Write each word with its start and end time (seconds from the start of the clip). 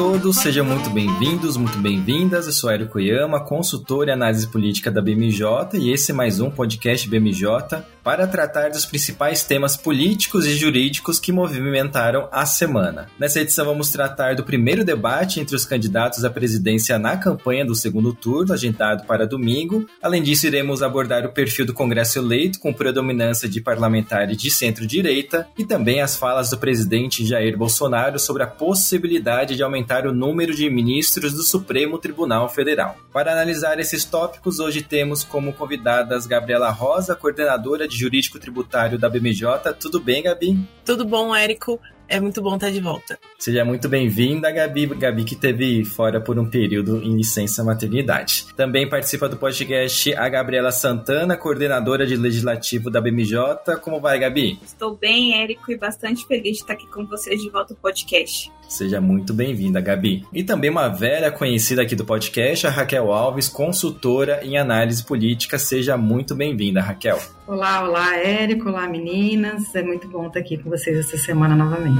Todos, 0.00 0.38
sejam 0.38 0.64
muito 0.64 0.88
bem-vindos, 0.88 1.58
muito 1.58 1.76
bem-vindas. 1.76 2.46
Eu 2.46 2.54
sou 2.54 2.70
Érico 2.70 2.98
Yama, 2.98 3.44
consultor 3.44 4.08
e 4.08 4.10
análise 4.10 4.48
política 4.48 4.90
da 4.90 5.02
BMJ 5.02 5.44
e 5.74 5.92
esse 5.92 6.10
é 6.10 6.14
mais 6.14 6.40
um 6.40 6.50
podcast 6.50 7.06
BMJ 7.06 7.84
para 8.02 8.26
tratar 8.26 8.70
dos 8.70 8.86
principais 8.86 9.44
temas 9.44 9.76
políticos 9.76 10.46
e 10.46 10.56
jurídicos 10.56 11.18
que 11.18 11.30
movimentaram 11.30 12.30
a 12.32 12.46
semana. 12.46 13.08
Nessa 13.18 13.40
edição 13.40 13.66
vamos 13.66 13.90
tratar 13.90 14.34
do 14.34 14.42
primeiro 14.42 14.86
debate 14.86 15.38
entre 15.38 15.54
os 15.54 15.66
candidatos 15.66 16.24
à 16.24 16.30
presidência 16.30 16.98
na 16.98 17.18
campanha 17.18 17.66
do 17.66 17.74
segundo 17.74 18.14
turno, 18.14 18.54
agendado 18.54 19.04
para 19.04 19.26
domingo. 19.26 19.86
Além 20.02 20.22
disso, 20.22 20.46
iremos 20.46 20.82
abordar 20.82 21.26
o 21.26 21.32
perfil 21.32 21.66
do 21.66 21.74
Congresso 21.74 22.18
eleito 22.18 22.58
com 22.58 22.72
predominância 22.72 23.46
de 23.46 23.60
parlamentares 23.60 24.38
de 24.38 24.50
centro-direita 24.50 25.46
e 25.58 25.66
também 25.66 26.00
as 26.00 26.16
falas 26.16 26.48
do 26.48 26.56
presidente 26.56 27.26
Jair 27.26 27.58
Bolsonaro 27.58 28.18
sobre 28.18 28.42
a 28.42 28.46
possibilidade 28.46 29.56
de 29.56 29.62
aumentar 29.62 29.89
o 30.06 30.12
número 30.12 30.54
de 30.54 30.70
ministros 30.70 31.32
do 31.32 31.42
Supremo 31.42 31.98
Tribunal 31.98 32.48
Federal. 32.48 32.96
Para 33.12 33.32
analisar 33.32 33.80
esses 33.80 34.04
tópicos, 34.04 34.60
hoje 34.60 34.82
temos 34.82 35.24
como 35.24 35.52
convidadas 35.52 36.26
Gabriela 36.26 36.70
Rosa, 36.70 37.16
coordenadora 37.16 37.88
de 37.88 37.98
Jurídico 37.98 38.38
Tributário 38.38 38.98
da 38.98 39.08
BMJ. 39.08 39.74
Tudo 39.80 39.98
bem, 39.98 40.22
Gabi? 40.22 40.56
Tudo 40.84 41.04
bom, 41.04 41.34
Érico. 41.34 41.80
É 42.10 42.18
muito 42.18 42.42
bom 42.42 42.56
estar 42.56 42.72
de 42.72 42.80
volta. 42.80 43.16
Seja 43.38 43.64
muito 43.64 43.88
bem-vinda, 43.88 44.50
Gabi. 44.50 44.86
Gabi 44.86 45.22
que 45.22 45.36
teve 45.36 45.84
fora 45.84 46.20
por 46.20 46.40
um 46.40 46.50
período 46.50 47.00
em 47.00 47.16
licença 47.16 47.62
maternidade. 47.62 48.46
Também 48.56 48.88
participa 48.88 49.28
do 49.28 49.36
podcast 49.36 50.12
a 50.14 50.28
Gabriela 50.28 50.72
Santana, 50.72 51.36
coordenadora 51.36 52.04
de 52.04 52.16
legislativo 52.16 52.90
da 52.90 53.00
BMJ. 53.00 53.76
Como 53.80 54.00
vai, 54.00 54.18
Gabi? 54.18 54.58
Estou 54.60 54.96
bem, 54.96 55.40
Érico, 55.40 55.70
e 55.70 55.78
bastante 55.78 56.26
feliz 56.26 56.56
de 56.56 56.62
estar 56.62 56.72
aqui 56.72 56.88
com 56.88 57.06
vocês 57.06 57.40
de 57.40 57.48
volta 57.48 57.74
no 57.74 57.80
podcast. 57.80 58.50
Seja 58.68 59.00
muito 59.00 59.32
bem-vinda, 59.32 59.80
Gabi. 59.80 60.26
E 60.32 60.42
também 60.42 60.68
uma 60.68 60.88
velha 60.88 61.30
conhecida 61.30 61.82
aqui 61.82 61.94
do 61.94 62.04
podcast, 62.04 62.66
a 62.66 62.70
Raquel 62.70 63.12
Alves, 63.12 63.48
consultora 63.48 64.44
em 64.44 64.58
análise 64.58 65.04
política. 65.04 65.58
Seja 65.60 65.96
muito 65.96 66.34
bem-vinda, 66.34 66.80
Raquel. 66.80 67.20
Olá, 67.50 67.82
olá, 67.82 68.16
Érico, 68.16 68.68
olá, 68.68 68.86
meninas. 68.86 69.74
É 69.74 69.82
muito 69.82 70.06
bom 70.06 70.28
estar 70.28 70.38
aqui 70.38 70.56
com 70.56 70.70
vocês 70.70 70.96
essa 70.96 71.18
semana 71.18 71.56
novamente. 71.56 71.98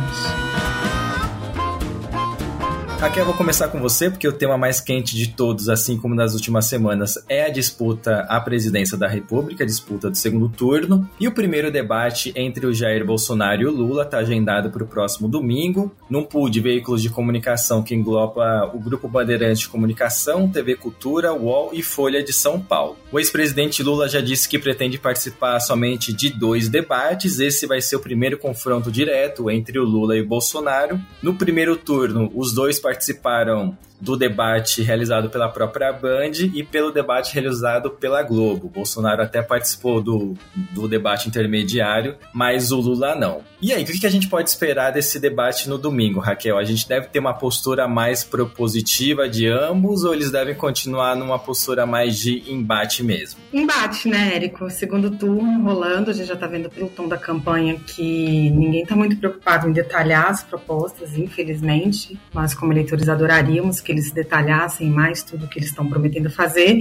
Raquel, 3.00 3.24
vou 3.24 3.32
começar 3.32 3.68
com 3.68 3.80
você, 3.80 4.10
porque 4.10 4.28
o 4.28 4.32
tema 4.32 4.58
mais 4.58 4.78
quente 4.78 5.16
de 5.16 5.30
todos, 5.30 5.70
assim 5.70 5.96
como 5.96 6.14
nas 6.14 6.34
últimas 6.34 6.66
semanas, 6.66 7.14
é 7.30 7.46
a 7.46 7.48
disputa 7.48 8.26
à 8.28 8.38
presidência 8.38 8.94
da 8.94 9.08
República, 9.08 9.64
a 9.64 9.66
disputa 9.66 10.10
do 10.10 10.18
segundo 10.18 10.50
turno. 10.50 11.08
E 11.18 11.26
o 11.26 11.32
primeiro 11.32 11.70
debate 11.70 12.30
entre 12.36 12.66
o 12.66 12.74
Jair 12.74 13.02
Bolsonaro 13.06 13.62
e 13.62 13.64
o 13.64 13.70
Lula 13.70 14.02
está 14.02 14.18
agendado 14.18 14.68
para 14.68 14.84
o 14.84 14.86
próximo 14.86 15.28
domingo, 15.28 15.90
num 16.10 16.24
pool 16.24 16.50
de 16.50 16.60
veículos 16.60 17.00
de 17.00 17.08
comunicação 17.08 17.82
que 17.82 17.94
engloba 17.94 18.70
o 18.74 18.78
Grupo 18.78 19.08
Bandeirante 19.08 19.60
de 19.60 19.68
Comunicação, 19.70 20.46
TV 20.46 20.74
Cultura, 20.74 21.32
UOL 21.32 21.70
e 21.72 21.82
Folha 21.82 22.22
de 22.22 22.34
São 22.34 22.60
Paulo. 22.60 22.98
O 23.10 23.18
ex-presidente 23.18 23.82
Lula 23.82 24.10
já 24.10 24.20
disse 24.20 24.46
que 24.46 24.58
pretende 24.58 24.98
participar 24.98 25.58
somente 25.60 26.12
de 26.12 26.28
dois 26.28 26.68
debates. 26.68 27.40
Esse 27.40 27.66
vai 27.66 27.80
ser 27.80 27.96
o 27.96 28.00
primeiro 28.00 28.36
confronto 28.36 28.92
direto 28.92 29.50
entre 29.50 29.78
o 29.78 29.84
Lula 29.84 30.18
e 30.18 30.20
o 30.20 30.28
Bolsonaro. 30.28 31.00
No 31.22 31.34
primeiro 31.34 31.78
turno, 31.78 32.30
os 32.34 32.52
dois 32.52 32.78
participaram 32.90 33.78
do 34.00 34.16
debate 34.16 34.82
realizado 34.82 35.28
pela 35.28 35.48
própria 35.48 35.92
Band 35.92 36.32
e 36.54 36.62
pelo 36.62 36.90
debate 36.90 37.34
realizado 37.34 37.90
pela 37.90 38.22
Globo. 38.22 38.68
Bolsonaro 38.68 39.22
até 39.22 39.42
participou 39.42 40.00
do, 40.00 40.34
do 40.72 40.88
debate 40.88 41.28
intermediário, 41.28 42.16
mas 42.32 42.72
o 42.72 42.80
Lula 42.80 43.14
não. 43.14 43.42
E 43.62 43.74
aí, 43.74 43.82
o 43.82 43.86
que 43.86 44.06
a 44.06 44.10
gente 44.10 44.26
pode 44.26 44.48
esperar 44.48 44.90
desse 44.90 45.20
debate 45.20 45.68
no 45.68 45.76
domingo, 45.76 46.18
Raquel? 46.18 46.56
A 46.56 46.64
gente 46.64 46.88
deve 46.88 47.08
ter 47.08 47.18
uma 47.18 47.34
postura 47.34 47.86
mais 47.86 48.24
propositiva 48.24 49.28
de 49.28 49.46
ambos 49.48 50.02
ou 50.02 50.14
eles 50.14 50.30
devem 50.30 50.54
continuar 50.54 51.14
numa 51.14 51.38
postura 51.38 51.84
mais 51.84 52.18
de 52.18 52.50
embate 52.50 53.02
mesmo? 53.02 53.38
Embate, 53.52 54.08
né, 54.08 54.34
Érico? 54.34 54.70
Segundo 54.70 55.10
turno 55.10 55.62
rolando, 55.62 56.10
a 56.10 56.14
gente 56.14 56.26
já 56.26 56.36
tá 56.36 56.46
vendo 56.46 56.70
pelo 56.70 56.88
tom 56.88 57.06
da 57.06 57.18
campanha 57.18 57.78
que 57.86 58.48
ninguém 58.50 58.86
tá 58.86 58.96
muito 58.96 59.16
preocupado 59.18 59.68
em 59.68 59.72
detalhar 59.72 60.28
as 60.28 60.42
propostas, 60.42 61.18
infelizmente. 61.18 62.18
Nós, 62.32 62.54
como 62.54 62.72
eleitores, 62.72 63.10
adoraríamos 63.10 63.78
que 63.78 63.89
eles 63.90 64.12
detalhassem 64.12 64.88
mais 64.88 65.22
tudo 65.22 65.48
que 65.48 65.58
eles 65.58 65.68
estão 65.68 65.88
prometendo 65.88 66.30
fazer, 66.30 66.78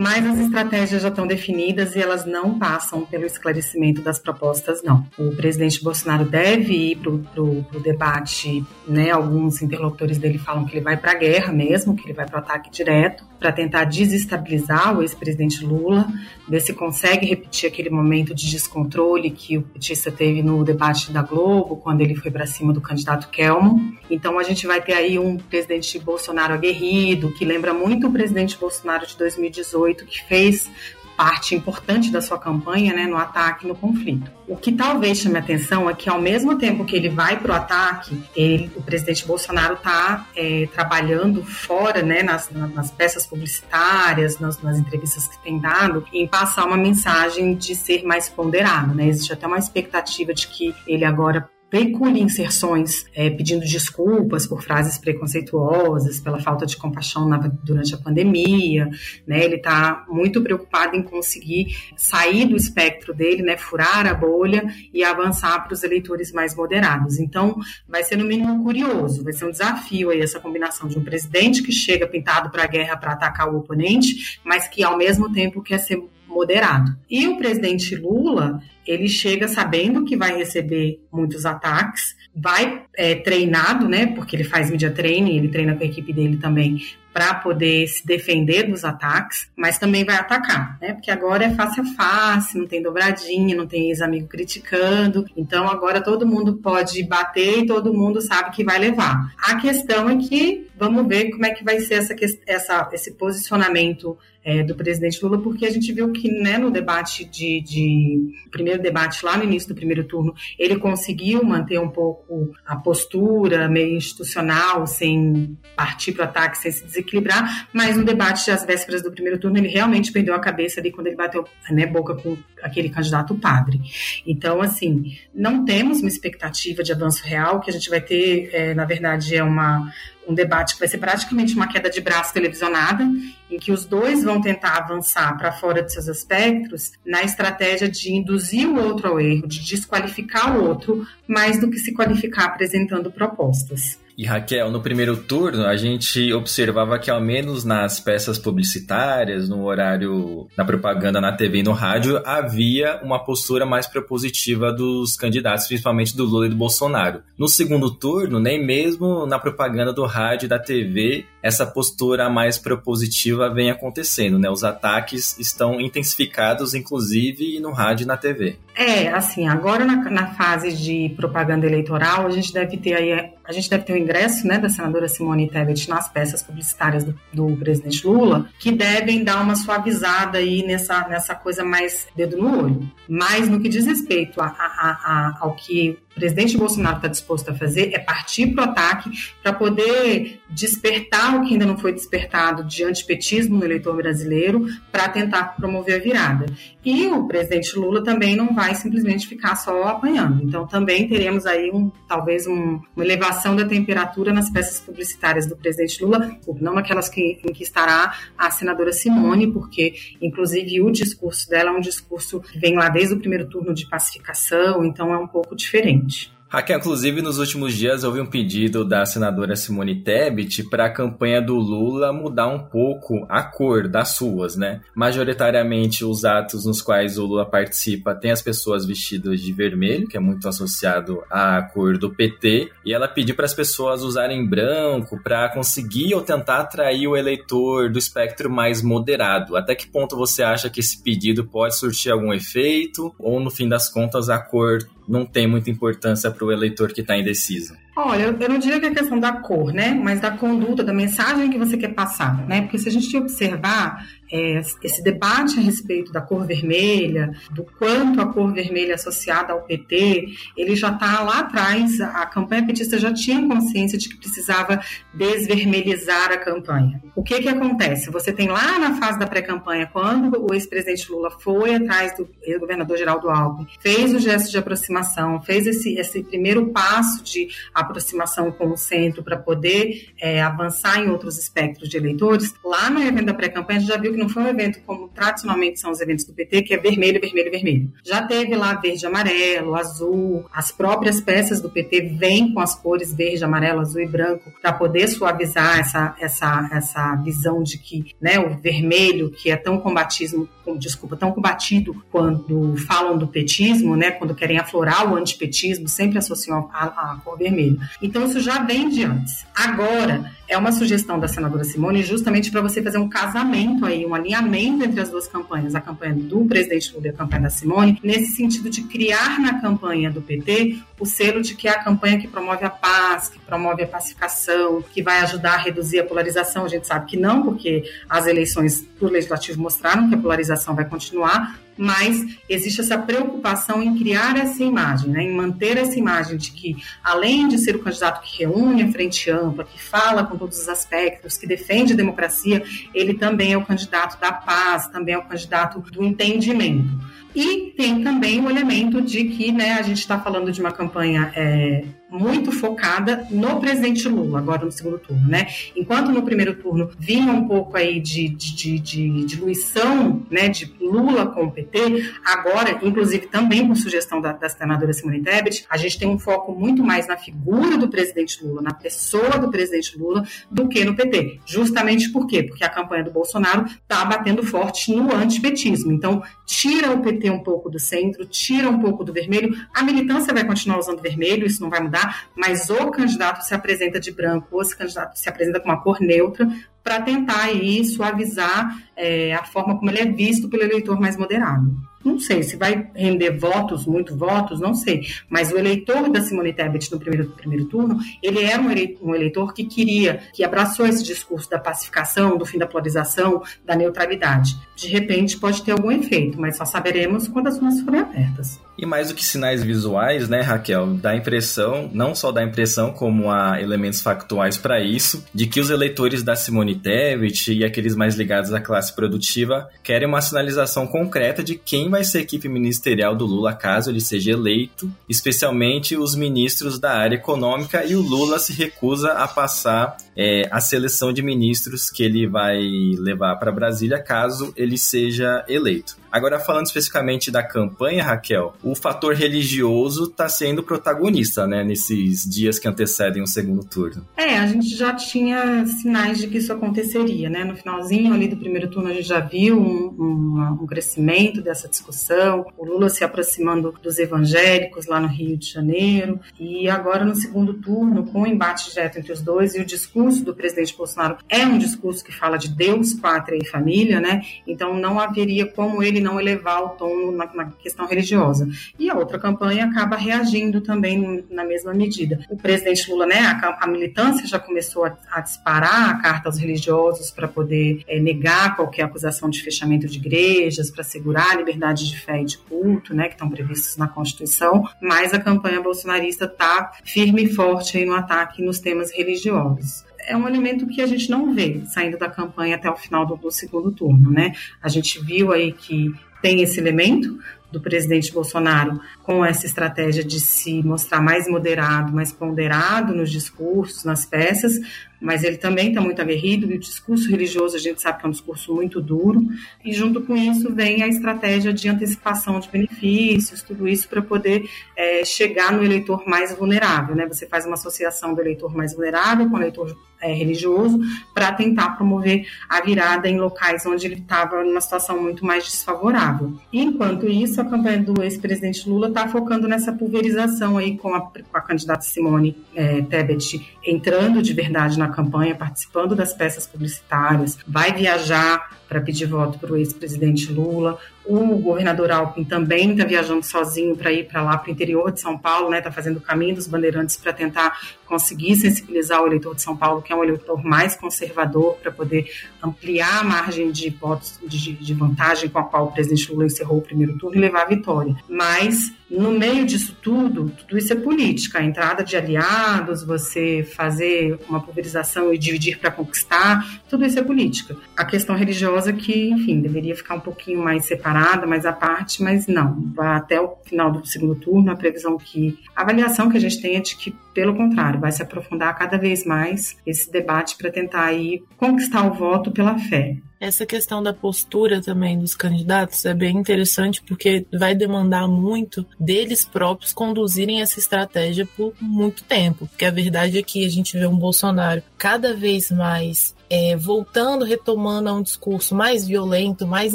mas 0.00 0.24
as 0.24 0.38
estratégias 0.38 1.02
já 1.02 1.08
estão 1.08 1.26
definidas 1.26 1.96
e 1.96 2.00
elas 2.00 2.24
não 2.24 2.56
passam 2.56 3.04
pelo 3.04 3.24
esclarecimento 3.24 4.00
das 4.00 4.20
propostas, 4.20 4.80
não. 4.80 5.04
O 5.18 5.34
presidente 5.34 5.82
Bolsonaro 5.82 6.24
deve 6.24 6.92
ir 6.92 6.96
para 6.98 7.10
o 7.42 7.80
debate, 7.82 8.64
né? 8.86 9.10
Alguns 9.10 9.60
interlocutores 9.60 10.16
dele 10.16 10.38
falam 10.38 10.64
que 10.64 10.76
ele 10.76 10.84
vai 10.84 10.96
para 10.96 11.10
a 11.10 11.14
guerra 11.16 11.52
mesmo, 11.52 11.96
que 11.96 12.06
ele 12.06 12.12
vai 12.12 12.26
para 12.26 12.36
o 12.36 12.38
ataque 12.38 12.70
direto, 12.70 13.24
para 13.38 13.52
tentar 13.52 13.84
desestabilizar 13.84 14.96
o 14.96 15.02
ex-presidente 15.02 15.64
Lula, 15.64 16.06
ver 16.48 16.60
se 16.60 16.72
consegue 16.72 17.26
repetir 17.26 17.68
aquele 17.68 17.90
momento 17.90 18.34
de 18.34 18.50
descontrole 18.50 19.30
que 19.30 19.58
o 19.58 19.62
petista 19.62 20.10
teve 20.10 20.42
no 20.42 20.64
debate 20.64 21.12
da 21.12 21.22
Globo, 21.22 21.76
quando 21.76 22.00
ele 22.00 22.14
foi 22.14 22.30
para 22.30 22.46
cima 22.46 22.72
do 22.72 22.80
candidato 22.80 23.28
Kelmo. 23.28 23.96
Então 24.10 24.38
a 24.38 24.42
gente 24.42 24.66
vai 24.66 24.80
ter 24.80 24.94
aí 24.94 25.18
um 25.18 25.36
presidente 25.36 25.98
Bolsonaro 25.98 26.54
aguerrido, 26.54 27.32
que 27.32 27.44
lembra 27.44 27.72
muito 27.72 28.08
o 28.08 28.12
presidente 28.12 28.58
Bolsonaro 28.58 29.06
de 29.06 29.16
2018 29.16 30.04
que 30.04 30.22
fez 30.24 30.70
parte 31.18 31.52
importante 31.52 32.12
da 32.12 32.22
sua 32.22 32.38
campanha 32.38 32.94
né, 32.94 33.04
no 33.04 33.16
ataque 33.16 33.66
no 33.66 33.74
conflito. 33.74 34.30
O 34.46 34.56
que 34.56 34.70
talvez 34.70 35.18
chame 35.18 35.36
atenção 35.36 35.90
é 35.90 35.92
que, 35.92 36.08
ao 36.08 36.20
mesmo 36.20 36.56
tempo 36.56 36.84
que 36.84 36.94
ele 36.94 37.08
vai 37.08 37.36
para 37.36 37.52
o 37.52 37.56
ataque, 37.56 38.22
ele, 38.36 38.70
o 38.76 38.80
presidente 38.80 39.26
Bolsonaro 39.26 39.74
está 39.74 40.28
é, 40.36 40.68
trabalhando 40.72 41.42
fora, 41.42 42.02
né, 42.02 42.22
nas, 42.22 42.48
nas 42.52 42.92
peças 42.92 43.26
publicitárias, 43.26 44.38
nas, 44.38 44.62
nas, 44.62 44.78
entrevistas 44.78 45.26
que 45.26 45.42
tem 45.42 45.58
dado, 45.58 46.04
em 46.12 46.24
passar 46.24 46.64
uma 46.64 46.76
mensagem 46.76 47.56
de 47.56 47.74
ser 47.74 48.04
mais 48.04 48.28
ponderado. 48.28 48.94
Né? 48.94 49.08
Existe 49.08 49.32
até 49.32 49.44
uma 49.44 49.58
expectativa 49.58 50.32
de 50.32 50.46
que 50.46 50.72
ele 50.86 51.04
agora 51.04 51.50
veicule 51.70 52.20
inserções 52.20 53.06
é, 53.14 53.28
pedindo 53.30 53.64
desculpas 53.64 54.46
por 54.46 54.62
frases 54.62 54.98
preconceituosas, 54.98 56.20
pela 56.20 56.40
falta 56.40 56.64
de 56.64 56.76
compaixão 56.76 57.28
na, 57.28 57.36
durante 57.62 57.94
a 57.94 57.98
pandemia, 57.98 58.88
né? 59.26 59.44
Ele 59.44 59.56
está 59.56 60.04
muito 60.08 60.42
preocupado 60.42 60.96
em 60.96 61.02
conseguir 61.02 61.76
sair 61.96 62.46
do 62.46 62.56
espectro 62.56 63.14
dele, 63.14 63.42
né? 63.42 63.56
Furar 63.56 64.06
a 64.06 64.14
bolha 64.14 64.64
e 64.92 65.04
avançar 65.04 65.62
para 65.64 65.74
os 65.74 65.82
eleitores 65.82 66.32
mais 66.32 66.54
moderados. 66.54 67.18
Então, 67.18 67.56
vai 67.86 68.02
ser 68.02 68.16
no 68.16 68.24
mínimo 68.24 68.62
curioso, 68.64 69.22
vai 69.22 69.32
ser 69.32 69.44
um 69.44 69.50
desafio 69.50 70.10
aí 70.10 70.20
essa 70.20 70.40
combinação 70.40 70.88
de 70.88 70.98
um 70.98 71.04
presidente 71.04 71.62
que 71.62 71.72
chega 71.72 72.06
pintado 72.06 72.50
para 72.50 72.64
a 72.64 72.66
guerra 72.66 72.96
para 72.96 73.12
atacar 73.12 73.52
o 73.52 73.58
oponente, 73.58 74.38
mas 74.42 74.66
que 74.68 74.82
ao 74.82 74.96
mesmo 74.96 75.32
tempo 75.32 75.62
quer 75.62 75.78
ser 75.78 76.02
moderado. 76.28 76.96
E 77.10 77.26
o 77.26 77.36
presidente 77.38 77.96
Lula, 77.96 78.62
ele 78.86 79.08
chega 79.08 79.48
sabendo 79.48 80.04
que 80.04 80.16
vai 80.16 80.36
receber 80.36 81.00
muitos 81.10 81.44
ataques, 81.44 82.16
vai 82.34 82.82
é, 82.96 83.14
treinado, 83.16 83.88
né? 83.88 84.06
Porque 84.06 84.36
ele 84.36 84.44
faz 84.44 84.70
media 84.70 84.90
training, 84.90 85.36
ele 85.36 85.48
treina 85.48 85.74
com 85.74 85.82
a 85.82 85.86
equipe 85.86 86.12
dele 86.12 86.36
também 86.36 86.80
para 87.12 87.34
poder 87.34 87.88
se 87.88 88.06
defender 88.06 88.70
dos 88.70 88.84
ataques, 88.84 89.50
mas 89.56 89.76
também 89.76 90.04
vai 90.04 90.14
atacar, 90.14 90.78
né? 90.80 90.92
Porque 90.92 91.10
agora 91.10 91.46
é 91.46 91.50
face 91.50 91.80
a 91.80 91.84
face, 91.84 92.56
não 92.56 92.66
tem 92.66 92.80
dobradinha, 92.80 93.56
não 93.56 93.66
tem 93.66 93.88
ex-amigo 93.88 94.28
criticando, 94.28 95.26
então 95.36 95.66
agora 95.66 96.00
todo 96.00 96.26
mundo 96.26 96.58
pode 96.58 97.02
bater 97.02 97.58
e 97.58 97.66
todo 97.66 97.92
mundo 97.92 98.20
sabe 98.20 98.52
que 98.54 98.62
vai 98.62 98.78
levar. 98.78 99.34
A 99.36 99.56
questão 99.56 100.08
é 100.08 100.16
que 100.16 100.68
vamos 100.78 101.08
ver 101.08 101.30
como 101.30 101.44
é 101.44 101.50
que 101.50 101.64
vai 101.64 101.80
ser 101.80 101.94
essa, 101.94 102.14
essa 102.46 102.88
esse 102.92 103.12
posicionamento 103.14 104.16
é, 104.44 104.62
do 104.62 104.74
presidente 104.74 105.22
Lula, 105.22 105.42
porque 105.42 105.66
a 105.66 105.70
gente 105.70 105.92
viu 105.92 106.10
que 106.12 106.30
né, 106.30 106.58
no 106.58 106.70
debate 106.70 107.24
de, 107.24 107.60
de 107.60 108.34
primeiro 108.50 108.82
debate 108.82 109.24
lá 109.24 109.36
no 109.36 109.44
início 109.44 109.68
do 109.68 109.74
primeiro 109.74 110.04
turno, 110.04 110.34
ele 110.58 110.76
conseguiu 110.76 111.44
manter 111.44 111.78
um 111.78 111.90
pouco 111.90 112.52
a 112.64 112.76
postura 112.76 113.68
meio 113.68 113.96
institucional, 113.96 114.86
sem 114.86 115.58
partir 115.76 116.12
para 116.12 116.22
o 116.22 116.28
ataque, 116.28 116.58
sem 116.58 116.70
se 116.70 116.84
desequilibrar, 116.84 117.68
mas 117.72 117.96
no 117.96 118.04
debate 118.04 118.50
às 118.50 118.64
vésperas 118.64 119.02
do 119.02 119.10
primeiro 119.10 119.38
turno 119.38 119.58
ele 119.58 119.68
realmente 119.68 120.12
perdeu 120.12 120.34
a 120.34 120.40
cabeça 120.40 120.80
ali 120.80 120.90
quando 120.90 121.08
ele 121.08 121.16
bateu 121.16 121.44
né, 121.70 121.86
boca 121.86 122.14
com 122.14 122.36
aquele 122.62 122.88
candidato 122.88 123.34
padre. 123.34 123.80
Então, 124.26 124.62
assim, 124.62 125.18
não 125.34 125.64
temos 125.64 126.00
uma 126.00 126.08
expectativa 126.08 126.82
de 126.82 126.92
avanço 126.92 127.22
real, 127.24 127.60
que 127.60 127.70
a 127.70 127.72
gente 127.72 127.90
vai 127.90 128.00
ter, 128.00 128.50
é, 128.52 128.74
na 128.74 128.84
verdade, 128.84 129.36
é 129.36 129.42
uma 129.42 129.92
um 130.28 130.34
debate 130.34 130.74
que 130.74 130.80
vai 130.80 130.88
ser 130.88 130.98
praticamente 130.98 131.54
uma 131.54 131.66
queda 131.66 131.88
de 131.88 132.00
braço 132.00 132.34
televisionada, 132.34 133.04
em 133.50 133.58
que 133.58 133.72
os 133.72 133.84
dois 133.84 134.22
vão 134.22 134.40
tentar 134.40 134.76
avançar 134.76 135.36
para 135.38 135.52
fora 135.52 135.82
de 135.82 135.92
seus 135.92 136.08
aspectos 136.08 136.92
na 137.04 137.22
estratégia 137.22 137.88
de 137.88 138.12
induzir 138.12 138.68
o 138.68 138.78
outro 138.78 139.08
ao 139.08 139.20
erro, 139.20 139.48
de 139.48 139.64
desqualificar 139.64 140.56
o 140.56 140.64
outro, 140.68 141.06
mais 141.26 141.58
do 141.58 141.70
que 141.70 141.78
se 141.78 141.92
qualificar 141.94 142.44
apresentando 142.44 143.10
propostas. 143.10 143.98
E 144.18 144.26
Raquel, 144.26 144.68
no 144.72 144.80
primeiro 144.80 145.16
turno, 145.16 145.64
a 145.64 145.76
gente 145.76 146.32
observava 146.32 146.98
que, 146.98 147.08
ao 147.08 147.20
menos 147.20 147.64
nas 147.64 148.00
peças 148.00 148.36
publicitárias, 148.36 149.48
no 149.48 149.64
horário 149.64 150.48
da 150.56 150.64
propaganda 150.64 151.20
na 151.20 151.30
TV 151.30 151.58
e 151.58 151.62
no 151.62 151.70
rádio, 151.70 152.20
havia 152.26 153.00
uma 153.00 153.24
postura 153.24 153.64
mais 153.64 153.86
propositiva 153.86 154.72
dos 154.72 155.14
candidatos, 155.14 155.68
principalmente 155.68 156.16
do 156.16 156.24
Lula 156.24 156.46
e 156.46 156.48
do 156.48 156.56
Bolsonaro. 156.56 157.22
No 157.38 157.46
segundo 157.46 157.94
turno, 157.94 158.40
nem 158.40 158.60
mesmo 158.60 159.24
na 159.24 159.38
propaganda 159.38 159.92
do 159.92 160.04
rádio 160.04 160.46
e 160.46 160.48
da 160.48 160.58
TV, 160.58 161.24
essa 161.40 161.64
postura 161.64 162.28
mais 162.28 162.58
propositiva 162.58 163.48
vem 163.48 163.70
acontecendo, 163.70 164.36
né? 164.36 164.50
Os 164.50 164.64
ataques 164.64 165.38
estão 165.38 165.80
intensificados, 165.80 166.74
inclusive 166.74 167.60
no 167.60 167.70
rádio 167.70 168.02
e 168.02 168.06
na 168.08 168.16
TV. 168.16 168.56
É, 168.74 169.08
assim, 169.08 169.46
agora 169.46 169.84
na, 169.84 169.96
na 170.10 170.26
fase 170.34 170.72
de 170.72 171.14
propaganda 171.16 171.66
eleitoral, 171.66 172.26
a 172.26 172.30
gente 172.30 172.52
deve 172.52 172.76
ter 172.76 172.94
aí 172.94 173.37
a 173.48 173.52
gente 173.52 173.70
deve 173.70 173.84
ter 173.84 173.94
o 173.94 173.96
ingresso 173.96 174.46
né, 174.46 174.58
da 174.58 174.68
senadora 174.68 175.08
Simone 175.08 175.48
Tebet 175.48 175.88
nas 175.88 176.06
peças 176.06 176.42
publicitárias 176.42 177.02
do, 177.02 177.18
do, 177.32 177.56
presidente 177.56 178.06
Lula, 178.06 178.46
que 178.58 178.70
devem 178.70 179.24
dar 179.24 179.40
uma 179.40 179.56
suavizada 179.56 180.36
aí 180.36 180.62
nessa, 180.66 181.08
nessa 181.08 181.34
coisa 181.34 181.64
mais 181.64 182.06
dedo 182.14 182.36
no 182.36 182.64
olho. 182.64 182.92
Mas 183.08 183.48
no 183.48 183.58
que 183.58 183.70
diz 183.70 183.86
respeito 183.86 184.38
a, 184.42 184.46
a, 184.46 184.50
a, 184.50 185.38
ao 185.40 185.54
que 185.54 185.98
presidente 186.18 186.56
Bolsonaro 186.56 186.96
está 186.96 187.08
disposto 187.08 187.50
a 187.50 187.54
fazer, 187.54 187.94
é 187.94 187.98
partir 187.98 188.48
para 188.48 188.66
o 188.66 188.70
ataque 188.70 189.10
para 189.42 189.52
poder 189.52 190.40
despertar 190.48 191.36
o 191.36 191.44
que 191.44 191.52
ainda 191.52 191.66
não 191.66 191.78
foi 191.78 191.92
despertado 191.92 192.64
de 192.64 192.84
antipetismo 192.84 193.58
no 193.58 193.64
eleitor 193.64 193.96
brasileiro, 193.96 194.66
para 194.90 195.08
tentar 195.08 195.56
promover 195.56 195.96
a 195.96 195.98
virada. 196.02 196.46
E 196.84 197.06
o 197.06 197.26
presidente 197.26 197.78
Lula 197.78 198.02
também 198.02 198.34
não 198.34 198.54
vai 198.54 198.74
simplesmente 198.74 199.26
ficar 199.26 199.54
só 199.56 199.84
apanhando. 199.84 200.42
Então 200.42 200.66
também 200.66 201.06
teremos 201.08 201.46
aí 201.46 201.70
um, 201.70 201.90
talvez 202.08 202.46
um, 202.46 202.80
uma 202.96 203.04
elevação 203.04 203.54
da 203.54 203.64
temperatura 203.64 204.32
nas 204.32 204.50
peças 204.50 204.80
publicitárias 204.80 205.46
do 205.46 205.56
presidente 205.56 206.02
Lula, 206.02 206.36
não 206.60 206.74
naquelas 206.74 207.08
que, 207.08 207.38
em 207.44 207.52
que 207.52 207.62
estará 207.62 208.14
a 208.36 208.50
senadora 208.50 208.92
Simone, 208.92 209.52
porque, 209.52 209.94
inclusive, 210.20 210.80
o 210.80 210.90
discurso 210.90 211.48
dela 211.48 211.70
é 211.70 211.72
um 211.72 211.80
discurso 211.80 212.40
que 212.40 212.58
vem 212.58 212.76
lá 212.76 212.88
desde 212.88 213.14
o 213.14 213.18
primeiro 213.18 213.48
turno 213.48 213.74
de 213.74 213.88
pacificação, 213.88 214.84
então 214.84 215.12
é 215.12 215.18
um 215.18 215.26
pouco 215.26 215.54
diferente. 215.54 216.07
Raquel, 216.50 216.78
inclusive, 216.78 217.20
nos 217.20 217.38
últimos 217.38 217.74
dias 217.74 218.04
houve 218.04 218.22
um 218.22 218.26
pedido 218.26 218.82
da 218.82 219.04
senadora 219.04 219.54
Simone 219.54 220.02
Tebet 220.02 220.64
para 220.64 220.86
a 220.86 220.90
campanha 220.90 221.42
do 221.42 221.54
Lula 221.54 222.10
mudar 222.10 222.46
um 222.46 222.58
pouco 222.58 223.26
a 223.28 223.42
cor 223.42 223.86
das 223.86 224.16
suas, 224.16 224.56
né? 224.56 224.80
Majoritariamente, 224.94 226.06
os 226.06 226.24
atos 226.24 226.64
nos 226.64 226.80
quais 226.80 227.18
o 227.18 227.26
Lula 227.26 227.44
participa 227.44 228.14
têm 228.14 228.30
as 228.30 228.40
pessoas 228.40 228.86
vestidas 228.86 229.42
de 229.42 229.52
vermelho, 229.52 230.08
que 230.08 230.16
é 230.16 230.20
muito 230.20 230.48
associado 230.48 231.22
à 231.30 231.60
cor 231.60 231.98
do 231.98 232.14
PT, 232.14 232.70
e 232.82 232.94
ela 232.94 233.08
pediu 233.08 233.36
para 233.36 233.44
as 233.44 233.52
pessoas 233.52 234.02
usarem 234.02 234.48
branco 234.48 235.22
para 235.22 235.50
conseguir 235.50 236.14
ou 236.14 236.22
tentar 236.22 236.60
atrair 236.60 237.06
o 237.06 237.14
eleitor 237.14 237.90
do 237.90 237.98
espectro 237.98 238.48
mais 238.48 238.80
moderado. 238.80 239.54
Até 239.54 239.74
que 239.74 239.86
ponto 239.86 240.16
você 240.16 240.42
acha 240.42 240.70
que 240.70 240.80
esse 240.80 241.02
pedido 241.02 241.44
pode 241.44 241.76
surtir 241.76 242.10
algum 242.10 242.32
efeito? 242.32 243.14
Ou, 243.18 243.38
no 243.38 243.50
fim 243.50 243.68
das 243.68 243.90
contas, 243.90 244.30
a 244.30 244.38
cor 244.38 244.78
não 245.08 245.24
tem 245.24 245.46
muita 245.46 245.70
importância 245.70 246.30
para 246.30 246.44
o 246.44 246.52
eleitor 246.52 246.92
que 246.92 247.00
está 247.00 247.16
indeciso? 247.16 247.74
Olha, 248.00 248.26
eu 248.38 248.48
não 248.48 248.60
diria 248.60 248.78
que 248.78 248.86
é 248.86 248.94
questão 248.94 249.18
da 249.18 249.32
cor, 249.32 249.72
né? 249.72 249.90
Mas 249.92 250.20
da 250.20 250.30
conduta, 250.30 250.84
da 250.84 250.92
mensagem 250.92 251.50
que 251.50 251.58
você 251.58 251.76
quer 251.76 251.94
passar, 251.94 252.46
né? 252.46 252.60
Porque 252.60 252.78
se 252.78 252.88
a 252.88 252.92
gente 252.92 253.16
observar 253.16 254.06
é, 254.30 254.60
esse 254.84 255.02
debate 255.02 255.58
a 255.58 255.62
respeito 255.62 256.12
da 256.12 256.20
cor 256.20 256.46
vermelha, 256.46 257.32
do 257.50 257.64
quanto 257.64 258.20
a 258.20 258.26
cor 258.26 258.52
vermelha 258.52 258.92
é 258.92 258.94
associada 258.94 259.52
ao 259.52 259.62
PT, 259.62 260.28
ele 260.56 260.76
já 260.76 260.90
está 260.92 261.22
lá 261.22 261.40
atrás, 261.40 262.00
a 262.00 262.24
campanha 262.26 262.64
petista 262.64 262.98
já 262.98 263.12
tinha 263.12 263.46
consciência 263.48 263.98
de 263.98 264.08
que 264.08 264.16
precisava 264.16 264.80
desvermelhizar 265.12 266.30
a 266.30 266.36
campanha. 266.36 267.02
O 267.16 267.22
que 267.24 267.40
que 267.40 267.48
acontece? 267.48 268.12
Você 268.12 268.32
tem 268.32 268.46
lá 268.46 268.78
na 268.78 268.94
fase 268.94 269.18
da 269.18 269.26
pré-campanha, 269.26 269.88
quando 269.92 270.46
o 270.48 270.54
ex-presidente 270.54 271.10
Lula 271.10 271.30
foi 271.40 271.74
atrás 271.74 272.16
do 272.16 272.28
governador 272.60 272.96
Geraldo 272.96 273.28
Alckmin, 273.28 273.66
fez 273.80 274.14
o 274.14 274.20
gesto 274.20 274.52
de 274.52 274.58
aproximação, 274.58 275.40
fez 275.42 275.66
esse, 275.66 275.94
esse 275.94 276.22
primeiro 276.22 276.66
passo 276.68 277.24
de 277.24 277.48
aproximação 277.88 278.50
com 278.50 278.70
o 278.70 278.76
centro 278.76 279.22
para 279.22 279.36
poder 279.36 280.12
é, 280.20 280.40
avançar 280.40 281.00
em 281.00 281.08
outros 281.08 281.38
espectros 281.38 281.88
de 281.88 281.96
eleitores, 281.96 282.54
lá 282.64 282.90
no 282.90 283.02
evento 283.02 283.26
da 283.26 283.34
pré-campanha 283.34 283.78
a 283.78 283.80
gente 283.80 283.92
já 283.92 283.98
viu 283.98 284.12
que 284.12 284.18
não 284.18 284.28
foi 284.28 284.42
um 284.42 284.48
evento 284.48 284.80
como 284.86 285.08
tradicionalmente 285.08 285.80
são 285.80 285.90
os 285.90 286.00
eventos 286.00 286.24
do 286.24 286.32
PT, 286.32 286.62
que 286.62 286.74
é 286.74 286.78
vermelho, 286.78 287.20
vermelho, 287.20 287.50
vermelho. 287.50 287.92
Já 288.04 288.22
teve 288.22 288.54
lá 288.54 288.74
verde, 288.74 289.06
amarelo, 289.06 289.74
azul, 289.74 290.44
as 290.52 290.70
próprias 290.70 291.20
peças 291.20 291.60
do 291.60 291.70
PT 291.70 292.14
vêm 292.18 292.52
com 292.52 292.60
as 292.60 292.74
cores 292.74 293.12
verde, 293.14 293.44
amarelo, 293.44 293.80
azul 293.80 294.00
e 294.00 294.06
branco 294.06 294.52
para 294.60 294.72
poder 294.72 295.08
suavizar 295.08 295.78
essa, 295.78 296.14
essa, 296.20 296.68
essa 296.72 297.16
visão 297.16 297.62
de 297.62 297.78
que 297.78 298.14
né, 298.20 298.38
o 298.38 298.56
vermelho, 298.58 299.30
que 299.30 299.50
é 299.50 299.56
tão 299.56 299.78
combatismo, 299.78 300.48
desculpa, 300.78 301.16
tão 301.16 301.32
combatido 301.32 301.94
quando 302.10 302.76
falam 302.86 303.16
do 303.16 303.26
petismo, 303.26 303.96
né, 303.96 304.10
quando 304.10 304.34
querem 304.34 304.58
aflorar 304.58 305.10
o 305.10 305.16
antipetismo, 305.16 305.88
sempre 305.88 306.18
associam 306.18 306.68
a, 306.72 306.86
a 306.86 307.20
cor 307.24 307.38
vermelha. 307.38 307.67
Então 308.00 308.24
isso 308.26 308.40
já 308.40 308.62
vem 308.62 308.88
de 308.88 309.04
antes. 309.04 309.44
Agora, 309.54 310.30
é 310.46 310.56
uma 310.56 310.72
sugestão 310.72 311.18
da 311.18 311.28
senadora 311.28 311.64
Simone 311.64 312.02
justamente 312.02 312.50
para 312.50 312.62
você 312.62 312.82
fazer 312.82 312.98
um 312.98 313.08
casamento 313.08 313.84
aí, 313.84 314.06
um 314.06 314.14
alinhamento 314.14 314.84
entre 314.84 315.00
as 315.00 315.10
duas 315.10 315.26
campanhas, 315.26 315.74
a 315.74 315.80
campanha 315.80 316.14
do 316.14 316.44
presidente 316.46 316.92
Lula 316.94 317.06
e 317.06 317.10
a 317.10 317.12
campanha 317.12 317.42
da 317.42 317.50
Simone, 317.50 317.98
nesse 318.02 318.36
sentido 318.36 318.70
de 318.70 318.82
criar 318.82 319.38
na 319.40 319.60
campanha 319.60 320.10
do 320.10 320.22
PT 320.22 320.78
o 320.98 321.06
selo 321.06 321.40
de 321.40 321.54
que 321.54 321.68
é 321.68 321.70
a 321.70 321.82
campanha 321.82 322.18
que 322.18 322.28
promove 322.28 322.64
a 322.64 322.70
paz, 322.70 323.28
que 323.28 323.38
promove 323.38 323.82
a 323.82 323.86
pacificação, 323.86 324.82
que 324.82 325.02
vai 325.02 325.20
ajudar 325.20 325.54
a 325.54 325.58
reduzir 325.58 326.00
a 326.00 326.04
polarização. 326.04 326.64
A 326.64 326.68
gente 326.68 326.86
sabe 326.86 327.06
que 327.06 327.16
não, 327.16 327.42
porque 327.42 327.84
as 328.08 328.26
eleições 328.26 328.86
do 328.98 329.08
legislativo 329.08 329.60
mostraram 329.60 330.08
que 330.08 330.14
a 330.14 330.18
polarização 330.18 330.74
vai 330.74 330.84
continuar, 330.84 331.58
mas 331.76 332.36
existe 332.48 332.80
essa 332.80 332.98
preocupação 332.98 333.80
em 333.80 333.96
criar 333.96 334.36
essa 334.36 334.64
imagem, 334.64 335.10
né, 335.10 335.22
em 335.22 335.32
manter 335.32 335.76
essa 335.76 335.96
imagem 335.96 336.36
de 336.36 336.50
que, 336.50 336.76
além 337.04 337.46
de 337.46 337.56
ser 337.56 337.76
o 337.76 337.78
candidato 337.78 338.20
que 338.20 338.38
reúne 338.44 338.82
a 338.82 338.90
frente 338.90 339.30
ampla, 339.30 339.64
que 339.64 339.80
fala 339.80 340.24
com 340.24 340.36
todos 340.36 340.58
os 340.58 340.68
aspectos, 340.68 341.36
que 341.36 341.46
defende 341.46 341.92
a 341.92 341.96
democracia, 341.96 342.64
ele 342.92 343.14
também 343.14 343.52
é 343.52 343.56
o 343.56 343.64
candidato 343.64 344.20
da 344.20 344.32
paz, 344.32 344.88
também 344.88 345.14
é 345.14 345.18
o 345.18 345.24
candidato 345.24 345.78
do 345.80 346.02
entendimento. 346.02 346.88
E 347.34 347.72
tem 347.76 348.02
também 348.02 348.40
o 348.40 348.50
elemento 348.50 349.00
de 349.02 349.24
que 349.24 349.52
né, 349.52 349.74
a 349.74 349.82
gente 349.82 349.98
está 349.98 350.18
falando 350.18 350.50
de 350.50 350.60
uma 350.60 350.72
campanha 350.72 351.32
é, 351.34 351.84
muito 352.10 352.50
focada 352.50 353.26
no 353.30 353.60
presidente 353.60 354.08
Lula, 354.08 354.38
agora 354.38 354.64
no 354.64 354.72
segundo 354.72 354.98
turno, 354.98 355.28
né? 355.28 355.46
Enquanto 355.76 356.10
no 356.10 356.22
primeiro 356.22 356.54
turno 356.54 356.90
vinha 356.98 357.32
um 357.32 357.46
pouco 357.46 357.76
aí 357.76 358.00
de, 358.00 358.28
de, 358.28 358.54
de, 358.54 358.78
de 358.78 359.24
diluição, 359.24 360.22
né, 360.30 360.48
de 360.48 360.72
Lula 360.80 361.26
com 361.26 361.44
o 361.44 361.50
PT, 361.50 362.12
agora, 362.24 362.78
inclusive 362.82 363.26
também 363.26 363.66
com 363.66 363.74
sugestão 363.74 364.20
da, 364.20 364.32
da 364.32 364.48
senadora 364.48 364.92
Simone 364.92 365.22
Tebet, 365.22 365.66
a 365.68 365.76
gente 365.76 365.98
tem 365.98 366.08
um 366.08 366.18
foco 366.18 366.52
muito 366.52 366.82
mais 366.82 367.06
na 367.06 367.16
figura 367.16 367.76
do 367.76 367.88
presidente 367.88 368.42
Lula, 368.44 368.62
na 368.62 368.72
pessoa 368.72 369.38
do 369.38 369.50
presidente 369.50 369.98
Lula, 369.98 370.26
do 370.50 370.68
que 370.68 370.84
no 370.84 370.94
PT. 370.94 371.40
Justamente 371.44 372.10
por 372.10 372.26
quê? 372.26 372.42
Porque 372.42 372.64
a 372.64 372.68
campanha 372.68 373.04
do 373.04 373.10
Bolsonaro 373.10 373.66
está 373.66 374.04
batendo 374.04 374.42
forte 374.42 374.94
no 374.94 375.14
antipetismo. 375.14 375.92
Então, 375.92 376.22
tira 376.46 376.90
o 376.92 377.02
PT 377.02 377.30
um 377.30 377.42
pouco 377.42 377.68
do 377.68 377.78
centro, 377.78 378.24
tira 378.24 378.68
um 378.68 378.80
pouco 378.80 379.04
do 379.04 379.12
vermelho. 379.12 379.54
A 379.74 379.82
militância 379.82 380.32
vai 380.32 380.44
continuar 380.44 380.78
usando 380.78 381.02
vermelho, 381.02 381.46
isso 381.46 381.60
não 381.60 381.68
vai 381.68 381.80
mudar 381.80 381.97
mas 382.36 382.68
o 382.70 382.90
candidato 382.90 383.42
se 383.42 383.54
apresenta 383.54 383.98
de 384.00 384.10
branco, 384.10 384.48
ou 384.50 384.62
esse 384.62 384.76
candidato 384.76 385.18
se 385.18 385.28
apresenta 385.28 385.60
com 385.60 385.68
uma 385.68 385.80
cor 385.80 386.00
neutra, 386.00 386.48
para 386.82 387.02
tentar 387.02 387.42
aí 387.42 387.84
suavizar 387.84 388.82
é, 388.96 389.34
a 389.34 389.44
forma 389.44 389.78
como 389.78 389.90
ele 389.90 389.98
é 389.98 390.06
visto 390.06 390.48
pelo 390.48 390.62
eleitor 390.62 390.98
mais 390.98 391.16
moderado. 391.16 391.76
Não 392.02 392.18
sei 392.18 392.42
se 392.42 392.56
vai 392.56 392.90
render 392.94 393.36
votos, 393.38 393.84
muito 393.84 394.16
votos, 394.16 394.60
não 394.60 394.72
sei. 394.72 395.06
Mas 395.28 395.52
o 395.52 395.58
eleitor 395.58 396.08
da 396.08 396.22
Simone 396.22 396.52
Tebet 396.52 396.90
no 396.90 396.98
primeiro, 396.98 397.28
primeiro 397.30 397.66
turno, 397.66 397.98
ele 398.22 398.42
era 398.42 398.62
um 398.62 399.14
eleitor 399.14 399.52
que 399.52 399.64
queria, 399.64 400.22
que 400.32 400.42
abraçou 400.44 400.86
esse 400.86 401.04
discurso 401.04 401.50
da 401.50 401.58
pacificação, 401.58 402.38
do 402.38 402.46
fim 402.46 402.56
da 402.56 402.66
polarização, 402.66 403.42
da 403.64 403.76
neutralidade. 403.76 404.56
De 404.74 404.88
repente 404.88 405.38
pode 405.38 405.62
ter 405.62 405.72
algum 405.72 405.90
efeito, 405.90 406.40
mas 406.40 406.56
só 406.56 406.64
saberemos 406.64 407.28
quando 407.28 407.48
as 407.48 407.56
urnas 407.56 407.80
forem 407.82 408.00
abertas. 408.00 408.58
E 408.78 408.86
mais 408.86 409.08
do 409.08 409.14
que 409.14 409.24
sinais 409.24 409.64
visuais, 409.64 410.28
né, 410.28 410.40
Raquel, 410.40 410.94
dá 410.94 411.10
a 411.10 411.16
impressão, 411.16 411.90
não 411.92 412.14
só 412.14 412.30
dá 412.30 412.42
a 412.42 412.44
impressão, 412.44 412.92
como 412.92 413.28
há 413.28 413.60
elementos 413.60 414.00
factuais 414.00 414.56
para 414.56 414.80
isso, 414.80 415.24
de 415.34 415.48
que 415.48 415.58
os 415.58 415.68
eleitores 415.68 416.22
da 416.22 416.36
Simone 416.36 416.76
Tebet 416.76 417.52
e 417.52 417.64
aqueles 417.64 417.96
mais 417.96 418.14
ligados 418.14 418.52
à 418.52 418.60
classe 418.60 418.94
produtiva 418.94 419.68
querem 419.82 420.06
uma 420.06 420.20
sinalização 420.20 420.86
concreta 420.86 421.42
de 421.42 421.56
quem 421.56 421.90
vai 421.90 422.04
ser 422.04 422.18
a 422.18 422.20
equipe 422.20 422.48
ministerial 422.48 423.16
do 423.16 423.26
Lula 423.26 423.52
caso 423.52 423.90
ele 423.90 424.00
seja 424.00 424.30
eleito, 424.30 424.88
especialmente 425.08 425.96
os 425.96 426.14
ministros 426.14 426.78
da 426.78 426.92
área 426.92 427.16
econômica, 427.16 427.84
e 427.84 427.96
o 427.96 428.00
Lula 428.00 428.38
se 428.38 428.52
recusa 428.52 429.10
a 429.10 429.26
passar 429.26 429.96
é, 430.18 430.48
a 430.50 430.60
seleção 430.60 431.12
de 431.12 431.22
ministros 431.22 431.88
que 431.88 432.02
ele 432.02 432.26
vai 432.26 432.58
levar 432.98 433.36
para 433.36 433.52
Brasília 433.52 434.02
caso 434.02 434.52
ele 434.56 434.76
seja 434.76 435.44
eleito. 435.48 435.96
Agora, 436.10 436.40
falando 436.40 436.66
especificamente 436.66 437.30
da 437.30 437.42
campanha, 437.42 438.02
Raquel, 438.02 438.54
o 438.62 438.74
fator 438.74 439.14
religioso 439.14 440.04
está 440.04 440.28
sendo 440.28 440.62
protagonista, 440.62 441.46
né, 441.46 441.62
nesses 441.62 442.24
dias 442.24 442.58
que 442.58 442.66
antecedem 442.66 443.22
o 443.22 443.26
segundo 443.26 443.62
turno. 443.62 444.06
É, 444.16 444.38
a 444.38 444.46
gente 444.46 444.74
já 444.74 444.94
tinha 444.94 445.66
sinais 445.66 446.18
de 446.18 446.26
que 446.26 446.38
isso 446.38 446.52
aconteceria, 446.52 447.28
né? 447.28 447.44
No 447.44 447.54
finalzinho 447.54 448.12
ali 448.12 448.26
do 448.26 448.38
primeiro 448.38 448.68
turno, 448.68 448.88
a 448.88 448.94
gente 448.94 449.06
já 449.06 449.20
viu 449.20 449.60
um, 449.60 449.94
um, 449.98 450.58
um 450.62 450.66
crescimento 450.66 451.42
dessa 451.42 451.68
discussão, 451.68 452.46
o 452.56 452.64
Lula 452.64 452.88
se 452.88 453.04
aproximando 453.04 453.74
dos 453.82 453.98
evangélicos 453.98 454.86
lá 454.86 454.98
no 454.98 455.08
Rio 455.08 455.36
de 455.36 455.52
Janeiro, 455.52 456.18
e 456.40 456.70
agora 456.70 457.04
no 457.04 457.14
segundo 457.14 457.52
turno, 457.54 458.06
com 458.06 458.22
o 458.22 458.26
embate 458.26 458.70
direto 458.70 458.98
entre 458.98 459.12
os 459.12 459.20
dois, 459.20 459.54
e 459.54 459.60
o 459.60 459.64
discurso 459.64 460.07
do 460.16 460.34
presidente 460.34 460.76
Bolsonaro 460.76 461.18
é 461.28 461.44
um 461.44 461.58
discurso 461.58 462.04
que 462.04 462.12
fala 462.12 462.36
de 462.36 462.48
Deus, 462.48 462.94
pátria 462.94 463.38
e 463.40 463.46
família, 463.46 464.00
né? 464.00 464.22
Então 464.46 464.74
não 464.74 464.98
haveria 464.98 465.46
como 465.46 465.82
ele 465.82 466.00
não 466.00 466.18
elevar 466.20 466.62
o 466.62 466.68
tom 466.70 467.10
na, 467.12 467.26
na 467.34 467.44
questão 467.46 467.86
religiosa. 467.86 468.48
E 468.78 468.90
a 468.90 468.94
outra 468.94 469.18
campanha 469.18 469.66
acaba 469.66 469.96
reagindo 469.96 470.60
também 470.60 471.24
na 471.30 471.44
mesma 471.44 471.74
medida. 471.74 472.20
O 472.30 472.36
presidente 472.36 472.90
Lula, 472.90 473.06
né, 473.06 473.18
a, 473.20 473.64
a 473.64 473.66
militância 473.66 474.26
já 474.26 474.38
começou 474.38 474.84
a, 474.84 474.96
a, 475.12 475.20
disparar 475.20 475.90
a 475.90 475.98
carta 476.00 476.28
aos 476.28 476.38
religiosos 476.38 477.10
para 477.10 477.28
poder 477.28 477.82
é, 477.86 478.00
negar 478.00 478.56
qualquer 478.56 478.84
acusação 478.84 479.28
de 479.28 479.42
fechamento 479.42 479.86
de 479.86 479.98
igrejas, 479.98 480.70
para 480.70 480.80
assegurar 480.80 481.32
a 481.32 481.36
liberdade 481.36 481.88
de 481.88 482.00
fé 482.00 482.22
e 482.22 482.24
de 482.24 482.38
culto, 482.38 482.94
né, 482.94 483.08
que 483.08 483.14
estão 483.14 483.28
previstos 483.28 483.76
na 483.76 483.88
Constituição, 483.88 484.68
mas 484.80 485.12
a 485.12 485.18
campanha 485.18 485.60
bolsonarista 485.60 486.24
está 486.24 486.72
firme 486.84 487.24
e 487.24 487.34
forte 487.34 487.84
no 487.84 487.94
ataque 487.94 488.42
nos 488.42 488.58
temas 488.60 488.90
religiosos 488.92 489.88
é 490.08 490.16
um 490.16 490.26
elemento 490.26 490.66
que 490.66 490.80
a 490.80 490.86
gente 490.86 491.10
não 491.10 491.34
vê 491.34 491.60
saindo 491.66 491.98
da 491.98 492.08
campanha 492.08 492.56
até 492.56 492.70
o 492.70 492.76
final 492.76 493.06
do, 493.06 493.16
do 493.16 493.30
segundo 493.30 493.70
turno, 493.70 494.10
né? 494.10 494.32
A 494.62 494.68
gente 494.68 495.04
viu 495.04 495.32
aí 495.32 495.52
que 495.52 495.92
tem 496.22 496.42
esse 496.42 496.58
elemento 496.58 497.18
do 497.50 497.60
presidente 497.60 498.12
Bolsonaro 498.12 498.80
com 499.02 499.24
essa 499.24 499.46
estratégia 499.46 500.04
de 500.04 500.20
se 500.20 500.62
mostrar 500.62 501.00
mais 501.00 501.28
moderado, 501.28 501.92
mais 501.92 502.12
ponderado 502.12 502.94
nos 502.94 503.10
discursos, 503.10 503.84
nas 503.84 504.04
peças, 504.04 504.58
mas 505.00 505.22
ele 505.22 505.36
também 505.36 505.68
está 505.68 505.80
muito 505.80 506.00
aguerrido 506.00 506.50
e 506.50 506.56
o 506.56 506.58
discurso 506.58 507.10
religioso 507.10 507.56
a 507.56 507.58
gente 507.58 507.80
sabe 507.80 508.00
que 508.00 508.06
é 508.06 508.08
um 508.08 508.12
discurso 508.12 508.54
muito 508.54 508.80
duro 508.80 509.26
e 509.64 509.72
junto 509.72 510.02
com 510.02 510.16
isso 510.16 510.52
vem 510.52 510.82
a 510.82 510.88
estratégia 510.88 511.52
de 511.52 511.68
antecipação 511.68 512.40
de 512.40 512.48
benefícios, 512.48 513.42
tudo 513.42 513.68
isso 513.68 513.88
para 513.88 514.02
poder 514.02 514.48
é, 514.76 515.04
chegar 515.04 515.52
no 515.52 515.64
eleitor 515.64 516.04
mais 516.06 516.36
vulnerável, 516.36 516.94
né? 516.94 517.06
Você 517.06 517.26
faz 517.26 517.46
uma 517.46 517.54
associação 517.54 518.14
do 518.14 518.20
eleitor 518.20 518.54
mais 518.54 518.74
vulnerável 518.74 519.28
com 519.28 519.36
o 519.36 519.40
eleitor 519.40 519.76
é, 520.00 520.12
religioso 520.12 520.80
para 521.12 521.32
tentar 521.32 521.70
promover 521.70 522.26
a 522.48 522.60
virada 522.60 523.08
em 523.08 523.18
locais 523.18 523.66
onde 523.66 523.86
ele 523.86 523.96
estava 523.96 524.42
numa 524.44 524.60
situação 524.60 525.00
muito 525.00 525.24
mais 525.24 525.44
desfavorável. 525.44 526.34
Enquanto 526.52 527.08
isso, 527.08 527.40
a 527.40 527.44
campanha 527.44 527.82
do 527.82 528.02
ex-presidente 528.02 528.68
Lula 528.68 528.88
está 528.88 529.08
focando 529.08 529.48
nessa 529.48 529.72
pulverização 529.72 530.56
aí 530.56 530.76
com 530.76 530.94
a, 530.94 531.00
com 531.00 531.22
a 531.32 531.40
candidata 531.40 531.82
Simone 531.82 532.36
é, 532.54 532.82
Tebet 532.82 533.56
entrando 533.64 534.22
de 534.22 534.32
verdade 534.32 534.78
na 534.78 534.87
campanha, 534.88 535.34
participando 535.34 535.94
das 535.94 536.12
peças 536.12 536.46
publicitárias, 536.46 537.38
vai 537.46 537.72
viajar 537.72 538.58
para 538.68 538.80
pedir 538.80 539.06
voto 539.06 539.38
para 539.38 539.52
o 539.52 539.56
ex-presidente 539.56 540.30
Lula. 540.30 540.78
O 541.04 541.38
governador 541.38 541.90
Alckmin 541.90 542.24
também 542.24 542.72
está 542.72 542.84
viajando 542.84 543.24
sozinho 543.24 543.74
para 543.74 543.90
ir 543.90 544.06
para 544.06 544.22
lá, 544.22 544.36
para 544.36 544.50
o 544.50 544.52
interior 544.52 544.92
de 544.92 545.00
São 545.00 545.16
Paulo, 545.16 545.48
né? 545.48 545.58
Está 545.58 545.72
fazendo 545.72 545.96
o 545.96 546.00
caminho 546.00 546.34
dos 546.34 546.46
bandeirantes 546.46 546.96
para 546.96 547.12
tentar 547.12 547.58
conseguir 547.86 548.36
sensibilizar 548.36 549.02
o 549.02 549.06
eleitor 549.06 549.34
de 549.34 549.40
São 549.40 549.56
Paulo, 549.56 549.80
que 549.80 549.92
é 549.92 549.96
um 549.96 550.04
eleitor 550.04 550.44
mais 550.44 550.76
conservador, 550.76 551.56
para 551.62 551.72
poder 551.72 552.10
ampliar 552.42 553.00
a 553.00 553.04
margem 553.04 553.50
de 553.50 553.70
votos 553.70 554.20
de, 554.26 554.52
de 554.52 554.74
vantagem 554.74 555.30
com 555.30 555.38
a 555.38 555.44
qual 555.44 555.66
o 555.66 555.72
presidente 555.72 556.12
Lula 556.12 556.26
encerrou 556.26 556.58
o 556.58 556.62
primeiro 556.62 556.98
turno 556.98 557.16
e 557.16 557.20
levar 557.20 557.42
a 557.42 557.46
vitória. 557.46 557.96
Mas 558.06 558.72
no 558.90 559.10
meio 559.12 559.44
disso 559.44 559.76
tudo, 559.82 560.30
tudo 560.30 560.58
isso 560.58 560.72
é 560.72 560.76
política. 560.76 561.38
A 561.38 561.44
entrada 561.44 561.84
de 561.84 561.96
aliados, 561.96 562.82
você 562.82 563.46
fazer 563.54 564.18
uma 564.28 564.40
pulverização 564.40 565.12
e 565.12 565.18
dividir 565.18 565.58
para 565.58 565.70
conquistar, 565.70 566.60
tudo 566.68 566.84
isso 566.84 566.98
é 566.98 567.02
política. 567.02 567.56
A 567.76 567.84
questão 567.84 568.16
religiosa 568.16 568.72
que, 568.72 569.10
enfim, 569.10 569.40
deveria 569.40 569.76
ficar 569.76 569.94
um 569.94 570.00
pouquinho 570.00 570.42
mais 570.42 570.64
separada, 570.64 571.26
mais 571.26 571.44
à 571.44 571.52
parte, 571.52 572.02
mas 572.02 572.26
não. 572.26 572.72
Até 572.78 573.20
o 573.20 573.36
final 573.44 573.70
do 573.70 573.86
segundo 573.86 574.14
turno, 574.14 574.50
a 574.50 574.56
previsão 574.56 574.96
que... 574.96 575.38
A 575.54 575.62
avaliação 575.62 576.10
que 576.10 576.16
a 576.16 576.20
gente 576.20 576.40
tem 576.40 576.56
é 576.56 576.60
de 576.60 576.76
que, 576.76 576.94
pelo 577.12 577.34
contrário, 577.34 577.80
vai 577.80 577.92
se 577.92 578.02
aprofundar 578.02 578.56
cada 578.56 578.78
vez 578.78 579.04
mais 579.04 579.56
esse 579.66 579.90
debate 579.90 580.36
para 580.36 580.50
tentar 580.50 580.84
aí 580.84 581.22
conquistar 581.36 581.86
o 581.86 581.92
voto 581.92 582.30
pela 582.30 582.58
fé. 582.58 582.96
Essa 583.20 583.44
questão 583.44 583.82
da 583.82 583.92
postura 583.92 584.62
também 584.62 584.98
dos 584.98 585.16
candidatos 585.16 585.84
é 585.84 585.92
bem 585.92 586.16
interessante 586.16 586.80
porque 586.82 587.26
vai 587.32 587.54
demandar 587.54 588.06
muito 588.06 588.64
deles 588.78 589.24
próprios 589.24 589.72
conduzirem 589.72 590.40
essa 590.40 590.58
estratégia 590.58 591.26
por 591.36 591.52
muito 591.60 592.04
tempo. 592.04 592.46
Porque 592.46 592.64
a 592.64 592.70
verdade 592.70 593.18
é 593.18 593.22
que 593.22 593.44
a 593.44 593.48
gente 593.48 593.76
vê 593.76 593.86
um 593.86 593.96
Bolsonaro 593.96 594.62
cada 594.76 595.14
vez 595.14 595.50
mais 595.50 596.14
é, 596.30 596.56
voltando, 596.56 597.24
retomando 597.24 597.88
a 597.88 597.94
um 597.94 598.02
discurso 598.02 598.54
mais 598.54 598.86
violento, 598.86 599.46
mais 599.46 599.74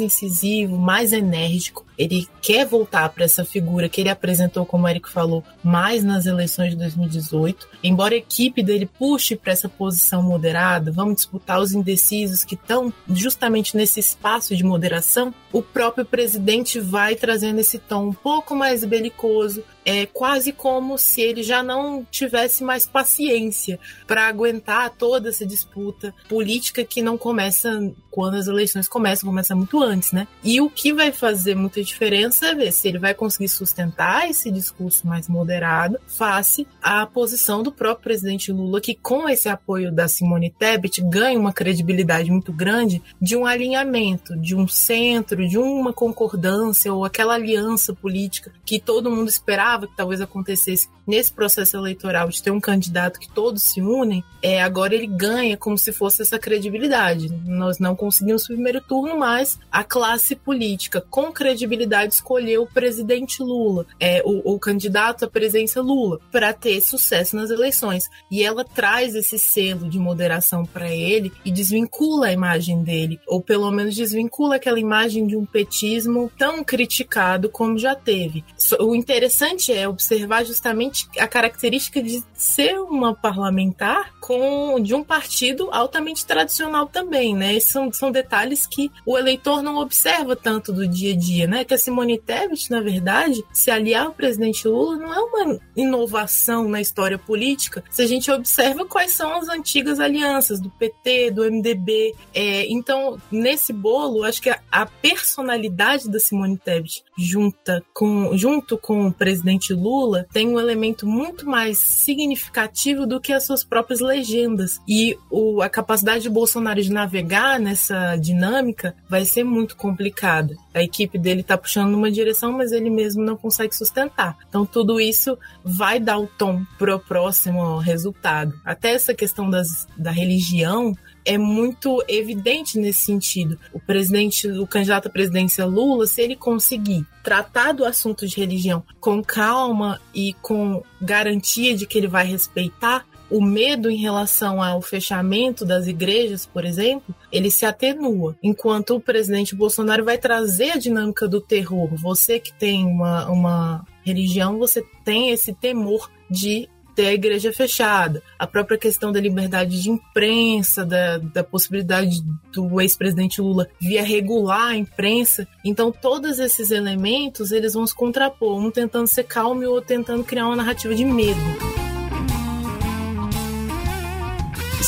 incisivo, 0.00 0.78
mais 0.78 1.12
enérgico. 1.12 1.83
Ele 1.98 2.28
quer 2.40 2.66
voltar 2.66 3.08
para 3.10 3.24
essa 3.24 3.44
figura 3.44 3.88
que 3.88 4.00
ele 4.00 4.10
apresentou, 4.10 4.66
como 4.66 4.84
o 4.84 4.88
Eric 4.88 5.10
falou, 5.10 5.44
mais 5.62 6.02
nas 6.02 6.26
eleições 6.26 6.70
de 6.70 6.76
2018. 6.76 7.68
Embora 7.82 8.14
a 8.14 8.18
equipe 8.18 8.62
dele 8.62 8.86
puxe 8.86 9.36
para 9.36 9.52
essa 9.52 9.68
posição 9.68 10.22
moderada, 10.22 10.90
vamos 10.90 11.16
disputar 11.16 11.60
os 11.60 11.72
indecisos 11.72 12.44
que 12.44 12.54
estão 12.54 12.92
justamente 13.08 13.76
nesse 13.76 14.00
espaço 14.00 14.56
de 14.56 14.64
moderação, 14.64 15.32
o 15.52 15.62
próprio 15.62 16.04
presidente 16.04 16.80
vai 16.80 17.14
trazendo 17.14 17.60
esse 17.60 17.78
tom 17.78 18.08
um 18.08 18.12
pouco 18.12 18.54
mais 18.54 18.84
belicoso, 18.84 19.62
é 19.84 20.06
quase 20.06 20.52
como 20.52 20.96
se 20.98 21.20
ele 21.20 21.42
já 21.42 21.62
não 21.62 22.04
tivesse 22.10 22.64
mais 22.64 22.86
paciência 22.86 23.78
para 24.06 24.26
aguentar 24.26 24.90
toda 24.90 25.28
essa 25.28 25.46
disputa 25.46 26.14
política 26.28 26.84
que 26.84 27.02
não 27.02 27.18
começa 27.18 27.92
quando 28.14 28.36
as 28.36 28.46
eleições 28.46 28.86
começam, 28.86 29.28
começa 29.28 29.56
muito 29.56 29.82
antes, 29.82 30.12
né? 30.12 30.28
E 30.44 30.60
o 30.60 30.70
que 30.70 30.92
vai 30.92 31.10
fazer 31.10 31.56
muita 31.56 31.82
diferença 31.82 32.46
é 32.46 32.54
ver 32.54 32.70
se 32.70 32.86
ele 32.86 33.00
vai 33.00 33.12
conseguir 33.12 33.48
sustentar 33.48 34.30
esse 34.30 34.52
discurso 34.52 35.04
mais 35.04 35.28
moderado 35.28 35.98
face 36.06 36.64
à 36.80 37.04
posição 37.06 37.60
do 37.60 37.72
próprio 37.72 38.04
presidente 38.04 38.52
Lula, 38.52 38.80
que 38.80 38.94
com 38.94 39.28
esse 39.28 39.48
apoio 39.48 39.90
da 39.90 40.06
Simone 40.06 40.48
Tebet 40.48 41.02
ganha 41.02 41.36
uma 41.36 41.52
credibilidade 41.52 42.30
muito 42.30 42.52
grande 42.52 43.02
de 43.20 43.34
um 43.34 43.44
alinhamento, 43.44 44.36
de 44.36 44.54
um 44.54 44.68
centro, 44.68 45.48
de 45.48 45.58
uma 45.58 45.92
concordância 45.92 46.94
ou 46.94 47.04
aquela 47.04 47.34
aliança 47.34 47.92
política 47.92 48.52
que 48.64 48.78
todo 48.78 49.10
mundo 49.10 49.28
esperava 49.28 49.88
que 49.88 49.96
talvez 49.96 50.20
acontecesse 50.20 50.88
nesse 51.04 51.32
processo 51.32 51.76
eleitoral 51.76 52.28
de 52.28 52.42
ter 52.42 52.50
um 52.50 52.60
candidato 52.60 53.18
que 53.18 53.28
todos 53.28 53.62
se 53.62 53.82
unem, 53.82 54.24
é, 54.42 54.62
agora 54.62 54.94
ele 54.94 55.06
ganha 55.06 55.56
como 55.56 55.76
se 55.76 55.92
fosse 55.92 56.22
essa 56.22 56.38
credibilidade. 56.38 57.28
Nós 57.44 57.78
não 57.78 57.96
conseguimos 58.04 58.44
o 58.44 58.48
primeiro 58.48 58.82
turno, 58.82 59.18
mas 59.18 59.58
a 59.72 59.82
classe 59.82 60.36
política 60.36 61.00
com 61.00 61.32
credibilidade 61.32 62.14
escolheu 62.14 62.64
o 62.64 62.66
presidente 62.66 63.42
Lula, 63.42 63.86
é, 63.98 64.22
o, 64.26 64.54
o 64.54 64.58
candidato 64.58 65.24
à 65.24 65.28
presença 65.28 65.80
Lula, 65.80 66.20
para 66.30 66.52
ter 66.52 66.82
sucesso 66.82 67.34
nas 67.34 67.48
eleições. 67.48 68.10
E 68.30 68.44
ela 68.44 68.62
traz 68.62 69.14
esse 69.14 69.38
selo 69.38 69.88
de 69.88 69.98
moderação 69.98 70.66
para 70.66 70.90
ele 70.90 71.32
e 71.46 71.50
desvincula 71.50 72.26
a 72.26 72.32
imagem 72.32 72.82
dele, 72.82 73.18
ou 73.26 73.40
pelo 73.40 73.70
menos 73.70 73.94
desvincula 73.94 74.56
aquela 74.56 74.78
imagem 74.78 75.26
de 75.26 75.34
um 75.34 75.46
petismo 75.46 76.30
tão 76.36 76.62
criticado 76.62 77.48
como 77.48 77.78
já 77.78 77.94
teve. 77.94 78.44
O 78.80 78.94
interessante 78.94 79.72
é 79.72 79.88
observar 79.88 80.44
justamente 80.44 81.08
a 81.18 81.26
característica 81.26 82.02
de 82.02 82.22
ser 82.34 82.78
uma 82.80 83.14
parlamentar 83.14 84.12
com 84.20 84.78
de 84.80 84.94
um 84.94 85.02
partido 85.02 85.68
altamente 85.72 86.26
tradicional 86.26 86.86
também, 86.86 87.34
né? 87.34 87.58
São, 87.60 87.92
são 87.96 88.10
detalhes 88.10 88.66
que 88.66 88.90
o 89.06 89.18
eleitor 89.18 89.62
não 89.62 89.76
observa 89.76 90.36
tanto 90.36 90.72
do 90.72 90.86
dia 90.86 91.12
a 91.12 91.16
dia, 91.16 91.46
né? 91.46 91.64
Que 91.64 91.74
a 91.74 91.78
Simone 91.78 92.18
Tebet, 92.18 92.70
na 92.70 92.80
verdade, 92.80 93.44
se 93.52 93.70
aliar 93.70 94.06
ao 94.06 94.12
presidente 94.12 94.66
Lula 94.66 94.96
não 94.96 95.12
é 95.12 95.20
uma 95.20 95.60
inovação 95.76 96.68
na 96.68 96.80
história 96.80 97.18
política 97.18 97.84
se 97.90 98.02
a 98.02 98.06
gente 98.06 98.30
observa 98.30 98.84
quais 98.84 99.12
são 99.12 99.34
as 99.34 99.48
antigas 99.48 100.00
alianças 100.00 100.60
do 100.60 100.70
PT, 100.70 101.30
do 101.30 101.44
MDB. 101.44 102.14
É, 102.32 102.66
então, 102.70 103.20
nesse 103.30 103.72
bolo, 103.72 104.24
acho 104.24 104.40
que 104.40 104.50
a, 104.50 104.60
a 104.70 104.86
personalidade 104.86 106.08
da 106.08 106.18
Simone 106.18 106.56
Tebet 106.56 107.04
junta 107.16 107.84
com, 107.92 108.36
junto 108.36 108.78
com 108.78 109.08
o 109.08 109.12
presidente 109.12 109.72
Lula 109.72 110.26
tem 110.32 110.48
um 110.48 110.58
elemento 110.58 111.06
muito 111.06 111.46
mais 111.46 111.78
significativo 111.78 113.06
do 113.06 113.20
que 113.20 113.32
as 113.32 113.44
suas 113.44 113.64
próprias 113.64 114.00
legendas. 114.00 114.80
E 114.88 115.18
o, 115.30 115.60
a 115.62 115.68
capacidade 115.68 116.22
de 116.22 116.30
Bolsonaro 116.30 116.80
de 116.80 116.92
navegar 116.92 117.58
nessa 117.58 117.83
dinâmica 118.20 118.94
vai 119.08 119.24
ser 119.24 119.44
muito 119.44 119.76
complicada. 119.76 120.56
A 120.72 120.82
equipe 120.82 121.18
dele 121.18 121.40
está 121.40 121.56
puxando 121.56 121.90
numa 121.90 122.10
direção, 122.10 122.52
mas 122.52 122.72
ele 122.72 122.90
mesmo 122.90 123.22
não 123.22 123.36
consegue 123.36 123.74
sustentar. 123.74 124.36
Então, 124.48 124.64
tudo 124.64 125.00
isso 125.00 125.38
vai 125.64 125.98
dar 125.98 126.18
o 126.18 126.26
tom 126.26 126.64
para 126.78 126.96
o 126.96 127.00
próximo 127.00 127.78
resultado. 127.78 128.54
Até 128.64 128.92
essa 128.92 129.14
questão 129.14 129.50
das, 129.50 129.86
da 129.96 130.10
religião 130.10 130.96
é 131.24 131.38
muito 131.38 132.04
evidente 132.06 132.78
nesse 132.78 133.00
sentido. 133.00 133.58
O 133.72 133.80
presidente, 133.80 134.46
o 134.46 134.66
candidato 134.66 135.08
à 135.08 135.10
presidência 135.10 135.64
Lula, 135.64 136.06
se 136.06 136.20
ele 136.20 136.36
conseguir 136.36 137.06
tratar 137.22 137.72
do 137.72 137.84
assunto 137.84 138.26
de 138.26 138.36
religião 138.36 138.82
com 139.00 139.22
calma 139.22 140.00
e 140.14 140.34
com 140.42 140.82
garantia 141.00 141.74
de 141.74 141.86
que 141.86 141.96
ele 141.96 142.08
vai 142.08 142.26
respeitar, 142.26 143.06
o 143.34 143.42
medo 143.42 143.90
em 143.90 143.96
relação 143.96 144.62
ao 144.62 144.80
fechamento 144.80 145.64
das 145.64 145.88
igrejas, 145.88 146.46
por 146.46 146.64
exemplo, 146.64 147.12
ele 147.32 147.50
se 147.50 147.66
atenua. 147.66 148.36
Enquanto 148.40 148.94
o 148.94 149.00
presidente 149.00 149.56
Bolsonaro 149.56 150.04
vai 150.04 150.16
trazer 150.16 150.70
a 150.70 150.78
dinâmica 150.78 151.26
do 151.26 151.40
terror. 151.40 151.88
Você 151.96 152.38
que 152.38 152.52
tem 152.52 152.86
uma, 152.86 153.28
uma 153.28 153.84
religião, 154.04 154.56
você 154.56 154.84
tem 155.04 155.30
esse 155.30 155.52
temor 155.52 156.08
de 156.30 156.68
ter 156.94 157.08
a 157.08 157.12
igreja 157.12 157.52
fechada, 157.52 158.22
a 158.38 158.46
própria 158.46 158.78
questão 158.78 159.10
da 159.10 159.20
liberdade 159.20 159.82
de 159.82 159.90
imprensa, 159.90 160.86
da, 160.86 161.18
da 161.18 161.42
possibilidade 161.42 162.22
do 162.52 162.80
ex-presidente 162.80 163.40
Lula 163.40 163.68
via 163.80 164.04
regular 164.04 164.68
a 164.68 164.76
imprensa. 164.76 165.48
Então, 165.64 165.90
todos 165.90 166.38
esses 166.38 166.70
elementos 166.70 167.50
eles 167.50 167.74
vão 167.74 167.84
se 167.84 167.96
contrapor, 167.96 168.60
um 168.60 168.70
tentando 168.70 169.08
ser 169.08 169.24
calmo 169.24 169.60
e 169.60 169.66
o 169.66 169.72
outro 169.72 169.88
tentando 169.88 170.22
criar 170.22 170.46
uma 170.46 170.54
narrativa 170.54 170.94
de 170.94 171.04
medo. 171.04 171.83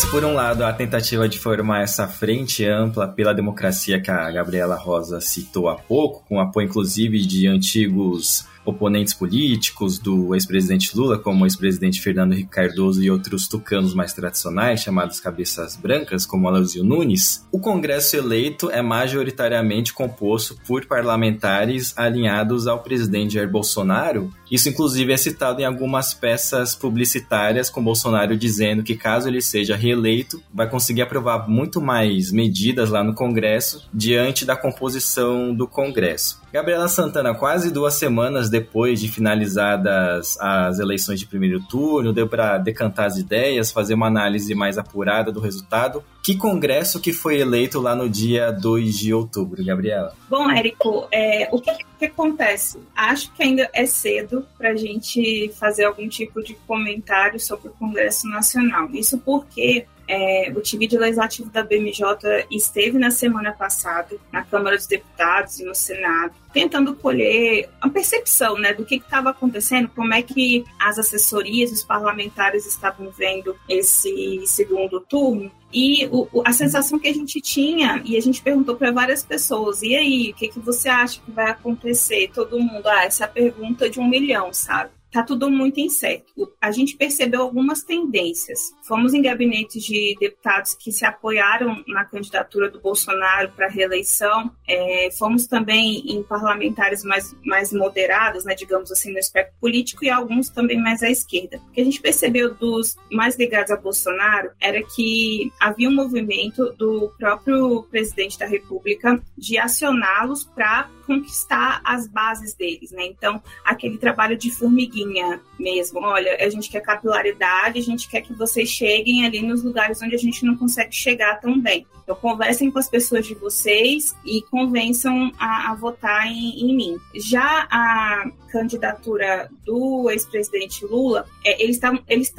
Por 0.05 0.25
um 0.25 0.35
lado 0.35 0.65
a 0.65 0.73
tentativa 0.73 1.29
de 1.29 1.39
formar 1.39 1.83
essa 1.83 2.07
frente 2.07 2.65
ampla 2.65 3.09
pela 3.09 3.35
democracia 3.35 4.01
que 4.01 4.11
a 4.11 4.31
Gabriela 4.31 4.77
Rosa 4.77 5.21
citou 5.21 5.69
há 5.69 5.75
pouco, 5.75 6.25
com 6.29 6.41
apoio 6.41 6.67
inclusive 6.67 7.25
de 7.27 7.47
antigos 7.47 8.47
oponentes 8.67 9.15
políticos 9.15 9.99
do 9.99 10.35
ex-presidente 10.35 10.97
Lula, 10.97 11.19
como 11.19 11.45
o 11.45 11.47
ex-presidente 11.47 12.01
Fernando 12.01 12.33
Henrique 12.33 12.51
Cardoso 12.51 13.03
e 13.03 13.11
outros 13.11 13.47
tucanos 13.47 13.95
mais 13.95 14.13
tradicionais, 14.13 14.81
chamados 14.81 15.21
cabeças 15.21 15.77
brancas, 15.77 16.27
como 16.27 16.49
Aloysio 16.49 16.85
Nunes, 16.85 17.47
o 17.53 17.61
Congresso 17.61 18.17
eleito 18.17 18.71
é 18.71 18.83
majoritariamente 18.83 19.93
composto 19.93 20.59
por 20.67 20.85
parlamentares 20.87 21.97
alinhados 21.97 22.67
ao 22.67 22.83
presidente 22.83 23.35
Jair 23.35 23.49
Bolsonaro. 23.49 24.33
Isso, 24.51 24.69
inclusive, 24.69 25.13
é 25.13 25.17
citado 25.17 25.61
em 25.61 25.65
algumas 25.65 26.15
peças 26.15 26.75
publicitárias, 26.75 27.69
com 27.69 27.83
Bolsonaro 27.83 28.37
dizendo 28.37 28.83
que, 28.83 28.97
caso 28.97 29.29
ele 29.29 29.41
seja 29.41 29.77
reeleito, 29.77 30.43
vai 30.53 30.69
conseguir 30.69 31.03
aprovar 31.03 31.49
muito 31.49 31.81
mais 31.81 32.31
medidas 32.31 32.91
lá 32.91 33.03
no 33.03 33.15
Congresso 33.15 33.89
diante 33.93 34.45
da 34.45 34.57
composição 34.57 35.55
do 35.55 35.67
Congresso. 35.67 36.41
Gabriela 36.57 36.89
Santana, 36.89 37.35
quase 37.35 37.71
duas 37.71 37.95
semanas 37.95 38.49
depois 38.49 38.99
de 38.99 39.09
finalizadas 39.09 40.39
as 40.41 40.79
eleições 40.79 41.21
de 41.21 41.27
primeiro 41.27 41.61
turno, 41.61 42.15
deu 42.15 42.27
para 42.27 42.57
decantar 42.57 43.07
as 43.07 43.19
ideias, 43.19 43.71
fazer 43.71 43.93
uma 43.93 44.07
análise 44.07 44.55
mais 44.55 44.79
apurada 44.79 45.31
do 45.31 45.39
resultado. 45.39 46.03
Que 46.23 46.37
congresso 46.37 46.99
que 46.99 47.13
foi 47.13 47.41
eleito 47.41 47.79
lá 47.79 47.95
no 47.95 48.09
dia 48.09 48.51
2 48.51 48.99
de 48.99 49.13
outubro, 49.13 49.63
Gabriela? 49.65 50.15
Bom, 50.31 50.51
Érico, 50.51 51.07
é, 51.13 51.49
o 51.53 51.61
que, 51.61 51.73
que, 51.99 52.07
acontece? 52.07 52.81
Acho 52.97 53.33
que 53.33 53.43
ainda 53.43 53.69
é 53.73 53.85
cedo 53.87 54.36
para 54.57 54.71
a 54.71 54.77
gente 54.77 55.51
fazer 55.59 55.85
algum 55.85 56.09
tipo 56.09 56.43
de 56.43 56.55
comentário 56.67 57.39
sobre 57.39 57.69
o 57.69 57.73
Congresso 57.73 58.29
Nacional. 58.29 58.91
Isso 58.93 59.19
porque 59.19 59.87
é, 60.09 60.53
o 60.55 60.61
time 60.61 60.87
legislativo 60.87 61.51
da 61.51 61.63
BMJ 61.63 62.47
esteve 62.51 62.99
na 62.99 63.11
semana 63.11 63.53
passada 63.53 64.17
na 64.33 64.45
Câmara 64.45 64.77
dos 64.77 64.87
Deputados 64.87 65.59
e 65.59 65.65
no 65.65 65.75
Senado, 65.75 66.35
tentando 66.53 66.95
colher 66.95 67.69
a 67.81 67.89
percepção 67.89 68.57
né, 68.57 68.73
do 68.73 68.85
que 68.85 68.97
estava 68.97 69.31
acontecendo, 69.31 69.89
como 69.89 70.15
é 70.15 70.23
que 70.23 70.65
as 70.79 70.99
assessorias, 70.99 71.73
os 71.73 71.83
parlamentares 71.83 72.67
estavam 72.67 73.11
vendo 73.11 73.57
esse 73.69 74.43
segundo 74.47 75.01
turno. 75.01 75.51
E 75.73 76.07
o, 76.07 76.43
a 76.45 76.53
sensação 76.53 76.99
que 76.99 77.09
a 77.09 77.13
gente 77.13 77.41
tinha, 77.41 78.01
e 78.05 78.17
a 78.17 78.21
gente 78.21 78.41
perguntou 78.41 78.77
para 78.77 78.93
várias 78.93 79.25
pessoas, 79.25 79.83
e 79.83 79.95
aí, 79.95 80.31
o 80.31 80.35
que, 80.35 80.49
que 80.49 80.61
você 80.61 80.89
acha 80.89 81.21
que 81.21 81.31
vai 81.31 81.51
acontecer? 81.51 82.31
Todo 82.33 82.59
mundo, 82.59 82.87
ah, 82.87 83.05
essa 83.05 83.25
é 83.25 83.27
a 83.27 83.29
pergunta 83.29 83.91
de 83.91 84.01
um 84.01 84.09
milhão, 84.09 84.53
sabe? 84.53 84.91
Está 85.17 85.25
tudo 85.25 85.51
muito 85.51 85.81
incerto. 85.81 86.53
A 86.61 86.71
gente 86.71 86.95
percebeu 86.95 87.41
algumas 87.41 87.83
tendências. 87.83 88.75
Fomos 88.87 89.15
em 89.15 89.23
gabinetes 89.23 89.83
de 89.83 90.15
deputados 90.21 90.75
que 90.75 90.93
se 90.93 91.07
apoiaram 91.07 91.83
na 91.89 92.05
candidatura 92.05 92.71
do 92.71 92.79
Bolsonaro 92.79 93.51
para 93.53 93.67
reeleição. 93.67 94.55
É, 94.69 95.09
fomos 95.17 95.47
também 95.47 96.03
em 96.07 96.23
parlamentares 96.23 97.03
mais, 97.03 97.35
mais 97.47 97.73
moderados, 97.73 98.45
né, 98.45 98.55
digamos 98.55 98.93
assim, 98.93 99.11
no 99.11 99.19
espectro 99.19 99.59
político, 99.59 100.05
e 100.05 100.11
alguns 100.11 100.51
também 100.51 100.79
mais 100.79 101.03
à 101.03 101.09
esquerda. 101.09 101.63
O 101.67 101.73
que 101.73 101.81
a 101.81 101.85
gente 101.85 102.03
percebeu 102.03 102.53
dos 102.53 102.95
mais 103.11 103.39
ligados 103.39 103.71
a 103.71 103.77
Bolsonaro 103.77 104.51
era 104.61 104.83
que 104.83 105.51
havia 105.59 105.89
um 105.89 105.95
movimento 105.95 106.75
do 106.75 107.11
próprio 107.19 107.85
presidente 107.85 108.39
da 108.39 108.45
República 108.45 109.19
de 109.35 109.57
acioná-los 109.57 110.45
para 110.45 110.91
conquistar 111.07 111.81
as 111.85 112.07
bases 112.07 112.55
deles, 112.55 112.91
né? 112.91 113.07
Então, 113.07 113.43
aquele 113.65 113.97
trabalho 113.97 114.37
de 114.37 114.51
formiguinha 114.51 115.41
mesmo. 115.59 116.01
Olha, 116.01 116.37
a 116.41 116.51
gente 116.51 116.69
quer 116.69 116.81
capilaridade, 116.81 117.79
a 117.79 117.83
gente 117.83 118.09
quer 118.09 118.21
que 118.21 118.35
vocês 118.35 118.69
cheguem 118.69 119.25
ali 119.25 119.41
nos 119.41 119.63
lugares 119.63 120.03
onde 120.03 120.15
a 120.15 120.19
gente 120.19 120.45
não 120.45 120.57
consegue 120.57 120.95
chegar 120.95 121.41
tão 121.41 121.61
bem. 121.61 121.87
Então, 122.03 122.15
conversem 122.15 122.71
com 122.71 122.79
as 122.79 122.89
pessoas 122.89 123.27
de 123.27 123.35
vocês 123.35 124.15
e 124.25 124.41
convençam 124.43 125.33
a, 125.39 125.73
a 125.73 125.75
votar 125.75 126.27
em, 126.27 126.61
em, 126.61 126.77
mim. 126.77 126.99
Já 127.15 127.67
a 127.71 128.31
candidatura 128.51 129.51
do 129.65 130.09
ex-presidente 130.11 130.85
Lula, 130.85 131.27
é, 131.45 131.61
eles 131.63 131.77
estão 131.77 131.99
eles 132.09 132.33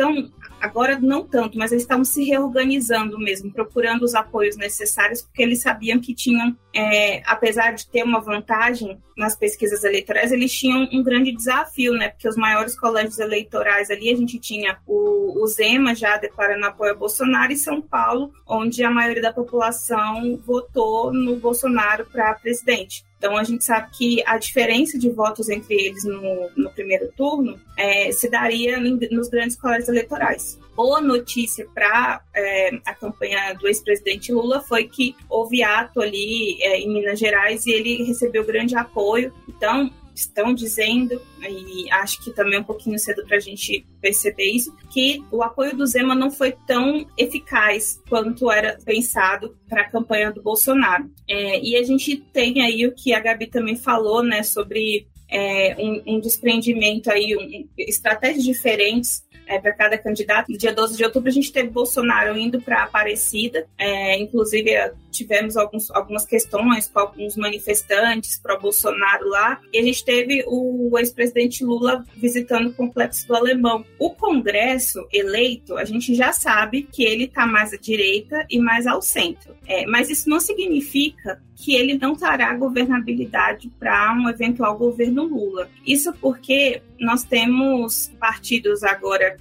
agora 0.61 0.99
não 0.99 1.25
tanto, 1.25 1.57
mas 1.57 1.71
eles 1.71 1.83
estavam 1.83 2.03
se 2.03 2.23
reorganizando 2.23 3.17
mesmo, 3.19 3.51
procurando 3.51 4.03
os 4.03 4.15
apoios 4.15 4.57
necessários, 4.57 5.21
porque 5.21 5.41
eles 5.41 5.61
sabiam 5.61 5.99
que 5.99 6.13
tinham, 6.13 6.55
é, 6.73 7.21
apesar 7.25 7.73
de 7.73 7.87
ter 7.87 8.03
uma 8.03 8.19
vantagem 8.19 8.97
nas 9.15 9.35
pesquisas 9.35 9.83
eleitorais, 9.83 10.31
eles 10.31 10.53
tinham 10.53 10.87
um 10.91 11.03
grande 11.03 11.31
desafio, 11.31 11.93
né? 11.93 12.09
Porque 12.09 12.27
os 12.27 12.35
maiores 12.35 12.79
colégios 12.79 13.19
eleitorais 13.19 13.89
ali, 13.89 14.11
a 14.11 14.15
gente 14.15 14.39
tinha 14.39 14.77
o, 14.85 15.43
o 15.43 15.47
Zema 15.47 15.95
já 15.95 16.17
declarando 16.17 16.65
apoio 16.65 16.91
a 16.91 16.95
Bolsonaro 16.95 17.51
e 17.51 17.57
São 17.57 17.81
Paulo, 17.81 18.31
onde 18.45 18.83
a 18.83 18.91
maioria 18.91 19.21
da 19.21 19.33
população 19.33 20.39
votou 20.45 21.11
no 21.11 21.35
Bolsonaro 21.37 22.05
para 22.05 22.33
presidente. 22.35 23.03
Então 23.17 23.35
a 23.35 23.43
gente 23.43 23.63
sabe 23.63 23.89
que 23.91 24.23
a 24.25 24.37
diferença 24.37 24.97
de 24.97 25.09
votos 25.09 25.49
entre 25.49 25.73
eles 25.73 26.03
no, 26.03 26.49
no 26.55 26.69
primeiro 26.71 27.11
turno 27.17 27.59
é, 27.75 28.11
se 28.11 28.29
daria 28.29 28.79
nos 28.79 29.27
grandes 29.27 29.55
colégios 29.55 29.89
eleitorais. 29.89 30.59
Boa 30.75 31.01
notícia 31.01 31.67
para 31.73 32.21
é, 32.35 32.79
a 32.85 32.93
campanha 32.93 33.53
do 33.53 33.67
ex-presidente 33.67 34.31
Lula 34.31 34.61
foi 34.61 34.87
que 34.87 35.15
houve 35.27 35.63
ato 35.63 35.99
ali 35.99 36.61
é, 36.61 36.79
em 36.79 36.93
Minas 36.93 37.17
Gerais 37.17 37.65
e 37.65 37.71
ele 37.71 38.03
recebeu 38.03 38.45
grande 38.45 38.75
apoio. 38.75 39.33
Então 39.49 39.91
estão 40.17 40.53
dizendo, 40.53 41.21
e 41.47 41.89
acho 41.91 42.23
que 42.23 42.31
também 42.31 42.55
é 42.55 42.59
um 42.59 42.63
pouquinho 42.63 42.97
cedo 42.97 43.23
para 43.25 43.37
a 43.37 43.39
gente 43.39 43.85
perceber 44.01 44.45
isso, 44.45 44.75
que 44.89 45.23
o 45.31 45.43
apoio 45.43 45.75
do 45.75 45.85
Zema 45.85 46.15
não 46.15 46.31
foi 46.31 46.53
tão 46.65 47.05
eficaz 47.17 48.01
quanto 48.09 48.51
era 48.51 48.77
pensado 48.83 49.55
para 49.69 49.81
a 49.81 49.89
campanha 49.89 50.31
do 50.31 50.41
Bolsonaro. 50.41 51.09
É, 51.27 51.59
e 51.61 51.75
a 51.75 51.83
gente 51.83 52.17
tem 52.17 52.61
aí 52.61 52.85
o 52.87 52.93
que 52.93 53.13
a 53.13 53.19
Gabi 53.19 53.47
também 53.47 53.75
falou, 53.75 54.23
né, 54.23 54.41
sobre 54.41 55.07
é, 55.29 55.75
um, 55.77 56.15
um, 56.15 56.19
desprendimento 56.19 57.11
aí, 57.11 57.35
um, 57.35 57.67
estratégias 57.77 58.43
diferentes 58.43 59.23
é, 59.45 59.59
para 59.59 59.73
cada 59.73 59.97
candidato. 59.97 60.51
No 60.51 60.57
dia 60.57 60.73
12 60.73 60.97
de 60.97 61.03
outubro, 61.03 61.29
a 61.29 61.33
gente 61.33 61.51
teve 61.51 61.69
Bolsonaro 61.69 62.37
indo 62.37 62.61
para 62.61 62.83
Aparecida, 62.83 63.67
é, 63.77 64.17
inclusive 64.17 64.71
tivemos 65.11 65.57
alguns, 65.57 65.89
algumas 65.91 66.25
questões 66.25 66.87
com 66.87 66.99
alguns 66.99 67.35
manifestantes 67.35 68.39
pró-Bolsonaro 68.39 69.27
lá, 69.29 69.59
e 69.71 69.79
a 69.79 69.83
gente 69.83 70.03
teve 70.03 70.43
o 70.47 70.97
ex-presidente 70.97 71.63
Lula 71.63 72.05
visitando 72.15 72.67
o 72.67 72.73
Complexo 72.73 73.27
do 73.27 73.35
Alemão. 73.35 73.85
O 73.99 74.11
Congresso 74.11 75.07
eleito, 75.11 75.77
a 75.77 75.85
gente 75.85 76.13
já 76.15 76.31
sabe 76.31 76.83
que 76.83 77.03
ele 77.03 77.25
está 77.25 77.45
mais 77.45 77.73
à 77.73 77.77
direita 77.77 78.45
e 78.49 78.59
mais 78.59 78.87
ao 78.87 79.01
centro, 79.01 79.55
é, 79.65 79.85
mas 79.85 80.09
isso 80.09 80.29
não 80.29 80.39
significa 80.39 81.41
que 81.57 81.75
ele 81.75 81.97
não 81.97 82.15
trará 82.15 82.53
governabilidade 82.53 83.69
para 83.79 84.13
um 84.13 84.29
eventual 84.29 84.77
governo 84.77 85.23
Lula. 85.23 85.67
Isso 85.85 86.13
porque 86.13 86.83
nós 86.99 87.23
temos 87.23 88.11
partidos 88.19 88.83
agora, 88.83 89.35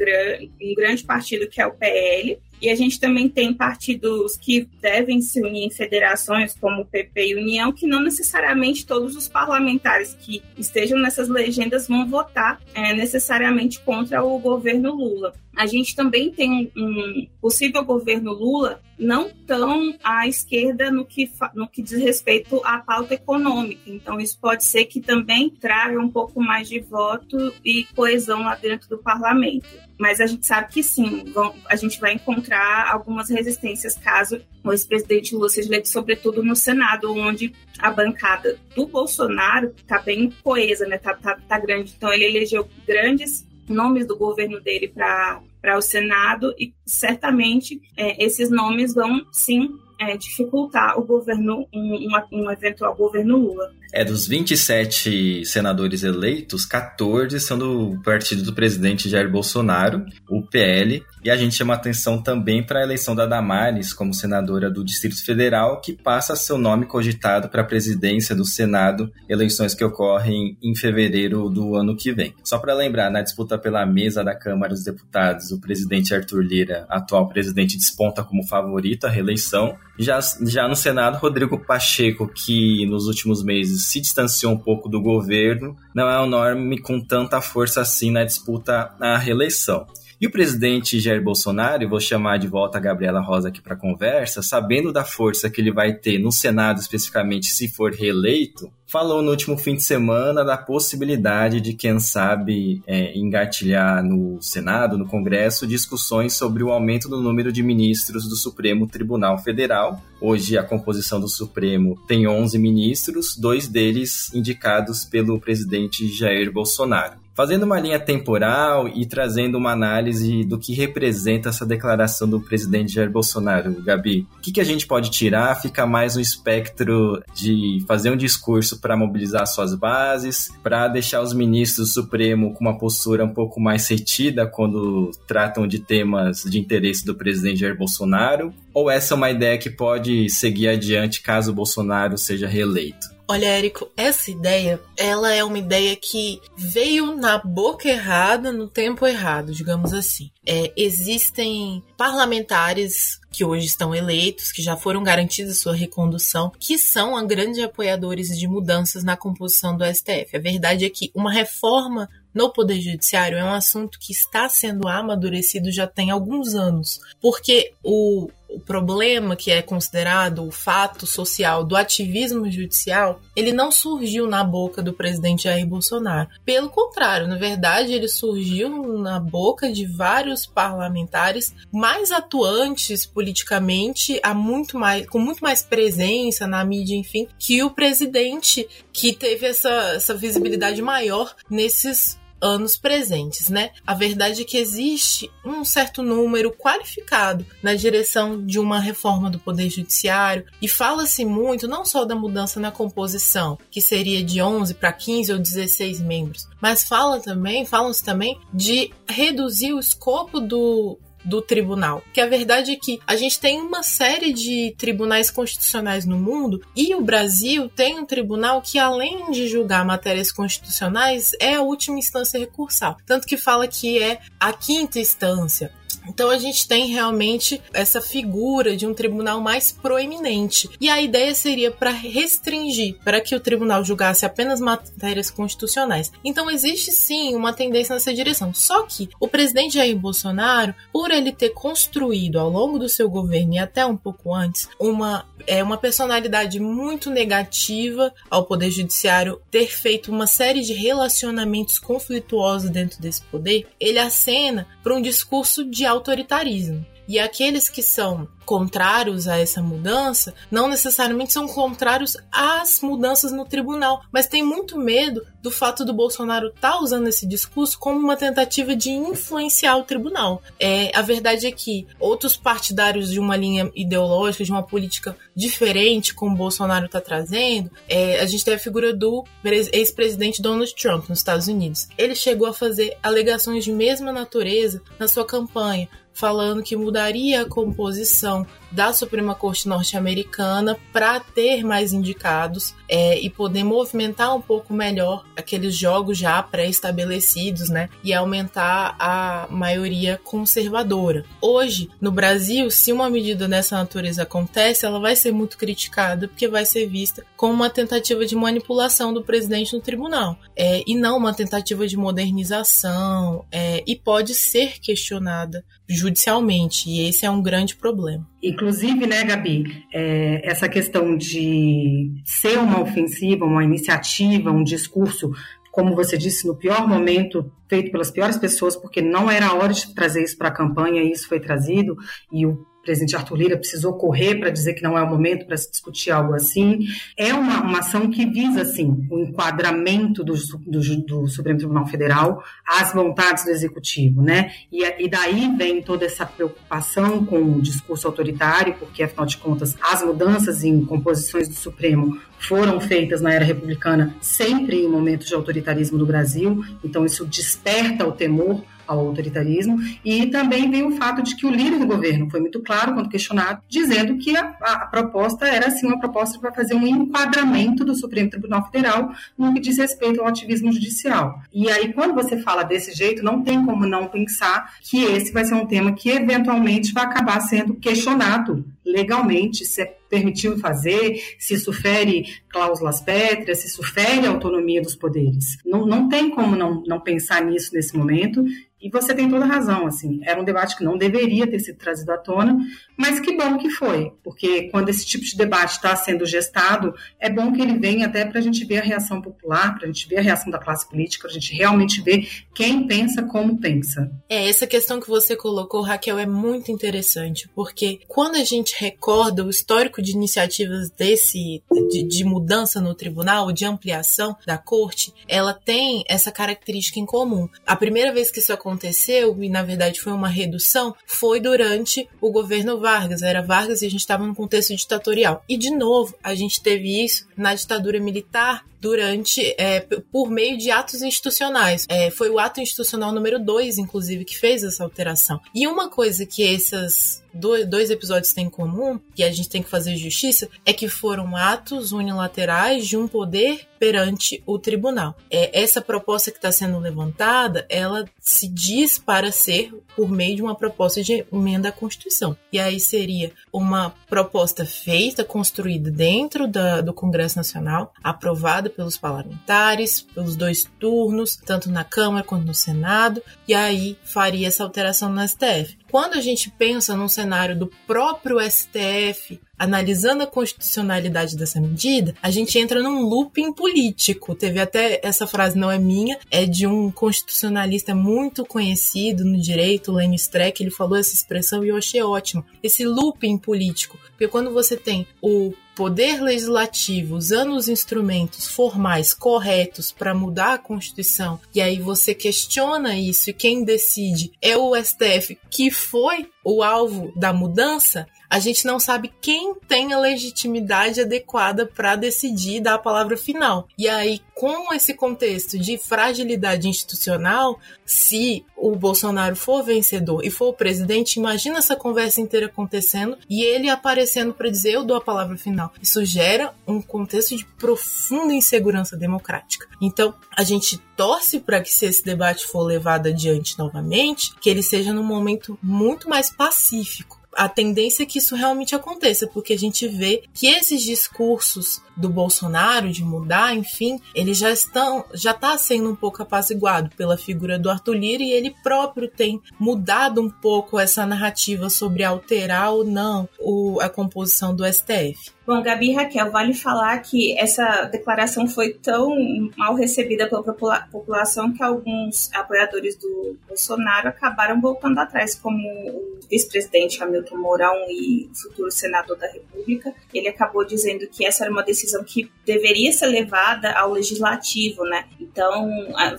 um 0.60 0.74
grande 0.74 1.04
partido 1.04 1.46
que 1.46 1.60
é 1.60 1.66
o 1.66 1.74
PL, 1.74 2.38
e 2.60 2.70
a 2.70 2.74
gente 2.74 2.98
também 2.98 3.28
tem 3.28 3.52
partidos 3.52 4.36
que 4.36 4.68
devem 4.80 5.20
se 5.20 5.40
unir 5.40 5.64
em 5.64 5.70
federações, 5.70 6.54
como 6.58 6.82
o 6.82 6.86
PP 6.86 7.28
e 7.28 7.34
União, 7.34 7.72
que 7.72 7.86
não 7.86 8.02
necessariamente 8.02 8.86
todos 8.86 9.16
os 9.16 9.28
parlamentares 9.28 10.16
que 10.18 10.42
estejam 10.56 10.98
nessas 10.98 11.28
legendas 11.28 11.88
vão 11.88 12.08
votar 12.08 12.60
é, 12.74 12.94
necessariamente 12.94 13.80
contra 13.80 14.22
o 14.24 14.38
governo 14.38 14.94
Lula. 14.94 15.34
A 15.56 15.64
gente 15.64 15.96
também 15.96 16.30
tem 16.30 16.70
um 16.76 17.26
possível 17.40 17.82
governo 17.82 18.30
Lula 18.32 18.82
não 18.98 19.30
tão 19.46 19.94
à 20.04 20.26
esquerda 20.26 20.90
no 20.90 21.04
que, 21.04 21.30
no 21.54 21.66
que 21.66 21.82
diz 21.82 21.98
respeito 21.98 22.60
à 22.64 22.78
pauta 22.78 23.14
econômica. 23.14 23.82
Então, 23.86 24.20
isso 24.20 24.38
pode 24.38 24.64
ser 24.64 24.84
que 24.86 25.00
também 25.00 25.50
traga 25.50 25.98
um 25.98 26.10
pouco 26.10 26.40
mais 26.40 26.68
de 26.68 26.80
voto 26.80 27.54
e 27.64 27.84
coesão 27.94 28.40
lá 28.40 28.54
dentro 28.54 28.88
do 28.88 28.98
parlamento. 28.98 29.68
Mas 29.98 30.20
a 30.20 30.26
gente 30.26 30.46
sabe 30.46 30.72
que 30.72 30.82
sim, 30.82 31.24
vão, 31.32 31.54
a 31.66 31.76
gente 31.76 31.98
vai 31.98 32.12
encontrar 32.12 32.90
algumas 32.90 33.30
resistências 33.30 33.96
caso 33.96 34.40
o 34.62 34.72
ex-presidente 34.72 35.34
Lula 35.34 35.48
seja 35.48 35.68
eleito, 35.68 35.88
sobretudo 35.88 36.42
no 36.42 36.56
Senado, 36.56 37.14
onde 37.14 37.54
a 37.78 37.90
bancada 37.90 38.58
do 38.74 38.86
Bolsonaro 38.86 39.72
está 39.76 40.00
bem 40.00 40.30
coesa, 40.42 40.86
né? 40.86 40.98
Tá, 40.98 41.14
tá, 41.14 41.38
tá 41.48 41.58
grande. 41.58 41.94
Então, 41.96 42.12
ele 42.12 42.24
elegeu 42.24 42.68
grandes 42.86 43.46
nomes 43.68 44.06
do 44.06 44.16
governo 44.16 44.60
dele 44.60 44.88
para 44.88 45.76
o 45.76 45.82
Senado 45.82 46.54
e 46.58 46.74
certamente 46.84 47.80
é, 47.96 48.24
esses 48.24 48.50
nomes 48.50 48.94
vão 48.94 49.26
sim 49.32 49.78
é, 49.98 50.16
dificultar 50.16 50.98
o 50.98 51.04
governo, 51.04 51.66
um, 51.72 52.08
um, 52.32 52.50
eventual 52.50 52.94
governo 52.94 53.36
Lula. 53.36 53.72
É, 53.92 54.04
dos 54.04 54.26
27 54.26 55.44
senadores 55.44 56.02
eleitos, 56.02 56.66
14 56.66 57.38
são 57.40 57.56
do 57.56 58.00
partido 58.04 58.42
do 58.42 58.52
presidente 58.52 59.08
Jair 59.08 59.30
Bolsonaro, 59.30 60.04
o 60.28 60.42
PL, 60.42 61.02
e 61.24 61.30
a 61.30 61.36
gente 61.36 61.54
chama 61.54 61.74
atenção 61.74 62.22
também 62.22 62.62
para 62.62 62.80
a 62.80 62.82
eleição 62.82 63.14
da 63.14 63.26
Damares 63.26 63.92
como 63.94 64.12
senadora 64.12 64.70
do 64.70 64.84
Distrito 64.84 65.24
Federal, 65.24 65.80
que 65.80 65.92
passa 65.92 66.36
seu 66.36 66.58
nome 66.58 66.86
cogitado 66.86 67.48
para 67.48 67.62
a 67.62 67.64
presidência 67.64 68.34
do 68.34 68.44
Senado, 68.44 69.10
eleições 69.28 69.74
que 69.74 69.84
ocorrem 69.84 70.58
em 70.62 70.74
fevereiro 70.74 71.48
do 71.48 71.74
ano 71.74 71.96
que 71.96 72.12
vem. 72.12 72.34
Só 72.44 72.58
para 72.58 72.74
lembrar, 72.74 73.10
na 73.10 73.22
disputa 73.22 73.56
pela 73.58 73.86
mesa 73.86 74.22
da 74.22 74.34
Câmara 74.34 74.74
dos 74.74 74.84
Deputados, 74.84 75.50
o 75.52 75.60
presidente 75.60 76.14
Arthur 76.14 76.42
Lira, 76.42 76.86
atual 76.88 77.28
presidente, 77.28 77.78
desponta 77.78 78.22
como 78.22 78.46
favorito 78.46 79.06
à 79.06 79.10
reeleição, 79.10 79.76
já, 79.98 80.18
já 80.42 80.68
no 80.68 80.76
Senado, 80.76 81.18
Rodrigo 81.18 81.58
Pacheco, 81.58 82.28
que 82.28 82.86
nos 82.86 83.06
últimos 83.06 83.42
meses 83.42 83.86
se 83.86 84.00
distanciou 84.00 84.52
um 84.52 84.58
pouco 84.58 84.88
do 84.88 85.00
governo, 85.00 85.76
não 85.94 86.08
é 86.08 86.20
um 86.20 86.26
nome 86.26 86.78
com 86.80 87.00
tanta 87.00 87.40
força 87.40 87.80
assim 87.80 88.10
na 88.10 88.24
disputa 88.24 88.94
à 89.00 89.16
reeleição. 89.16 89.86
E 90.18 90.26
o 90.26 90.30
presidente 90.30 90.98
Jair 90.98 91.22
Bolsonaro, 91.22 91.86
vou 91.86 92.00
chamar 92.00 92.38
de 92.38 92.48
volta 92.48 92.78
a 92.78 92.80
Gabriela 92.80 93.20
Rosa 93.20 93.48
aqui 93.48 93.60
para 93.60 93.76
conversa, 93.76 94.40
sabendo 94.40 94.90
da 94.90 95.04
força 95.04 95.50
que 95.50 95.60
ele 95.60 95.70
vai 95.70 95.92
ter 95.92 96.18
no 96.18 96.32
Senado, 96.32 96.80
especificamente 96.80 97.48
se 97.48 97.68
for 97.68 97.92
reeleito, 97.92 98.72
falou 98.86 99.20
no 99.20 99.30
último 99.30 99.58
fim 99.58 99.74
de 99.74 99.82
semana 99.82 100.42
da 100.42 100.56
possibilidade 100.56 101.60
de, 101.60 101.74
quem 101.74 102.00
sabe, 102.00 102.82
é, 102.86 103.14
engatilhar 103.14 104.02
no 104.02 104.40
Senado, 104.40 104.96
no 104.96 105.06
Congresso, 105.06 105.66
discussões 105.66 106.32
sobre 106.32 106.62
o 106.62 106.70
aumento 106.70 107.10
do 107.10 107.20
número 107.20 107.52
de 107.52 107.62
ministros 107.62 108.26
do 108.26 108.36
Supremo 108.36 108.86
Tribunal 108.86 109.36
Federal. 109.36 110.02
Hoje, 110.18 110.56
a 110.56 110.62
composição 110.62 111.20
do 111.20 111.28
Supremo 111.28 111.94
tem 112.08 112.26
11 112.26 112.58
ministros, 112.58 113.36
dois 113.36 113.68
deles 113.68 114.32
indicados 114.32 115.04
pelo 115.04 115.38
presidente 115.38 116.08
Jair 116.08 116.50
Bolsonaro. 116.50 117.25
Fazendo 117.36 117.64
uma 117.64 117.78
linha 117.78 118.00
temporal 118.00 118.88
e 118.88 119.04
trazendo 119.04 119.58
uma 119.58 119.72
análise 119.72 120.42
do 120.42 120.58
que 120.58 120.72
representa 120.72 121.50
essa 121.50 121.66
declaração 121.66 122.26
do 122.26 122.40
presidente 122.40 122.94
Jair 122.94 123.10
Bolsonaro, 123.10 123.74
Gabi, 123.82 124.26
o 124.38 124.40
que, 124.40 124.52
que 124.52 124.60
a 124.60 124.64
gente 124.64 124.86
pode 124.86 125.10
tirar? 125.10 125.54
Fica 125.60 125.84
mais 125.84 126.14
no 126.14 126.22
espectro 126.22 127.22
de 127.34 127.84
fazer 127.86 128.10
um 128.10 128.16
discurso 128.16 128.80
para 128.80 128.96
mobilizar 128.96 129.46
suas 129.46 129.74
bases, 129.74 130.50
para 130.62 130.88
deixar 130.88 131.20
os 131.20 131.34
ministros 131.34 131.88
do 131.88 131.92
Supremo 131.92 132.54
com 132.54 132.64
uma 132.64 132.78
postura 132.78 133.22
um 133.22 133.34
pouco 133.34 133.60
mais 133.60 133.86
retida 133.86 134.46
quando 134.46 135.10
tratam 135.26 135.66
de 135.66 135.78
temas 135.78 136.42
de 136.42 136.58
interesse 136.58 137.04
do 137.04 137.14
presidente 137.14 137.60
Jair 137.60 137.76
Bolsonaro? 137.76 138.54
Ou 138.72 138.90
essa 138.90 139.12
é 139.12 139.14
uma 139.14 139.30
ideia 139.30 139.58
que 139.58 139.68
pode 139.68 140.30
seguir 140.30 140.68
adiante 140.68 141.20
caso 141.20 141.52
Bolsonaro 141.52 142.16
seja 142.16 142.48
reeleito? 142.48 143.15
Olha, 143.28 143.46
Érico, 143.46 143.90
essa 143.96 144.30
ideia, 144.30 144.80
ela 144.96 145.34
é 145.34 145.42
uma 145.42 145.58
ideia 145.58 145.96
que 145.96 146.40
veio 146.56 147.16
na 147.16 147.38
boca 147.38 147.88
errada, 147.88 148.52
no 148.52 148.68
tempo 148.68 149.04
errado, 149.04 149.52
digamos 149.52 149.92
assim. 149.92 150.30
É, 150.46 150.72
existem 150.76 151.82
parlamentares 151.96 153.18
que 153.32 153.44
hoje 153.44 153.66
estão 153.66 153.92
eleitos, 153.92 154.52
que 154.52 154.62
já 154.62 154.76
foram 154.76 155.02
garantidas 155.02 155.58
sua 155.58 155.74
recondução, 155.74 156.52
que 156.58 156.78
são 156.78 157.26
grandes 157.26 157.62
apoiadores 157.62 158.28
de 158.28 158.46
mudanças 158.46 159.02
na 159.02 159.16
composição 159.16 159.76
do 159.76 159.84
STF. 159.84 160.36
A 160.36 160.40
verdade 160.40 160.84
é 160.84 160.90
que 160.90 161.10
uma 161.12 161.32
reforma 161.32 162.08
no 162.32 162.52
Poder 162.52 162.80
Judiciário 162.80 163.38
é 163.38 163.44
um 163.44 163.52
assunto 163.52 163.98
que 163.98 164.12
está 164.12 164.48
sendo 164.48 164.86
amadurecido 164.86 165.72
já 165.72 165.86
tem 165.86 166.10
alguns 166.10 166.54
anos, 166.54 167.00
porque 167.20 167.72
o, 167.82 168.28
o 168.48 168.60
problema 168.60 169.36
que 169.36 169.50
é 169.50 169.60
considerado 169.60 170.46
o 170.46 170.50
fato 170.50 171.06
social 171.06 171.64
do 171.64 171.76
ativismo 171.76 172.50
judicial, 172.50 173.20
ele 173.34 173.52
não 173.52 173.70
surgiu 173.70 174.26
na 174.26 174.42
boca 174.44 174.82
do 174.82 174.92
presidente 174.92 175.44
Jair 175.44 175.66
Bolsonaro. 175.66 176.28
Pelo 176.44 176.68
contrário, 176.68 177.26
na 177.26 177.36
verdade, 177.36 177.92
ele 177.92 178.08
surgiu 178.08 178.98
na 178.98 179.18
boca 179.18 179.70
de 179.70 179.86
vários 179.86 180.46
parlamentares 180.46 181.54
mais 181.72 182.10
atuantes 182.10 183.04
politicamente, 183.04 184.20
há 184.22 184.32
muito 184.32 184.78
mais, 184.78 185.06
com 185.06 185.18
muito 185.18 185.40
mais 185.40 185.62
presença 185.62 186.46
na 186.46 186.64
mídia, 186.64 186.96
enfim, 186.96 187.28
que 187.38 187.62
o 187.62 187.70
presidente 187.70 188.68
que 188.92 189.12
teve 189.12 189.46
essa, 189.46 189.70
essa 189.94 190.14
visibilidade 190.14 190.80
maior 190.80 191.34
nesses 191.50 192.18
anos 192.40 192.76
presentes, 192.76 193.48
né? 193.48 193.70
A 193.86 193.94
verdade 193.94 194.42
é 194.42 194.44
que 194.44 194.58
existe 194.58 195.30
um 195.44 195.64
certo 195.64 196.02
número 196.02 196.52
qualificado 196.52 197.46
na 197.62 197.74
direção 197.74 198.44
de 198.44 198.58
uma 198.58 198.80
reforma 198.80 199.30
do 199.30 199.38
Poder 199.38 199.70
Judiciário 199.70 200.44
e 200.60 200.68
fala-se 200.68 201.24
muito 201.24 201.66
não 201.66 201.84
só 201.84 202.04
da 202.04 202.14
mudança 202.14 202.60
na 202.60 202.70
composição, 202.70 203.58
que 203.70 203.80
seria 203.80 204.22
de 204.22 204.40
11 204.40 204.74
para 204.74 204.92
15 204.92 205.32
ou 205.32 205.38
16 205.38 206.00
membros, 206.00 206.48
mas 206.60 206.84
fala 206.84 207.20
também, 207.20 207.64
falam-se 207.64 208.02
também 208.02 208.38
de 208.52 208.90
reduzir 209.08 209.72
o 209.72 209.80
escopo 209.80 210.40
do 210.40 210.98
do 211.26 211.42
tribunal. 211.42 212.02
Que 212.12 212.20
a 212.20 212.26
verdade 212.26 212.72
é 212.72 212.76
que 212.76 213.00
a 213.06 213.16
gente 213.16 213.38
tem 213.38 213.60
uma 213.60 213.82
série 213.82 214.32
de 214.32 214.74
tribunais 214.78 215.30
constitucionais 215.30 216.06
no 216.06 216.18
mundo 216.18 216.62
e 216.74 216.94
o 216.94 217.02
Brasil 217.02 217.68
tem 217.68 217.98
um 217.98 218.06
tribunal 218.06 218.62
que, 218.62 218.78
além 218.78 219.30
de 219.30 219.48
julgar 219.48 219.84
matérias 219.84 220.30
constitucionais, 220.30 221.32
é 221.40 221.54
a 221.54 221.62
última 221.62 221.98
instância 221.98 222.38
recursal. 222.38 222.96
Tanto 223.04 223.26
que 223.26 223.36
fala 223.36 223.66
que 223.66 224.00
é 224.00 224.20
a 224.38 224.52
quinta 224.52 224.98
instância. 224.98 225.72
Então 226.08 226.30
a 226.30 226.38
gente 226.38 226.66
tem 226.66 226.86
realmente 226.86 227.60
essa 227.72 228.00
figura 228.00 228.76
de 228.76 228.86
um 228.86 228.94
tribunal 228.94 229.40
mais 229.40 229.72
proeminente. 229.72 230.68
E 230.80 230.88
a 230.88 231.00
ideia 231.00 231.34
seria 231.34 231.70
para 231.70 231.90
restringir, 231.90 232.96
para 233.04 233.20
que 233.20 233.34
o 233.34 233.40
tribunal 233.40 233.84
julgasse 233.84 234.24
apenas 234.24 234.60
matérias 234.60 235.30
constitucionais. 235.30 236.12
Então 236.24 236.50
existe 236.50 236.92
sim 236.92 237.34
uma 237.34 237.52
tendência 237.52 237.94
nessa 237.94 238.14
direção. 238.14 238.52
Só 238.54 238.82
que 238.82 239.08
o 239.20 239.28
presidente 239.28 239.74
Jair 239.74 239.96
Bolsonaro, 239.96 240.74
por 240.92 241.10
ele 241.10 241.32
ter 241.32 241.50
construído 241.50 242.38
ao 242.38 242.48
longo 242.48 242.78
do 242.78 242.88
seu 242.88 243.08
governo 243.08 243.54
e 243.54 243.58
até 243.58 243.84
um 243.84 243.96
pouco 243.96 244.34
antes, 244.34 244.68
uma, 244.78 245.26
é, 245.46 245.62
uma 245.62 245.76
personalidade 245.76 246.60
muito 246.60 247.10
negativa 247.10 248.12
ao 248.30 248.44
Poder 248.44 248.70
Judiciário, 248.70 249.40
ter 249.50 249.68
feito 249.68 250.10
uma 250.10 250.26
série 250.26 250.62
de 250.62 250.72
relacionamentos 250.72 251.78
conflituosos 251.78 252.70
dentro 252.70 253.00
desse 253.00 253.22
poder, 253.22 253.66
ele 253.80 253.98
acena 253.98 254.66
para 254.82 254.94
um 254.94 255.02
discurso 255.02 255.64
de 255.64 255.84
autoritarismo. 255.96 256.84
E 257.08 257.18
aqueles 257.18 257.68
que 257.68 257.82
são 257.82 258.28
contrários 258.46 259.26
a 259.26 259.36
essa 259.36 259.60
mudança 259.60 260.32
não 260.50 260.68
necessariamente 260.68 261.32
são 261.32 261.48
contrários 261.48 262.16
às 262.30 262.80
mudanças 262.80 263.32
no 263.32 263.44
tribunal, 263.44 264.02
mas 264.12 264.28
tem 264.28 264.42
muito 264.42 264.78
medo 264.78 265.26
do 265.42 265.50
fato 265.50 265.84
do 265.84 265.92
Bolsonaro 265.92 266.48
estar 266.48 266.72
tá 266.72 266.80
usando 266.80 267.08
esse 267.08 267.26
discurso 267.26 267.78
como 267.78 267.98
uma 267.98 268.16
tentativa 268.16 268.74
de 268.74 268.90
influenciar 268.90 269.76
o 269.76 269.82
tribunal. 269.82 270.42
É, 270.58 270.96
a 270.96 271.02
verdade 271.02 271.46
é 271.46 271.52
que 271.52 271.86
outros 271.98 272.36
partidários 272.36 273.10
de 273.10 273.18
uma 273.18 273.36
linha 273.36 273.70
ideológica, 273.74 274.44
de 274.44 274.50
uma 274.50 274.62
política 274.62 275.16
diferente, 275.34 276.14
como 276.14 276.34
o 276.34 276.38
Bolsonaro 276.38 276.86
está 276.86 277.00
trazendo, 277.00 277.70
é, 277.88 278.20
a 278.20 278.26
gente 278.26 278.44
tem 278.44 278.54
a 278.54 278.58
figura 278.58 278.94
do 278.94 279.24
ex-presidente 279.44 280.40
Donald 280.40 280.72
Trump 280.74 281.08
nos 281.08 281.18
Estados 281.18 281.48
Unidos. 281.48 281.88
Ele 281.98 282.14
chegou 282.14 282.46
a 282.46 282.54
fazer 282.54 282.96
alegações 283.02 283.64
de 283.64 283.72
mesma 283.72 284.12
natureza 284.12 284.82
na 284.98 285.08
sua 285.08 285.24
campanha, 285.24 285.88
falando 286.16 286.62
que 286.62 286.74
mudaria 286.74 287.42
a 287.42 287.48
composição 287.48 288.46
da 288.70 288.92
Suprema 288.92 289.34
Corte 289.34 289.68
norte-americana 289.68 290.76
para 290.92 291.20
ter 291.20 291.64
mais 291.64 291.92
indicados 291.92 292.74
é, 292.88 293.18
e 293.18 293.28
poder 293.28 293.64
movimentar 293.64 294.34
um 294.34 294.40
pouco 294.40 294.72
melhor 294.72 295.24
aqueles 295.36 295.76
jogos 295.76 296.18
já 296.18 296.42
pré-estabelecidos, 296.42 297.68
né? 297.68 297.88
E 298.02 298.12
aumentar 298.12 298.96
a 298.98 299.46
maioria 299.50 300.20
conservadora. 300.22 301.24
Hoje, 301.40 301.88
no 302.00 302.10
Brasil, 302.10 302.70
se 302.70 302.92
uma 302.92 303.10
medida 303.10 303.48
dessa 303.48 303.76
natureza 303.76 304.22
acontece, 304.22 304.86
ela 304.86 305.00
vai 305.00 305.16
ser 305.16 305.32
muito 305.32 305.56
criticada 305.56 306.28
porque 306.28 306.48
vai 306.48 306.64
ser 306.64 306.86
vista 306.86 307.24
como 307.36 307.52
uma 307.52 307.70
tentativa 307.70 308.24
de 308.24 308.34
manipulação 308.34 309.12
do 309.12 309.22
presidente 309.22 309.74
no 309.74 309.80
tribunal 309.80 310.38
é, 310.56 310.82
e 310.86 310.94
não 310.94 311.16
uma 311.18 311.34
tentativa 311.34 311.86
de 311.86 311.96
modernização 311.96 313.44
é, 313.50 313.82
e 313.86 313.96
pode 313.96 314.34
ser 314.34 314.78
questionada 314.80 315.64
judicialmente 315.88 316.90
e 316.90 317.08
esse 317.08 317.24
é 317.24 317.30
um 317.30 317.42
grande 317.42 317.76
problema. 317.76 318.26
Inclusive, 318.42 319.06
né, 319.06 319.24
Gabi, 319.24 319.84
é, 319.92 320.40
essa 320.44 320.68
questão 320.68 321.16
de 321.16 322.12
ser 322.24 322.58
uma 322.58 322.80
ofensiva, 322.80 323.44
uma 323.44 323.64
iniciativa, 323.64 324.50
um 324.50 324.62
discurso, 324.62 325.32
como 325.72 325.94
você 325.94 326.16
disse, 326.16 326.46
no 326.46 326.54
pior 326.54 326.86
momento, 326.86 327.50
feito 327.68 327.90
pelas 327.90 328.10
piores 328.10 328.36
pessoas, 328.36 328.76
porque 328.76 329.00
não 329.02 329.30
era 329.30 329.54
hora 329.54 329.72
de 329.72 329.94
trazer 329.94 330.22
isso 330.22 330.36
para 330.36 330.48
a 330.48 330.54
campanha, 330.54 331.02
e 331.02 331.10
isso 331.10 331.28
foi 331.28 331.40
trazido, 331.40 331.96
e 332.32 332.46
o 332.46 332.64
presidente 332.86 333.16
Arthur 333.16 333.36
Lira 333.36 333.56
precisou 333.56 333.94
correr 333.94 334.36
para 334.36 334.48
dizer 334.48 334.74
que 334.74 334.82
não 334.82 334.96
é 334.96 335.02
o 335.02 335.10
momento 335.10 335.44
para 335.44 335.56
se 335.56 335.68
discutir 335.68 336.12
algo 336.12 336.34
assim. 336.34 336.86
É 337.16 337.34
uma, 337.34 337.62
uma 337.62 337.80
ação 337.80 338.08
que 338.08 338.24
visa, 338.24 338.62
assim, 338.62 339.06
o 339.10 339.18
enquadramento 339.18 340.22
do, 340.22 340.34
do, 340.64 340.80
do, 341.04 341.28
Supremo 341.28 341.58
Tribunal 341.58 341.86
Federal 341.86 342.42
às 342.64 342.92
vontades 342.92 343.44
do 343.44 343.50
Executivo, 343.50 344.22
né? 344.22 344.52
E, 344.70 344.84
e 345.04 345.10
daí 345.10 345.54
vem 345.56 345.82
toda 345.82 346.06
essa 346.06 346.24
preocupação 346.24 347.26
com 347.26 347.42
o 347.42 347.60
discurso 347.60 348.06
autoritário, 348.06 348.76
porque, 348.78 349.02
afinal 349.02 349.26
de 349.26 349.36
contas, 349.36 349.76
as 349.82 350.02
mudanças 350.04 350.62
em 350.62 350.84
composições 350.84 351.48
do 351.48 351.54
Supremo 351.54 352.18
foram 352.38 352.80
feitas 352.80 353.20
na 353.20 353.32
era 353.32 353.44
republicana 353.44 354.14
sempre 354.20 354.76
em 354.76 354.88
momentos 354.88 355.26
de 355.26 355.34
autoritarismo 355.34 355.98
do 355.98 356.06
Brasil, 356.06 356.62
então 356.84 357.04
isso 357.04 357.24
desperta 357.26 358.06
o 358.06 358.12
temor 358.12 358.62
ao 358.86 358.98
autoritarismo, 359.00 359.78
e 360.04 360.26
também 360.26 360.70
vem 360.70 360.84
o 360.84 360.92
fato 360.92 361.22
de 361.22 361.36
que 361.36 361.46
o 361.46 361.50
líder 361.50 361.78
do 361.78 361.86
governo 361.86 362.30
foi 362.30 362.40
muito 362.40 362.60
claro 362.60 362.94
quando 362.94 363.08
questionado, 363.08 363.62
dizendo 363.68 364.16
que 364.18 364.36
a, 364.36 364.56
a 364.60 364.86
proposta 364.86 365.46
era 365.46 365.70
sim 365.70 365.86
uma 365.86 365.98
proposta 365.98 366.38
para 366.38 366.52
fazer 366.52 366.74
um 366.74 366.86
enquadramento 366.86 367.84
do 367.84 367.94
Supremo 367.94 368.30
Tribunal 368.30 368.70
Federal 368.70 369.12
no 369.36 369.52
que 369.54 369.60
diz 369.60 369.78
respeito 369.78 370.20
ao 370.20 370.26
ativismo 370.26 370.72
judicial. 370.72 371.40
E 371.52 371.70
aí, 371.70 371.92
quando 371.92 372.14
você 372.14 372.36
fala 372.38 372.62
desse 372.62 372.94
jeito, 372.94 373.22
não 373.22 373.42
tem 373.42 373.64
como 373.64 373.86
não 373.86 374.06
pensar 374.08 374.74
que 374.82 375.04
esse 375.04 375.32
vai 375.32 375.44
ser 375.44 375.54
um 375.54 375.66
tema 375.66 375.92
que 375.92 376.10
eventualmente 376.10 376.92
vai 376.92 377.04
acabar 377.04 377.40
sendo 377.40 377.74
questionado 377.74 378.64
legalmente, 378.86 379.64
se 379.64 379.82
é 379.82 379.96
permitido 380.08 380.58
fazer, 380.58 381.20
se 381.38 381.54
isso 381.54 381.72
fere 381.72 382.24
cláusulas 382.48 383.00
pétreas, 383.00 383.58
se 383.58 383.66
isso 383.66 383.82
fere 383.82 384.26
a 384.26 384.30
autonomia 384.30 384.80
dos 384.80 384.94
poderes. 384.94 385.58
Não, 385.64 385.84
não 385.84 386.08
tem 386.08 386.30
como 386.30 386.54
não, 386.54 386.82
não 386.86 387.00
pensar 387.00 387.44
nisso 387.44 387.74
nesse 387.74 387.96
momento, 387.96 388.44
e 388.80 388.90
você 388.90 389.14
tem 389.14 389.28
toda 389.28 389.46
razão, 389.46 389.86
assim, 389.86 390.20
era 390.22 390.40
um 390.40 390.44
debate 390.44 390.76
que 390.76 390.84
não 390.84 390.98
deveria 390.98 391.46
ter 391.46 391.58
sido 391.58 391.78
trazido 391.78 392.12
à 392.12 392.18
tona, 392.18 392.58
mas 392.96 393.18
que 393.18 393.34
bom 393.34 393.56
que 393.56 393.70
foi, 393.70 394.12
porque 394.22 394.68
quando 394.70 394.90
esse 394.90 395.04
tipo 395.04 395.24
de 395.24 395.34
debate 395.34 395.72
está 395.72 395.96
sendo 395.96 396.26
gestado, 396.26 396.94
é 397.18 397.30
bom 397.30 397.50
que 397.52 397.60
ele 397.62 397.78
venha 397.78 398.06
até 398.06 398.24
para 398.24 398.38
a 398.38 398.42
gente 398.42 398.64
ver 398.66 398.78
a 398.78 398.84
reação 398.84 399.22
popular, 399.22 399.74
para 399.74 399.84
a 399.84 399.86
gente 399.86 400.06
ver 400.06 400.18
a 400.18 400.22
reação 400.22 400.50
da 400.52 400.58
classe 400.58 400.88
política, 400.88 401.22
para 401.22 401.30
a 401.30 401.40
gente 401.40 401.54
realmente 401.54 402.02
ver 402.02 402.28
quem 402.54 402.86
pensa 402.86 403.22
como 403.22 403.58
pensa. 403.58 404.10
É, 404.28 404.46
essa 404.48 404.66
questão 404.66 405.00
que 405.00 405.08
você 405.08 405.34
colocou, 405.34 405.80
Raquel, 405.80 406.18
é 406.18 406.26
muito 406.26 406.70
interessante, 406.70 407.48
porque 407.54 408.00
quando 408.06 408.36
a 408.36 408.44
gente 408.44 408.75
recorda 408.78 409.44
o 409.44 409.50
histórico 409.50 410.02
de 410.02 410.12
iniciativas 410.12 410.90
desse, 410.90 411.62
de, 411.90 412.02
de 412.02 412.24
mudança 412.24 412.80
no 412.80 412.94
tribunal, 412.94 413.52
de 413.52 413.64
ampliação 413.64 414.36
da 414.46 414.58
corte, 414.58 415.12
ela 415.28 415.54
tem 415.54 416.04
essa 416.08 416.30
característica 416.30 417.00
em 417.00 417.06
comum. 417.06 417.48
A 417.66 417.76
primeira 417.76 418.12
vez 418.12 418.30
que 418.30 418.38
isso 418.38 418.52
aconteceu, 418.52 419.42
e 419.42 419.48
na 419.48 419.62
verdade 419.62 420.00
foi 420.00 420.12
uma 420.12 420.28
redução, 420.28 420.94
foi 421.06 421.40
durante 421.40 422.08
o 422.20 422.30
governo 422.30 422.78
Vargas. 422.78 423.22
Era 423.22 423.42
Vargas 423.42 423.82
e 423.82 423.86
a 423.86 423.90
gente 423.90 424.00
estava 424.00 424.26
num 424.26 424.34
contexto 424.34 424.74
ditatorial. 424.74 425.42
E, 425.48 425.56
de 425.56 425.70
novo, 425.70 426.14
a 426.22 426.34
gente 426.34 426.60
teve 426.60 427.04
isso 427.04 427.26
na 427.36 427.54
ditadura 427.54 427.98
militar 428.00 428.64
durante 428.80 429.54
é, 429.58 429.80
por 430.12 430.30
meio 430.30 430.56
de 430.56 430.70
atos 430.70 431.02
institucionais. 431.02 431.86
É, 431.88 432.10
foi 432.10 432.30
o 432.30 432.38
ato 432.38 432.60
institucional 432.60 433.12
número 433.12 433.38
2, 433.38 433.78
inclusive, 433.78 434.24
que 434.24 434.38
fez 434.38 434.62
essa 434.62 434.84
alteração. 434.84 435.40
E 435.54 435.66
uma 435.66 435.88
coisa 435.88 436.26
que 436.26 436.46
essas 436.46 437.22
dois 437.36 437.90
episódios 437.90 438.32
têm 438.32 438.46
em 438.46 438.50
comum, 438.50 438.98
que 439.14 439.22
a 439.22 439.30
gente 439.30 439.48
tem 439.48 439.62
que 439.62 439.68
fazer 439.68 439.96
justiça, 439.96 440.48
é 440.64 440.72
que 440.72 440.88
foram 440.88 441.36
atos 441.36 441.92
unilaterais 441.92 442.86
de 442.86 442.96
um 442.96 443.06
poder 443.08 443.66
perante 443.78 444.42
o 444.46 444.58
tribunal. 444.58 445.16
É, 445.30 445.60
essa 445.60 445.80
proposta 445.80 446.30
que 446.30 446.38
está 446.38 446.50
sendo 446.50 446.78
levantada, 446.78 447.66
ela 447.68 448.04
se 448.20 448.48
diz 448.48 448.98
para 448.98 449.30
ser 449.30 449.72
por 449.94 450.10
meio 450.10 450.36
de 450.36 450.42
uma 450.42 450.54
proposta 450.54 451.02
de 451.02 451.24
emenda 451.32 451.68
à 451.68 451.72
Constituição. 451.72 452.36
E 452.52 452.58
aí 452.58 452.80
seria 452.80 453.32
uma 453.52 453.94
proposta 454.08 454.64
feita, 454.64 455.24
construída 455.24 455.90
dentro 455.90 456.46
da, 456.46 456.80
do 456.80 456.92
Congresso 456.92 457.36
Nacional, 457.36 457.92
aprovada 458.02 458.68
pelos 458.68 458.96
parlamentares, 458.96 460.00
pelos 460.00 460.36
dois 460.36 460.68
turnos, 460.78 461.36
tanto 461.36 461.70
na 461.70 461.84
Câmara 461.84 462.24
quanto 462.24 462.46
no 462.46 462.54
Senado, 462.54 463.22
e 463.46 463.54
aí 463.54 463.96
faria 464.04 464.48
essa 464.48 464.64
alteração 464.64 465.10
no 465.10 465.26
STF. 465.26 465.76
Quando 465.96 466.12
a 466.12 466.20
gente 466.20 466.50
pensa 466.50 466.94
num 466.94 467.08
cenário 467.08 467.58
do 467.58 467.68
próprio 467.86 468.38
STF 468.38 469.40
analisando 469.58 470.24
a 470.24 470.26
constitucionalidade 470.26 471.38
dessa 471.38 471.58
medida, 471.58 472.14
a 472.22 472.30
gente 472.30 472.58
entra 472.58 472.82
num 472.82 473.00
looping 473.00 473.50
político. 473.50 474.34
Teve 474.34 474.60
até 474.60 475.00
essa 475.02 475.26
frase 475.26 475.58
não 475.58 475.70
é 475.70 475.78
minha, 475.78 476.18
é 476.30 476.44
de 476.44 476.66
um 476.66 476.90
constitucionalista 476.90 477.94
muito 477.94 478.44
conhecido 478.44 479.24
no 479.24 479.40
direito, 479.40 479.90
Lenny 479.90 480.16
Streck, 480.16 480.62
ele 480.62 480.70
falou 480.70 480.98
essa 480.98 481.14
expressão 481.14 481.64
e 481.64 481.68
eu 481.68 481.76
achei 481.78 482.02
ótimo. 482.02 482.44
Esse 482.62 482.84
looping 482.84 483.38
político, 483.38 483.98
porque 484.10 484.28
quando 484.28 484.52
você 484.52 484.76
tem 484.76 485.06
o 485.22 485.54
poder 485.76 486.22
legislativo 486.22 487.14
usando 487.14 487.54
os 487.54 487.68
instrumentos 487.68 488.46
formais 488.46 489.12
corretos 489.12 489.92
para 489.92 490.14
mudar 490.14 490.54
a 490.54 490.58
Constituição, 490.58 491.38
e 491.54 491.60
aí 491.60 491.78
você 491.78 492.14
questiona 492.14 492.98
isso 492.98 493.28
e 493.28 493.34
quem 493.34 493.62
decide 493.62 494.32
é 494.40 494.56
o 494.56 494.74
STF, 494.74 495.38
que 495.50 495.70
foi 495.70 496.28
o 496.48 496.62
alvo 496.62 497.12
da 497.16 497.32
mudança, 497.32 498.06
a 498.30 498.38
gente 498.38 498.66
não 498.66 498.78
sabe 498.78 499.12
quem 499.20 499.52
tem 499.66 499.92
a 499.92 499.98
legitimidade 499.98 501.00
adequada 501.00 501.66
para 501.66 501.96
decidir 501.96 502.60
dar 502.60 502.74
a 502.74 502.78
palavra 502.78 503.16
final. 503.16 503.66
E 503.76 503.88
aí, 503.88 504.20
com 504.32 504.72
esse 504.72 504.94
contexto 504.94 505.58
de 505.58 505.78
fragilidade 505.78 506.68
institucional, 506.68 507.58
se 507.84 508.44
o 508.56 508.76
Bolsonaro 508.76 509.34
for 509.34 509.62
vencedor 509.62 510.24
e 510.24 510.30
for 510.30 510.48
o 510.48 510.52
presidente, 510.52 511.16
imagina 511.16 511.58
essa 511.58 511.74
conversa 511.74 512.20
inteira 512.20 512.46
acontecendo 512.46 513.16
e 513.28 513.42
ele 513.42 513.68
aparecendo 513.68 514.34
para 514.34 514.50
dizer 514.50 514.72
eu 514.72 514.84
dou 514.84 514.96
a 514.96 515.00
palavra 515.00 515.36
final. 515.36 515.72
Isso 515.80 516.04
gera 516.04 516.54
um 516.66 516.82
contexto 516.82 517.36
de 517.36 517.44
profunda 517.44 518.34
insegurança 518.34 518.96
democrática. 518.96 519.66
Então, 519.80 520.14
a 520.36 520.42
gente 520.42 520.78
torce 520.96 521.40
para 521.40 521.60
que 521.60 521.72
se 521.72 521.86
esse 521.86 522.04
debate 522.04 522.46
for 522.46 522.62
levado 522.62 523.08
adiante 523.08 523.58
novamente, 523.58 524.34
que 524.40 524.50
ele 524.50 524.62
seja 524.62 524.92
num 524.92 525.02
momento 525.02 525.58
muito 525.62 526.08
mais 526.08 526.30
pacífico. 526.36 527.20
A 527.32 527.48
tendência 527.48 528.02
é 528.02 528.06
que 528.06 528.18
isso 528.18 528.34
realmente 528.34 528.74
aconteça, 528.74 529.26
porque 529.26 529.52
a 529.52 529.58
gente 529.58 529.86
vê 529.86 530.24
que 530.32 530.46
esses 530.46 530.82
discursos 530.82 531.82
do 531.96 532.08
Bolsonaro 532.08 532.90
de 532.90 533.02
mudar, 533.02 533.54
enfim, 533.54 534.00
ele 534.14 534.34
já 534.34 534.50
estão 534.50 535.04
já 535.14 535.30
está 535.30 535.56
sendo 535.56 535.90
um 535.90 535.96
pouco 535.96 536.22
apaziguado 536.22 536.90
pela 536.96 537.16
figura 537.16 537.58
do 537.58 537.70
Arthur 537.70 537.94
Lira 537.94 538.22
e 538.22 538.32
ele 538.32 538.54
próprio 538.62 539.08
tem 539.08 539.40
mudado 539.58 540.20
um 540.20 540.30
pouco 540.30 540.78
essa 540.78 541.06
narrativa 541.06 541.70
sobre 541.70 542.04
alterar 542.04 542.72
ou 542.72 542.84
não 542.84 543.28
o, 543.38 543.80
a 543.80 543.88
composição 543.88 544.54
do 544.54 544.64
STF. 544.70 545.36
Bom, 545.46 545.62
Gabi 545.62 545.90
e 545.90 545.94
Raquel, 545.94 546.28
vale 546.32 546.52
falar 546.52 546.98
que 546.98 547.38
essa 547.38 547.84
declaração 547.84 548.48
foi 548.48 548.72
tão 548.72 549.14
mal 549.56 549.76
recebida 549.76 550.28
pela 550.28 550.42
população 550.90 551.52
que 551.52 551.62
alguns 551.62 552.28
apoiadores 552.34 552.96
do 552.96 553.36
Bolsonaro 553.46 554.08
acabaram 554.08 554.60
voltando 554.60 554.98
atrás, 554.98 555.36
como 555.36 555.56
o 555.56 556.18
vice-presidente 556.28 557.00
Hamilton 557.00 557.36
Mourão 557.36 557.76
e 557.88 558.28
futuro 558.34 558.72
senador 558.72 559.16
da 559.16 559.28
República. 559.28 559.94
Ele 560.12 560.26
acabou 560.26 560.64
dizendo 560.64 561.06
que 561.06 561.24
essa 561.24 561.44
era 561.44 561.52
uma 561.52 561.62
decisão 561.62 561.85
que 562.04 562.30
deveria 562.44 562.92
ser 562.92 563.06
levada 563.06 563.72
ao 563.72 563.92
legislativo, 563.92 564.84
né? 564.84 565.06
Então, 565.20 565.68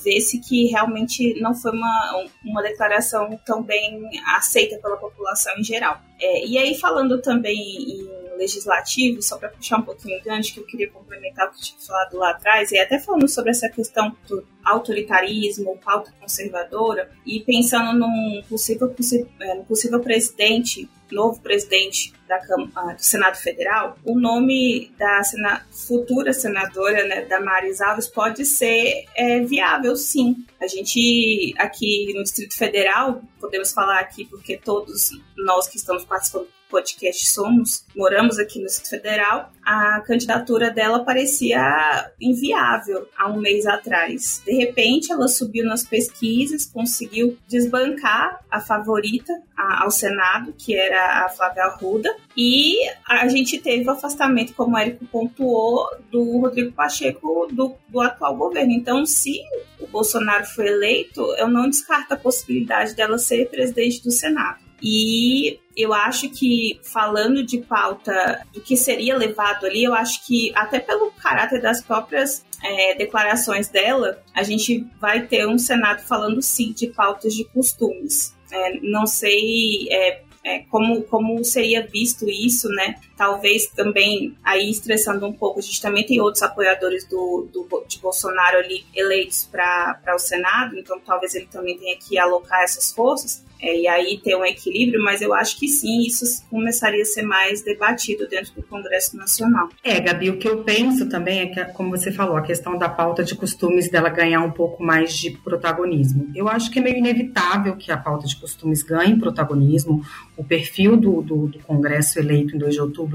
vê-se 0.03 0.39
que 0.39 0.67
realmente 0.67 1.39
não 1.39 1.53
foi 1.55 1.71
uma, 1.71 2.25
uma 2.45 2.61
declaração 2.61 3.29
tão 3.45 3.63
bem 3.63 4.09
aceita 4.35 4.77
pela 4.77 4.97
população 4.97 5.53
em 5.57 5.63
geral. 5.63 5.99
É, 6.19 6.45
e 6.45 6.57
aí, 6.57 6.77
falando 6.77 7.21
também 7.21 7.57
em 7.57 8.17
legislativo, 8.37 9.21
só 9.21 9.37
para 9.37 9.49
puxar 9.49 9.79
um 9.79 9.81
pouquinho 9.81 10.19
o 10.19 10.23
gancho, 10.23 10.53
que 10.53 10.59
eu 10.59 10.65
queria 10.65 10.89
complementar 10.89 11.47
o 11.47 11.51
que 11.51 11.57
eu 11.57 11.63
tinha 11.63 11.79
falado 11.79 12.17
lá 12.17 12.29
atrás, 12.31 12.71
e 12.71 12.79
até 12.79 12.99
falando 12.99 13.27
sobre 13.27 13.51
essa 13.51 13.67
questão 13.67 14.15
do 14.27 14.45
autoritarismo, 14.63 15.77
pauta 15.83 16.13
conservadora, 16.19 17.09
e 17.25 17.39
pensando 17.41 17.97
num 17.97 18.41
possível, 18.47 18.93
é, 19.41 19.55
possível 19.63 19.99
presidente 19.99 20.87
novo 21.11 21.39
presidente 21.41 22.13
da 22.27 22.39
Câmara, 22.39 22.95
do 22.95 23.03
Senado 23.03 23.37
Federal, 23.37 23.97
o 24.03 24.19
nome 24.19 24.91
da 24.97 25.23
sena, 25.23 25.65
futura 25.71 26.33
senadora, 26.33 27.05
né, 27.07 27.21
da 27.25 27.39
Maris 27.39 27.79
Alves, 27.79 28.07
pode 28.07 28.45
ser 28.45 29.05
é, 29.15 29.39
viável, 29.39 29.95
sim. 29.95 30.45
A 30.59 30.67
gente, 30.67 31.53
aqui 31.57 32.13
no 32.15 32.23
Distrito 32.23 32.55
Federal, 32.55 33.21
podemos 33.39 33.71
falar 33.71 33.99
aqui 33.99 34.25
porque 34.25 34.57
todos 34.57 35.11
nós 35.37 35.67
que 35.67 35.77
estamos 35.77 36.03
participando 36.03 36.47
podcast 36.69 37.27
Somos, 37.29 37.85
moramos 37.95 38.37
aqui 38.39 38.59
no 38.59 38.65
Distrito 38.65 38.89
Federal, 38.89 39.51
a 39.63 40.01
candidatura 40.01 40.71
dela 40.71 41.03
parecia 41.03 42.09
inviável 42.21 43.07
há 43.17 43.29
um 43.29 43.39
mês 43.39 43.65
atrás. 43.65 44.41
De 44.45 44.53
repente, 44.53 45.11
ela 45.11 45.27
subiu 45.27 45.65
nas 45.65 45.83
pesquisas, 45.83 46.65
conseguiu 46.65 47.37
desbancar 47.47 48.39
a 48.49 48.61
favorita 48.61 49.33
ao 49.57 49.91
Senado, 49.91 50.53
que 50.57 50.75
era 50.75 51.25
a 51.25 51.29
Flávia 51.29 51.63
Arruda, 51.63 52.15
e 52.35 52.77
a 53.07 53.27
gente 53.27 53.57
teve 53.59 53.87
o 53.87 53.91
afastamento, 53.91 54.53
como 54.53 54.75
o 54.75 54.77
Érico 54.77 55.05
pontuou, 55.07 55.85
do 56.11 56.39
Rodrigo 56.39 56.71
Pacheco 56.71 57.47
do, 57.51 57.75
do 57.89 57.99
atual 57.99 58.35
governo. 58.35 58.71
Então, 58.71 59.05
se 59.05 59.41
o 59.79 59.87
Bolsonaro 59.87 60.45
foi 60.45 60.67
eleito, 60.67 61.21
eu 61.37 61.47
não 61.47 61.69
descarto 61.69 62.13
a 62.13 62.17
possibilidade 62.17 62.95
dela 62.95 63.17
ser 63.17 63.49
presidente 63.49 64.03
do 64.03 64.11
Senado. 64.11 64.66
E 64.81 65.59
eu 65.75 65.93
acho 65.93 66.29
que, 66.29 66.79
falando 66.83 67.43
de 67.43 67.59
pauta 67.59 68.45
do 68.53 68.61
que 68.61 68.75
seria 68.75 69.17
levado 69.17 69.65
ali, 69.65 69.83
eu 69.83 69.93
acho 69.93 70.25
que, 70.25 70.51
até 70.55 70.79
pelo 70.79 71.11
caráter 71.11 71.61
das 71.61 71.81
próprias 71.81 72.45
é, 72.63 72.95
declarações 72.95 73.69
dela, 73.69 74.23
a 74.33 74.43
gente 74.43 74.85
vai 74.99 75.25
ter 75.25 75.47
um 75.47 75.57
Senado 75.57 76.01
falando 76.01 76.41
sim 76.41 76.71
de 76.73 76.87
pautas 76.87 77.33
de 77.33 77.43
costumes. 77.45 78.35
É, 78.51 78.79
não 78.81 79.05
sei 79.05 79.87
é, 79.91 80.21
é, 80.43 80.59
como, 80.69 81.03
como 81.03 81.43
seria 81.43 81.85
visto 81.85 82.27
isso, 82.29 82.69
né? 82.69 82.95
Talvez 83.17 83.67
também 83.67 84.37
aí 84.43 84.69
estressando 84.69 85.25
um 85.25 85.33
pouco, 85.33 85.59
a 85.59 85.61
gente 85.61 85.81
também 85.81 86.05
tem 86.05 86.21
outros 86.21 86.43
apoiadores 86.43 87.03
do, 87.05 87.49
do 87.51 87.67
de 87.87 87.99
Bolsonaro 87.99 88.57
ali 88.57 88.85
eleitos 88.95 89.49
para 89.51 90.15
o 90.15 90.19
Senado, 90.19 90.77
então 90.77 90.99
talvez 90.99 91.33
ele 91.33 91.47
também 91.51 91.77
tenha 91.77 91.97
que 91.97 92.17
alocar 92.17 92.61
essas 92.61 92.93
forças 92.93 93.43
é, 93.61 93.81
e 93.81 93.87
aí 93.87 94.19
ter 94.23 94.35
um 94.35 94.45
equilíbrio, 94.45 95.03
mas 95.03 95.21
eu 95.21 95.33
acho 95.33 95.57
que 95.57 95.67
sim, 95.67 96.01
isso 96.01 96.43
começaria 96.49 97.01
a 97.01 97.05
ser 97.05 97.23
mais 97.23 97.63
debatido 97.63 98.27
dentro 98.27 98.53
do 98.53 98.63
Congresso 98.63 99.17
Nacional. 99.17 99.69
É, 99.83 99.99
Gabi, 99.99 100.29
o 100.29 100.37
que 100.37 100.47
eu 100.47 100.63
penso 100.63 101.09
também 101.09 101.39
é 101.39 101.45
que, 101.47 101.65
como 101.73 101.89
você 101.89 102.11
falou, 102.11 102.37
a 102.37 102.41
questão 102.41 102.77
da 102.77 102.87
pauta 102.87 103.23
de 103.23 103.35
costumes 103.35 103.89
dela 103.89 104.09
ganhar 104.09 104.41
um 104.41 104.51
pouco 104.51 104.83
mais 104.83 105.15
de 105.15 105.31
protagonismo. 105.31 106.29
Eu 106.35 106.47
acho 106.47 106.69
que 106.71 106.79
é 106.79 106.81
meio 106.81 106.97
inevitável 106.97 107.75
que 107.75 107.91
a 107.91 107.97
pauta 107.97 108.27
de 108.27 108.35
costumes 108.35 108.83
ganhe 108.83 109.17
protagonismo. 109.17 110.03
O 110.35 110.43
perfil 110.43 110.95
do, 110.95 111.21
do, 111.21 111.47
do 111.47 111.59
Congresso 111.59 112.19
eleito 112.19 112.55
em 112.55 112.59
2 112.59 112.75
de 112.75 112.81
outubro 112.81 113.06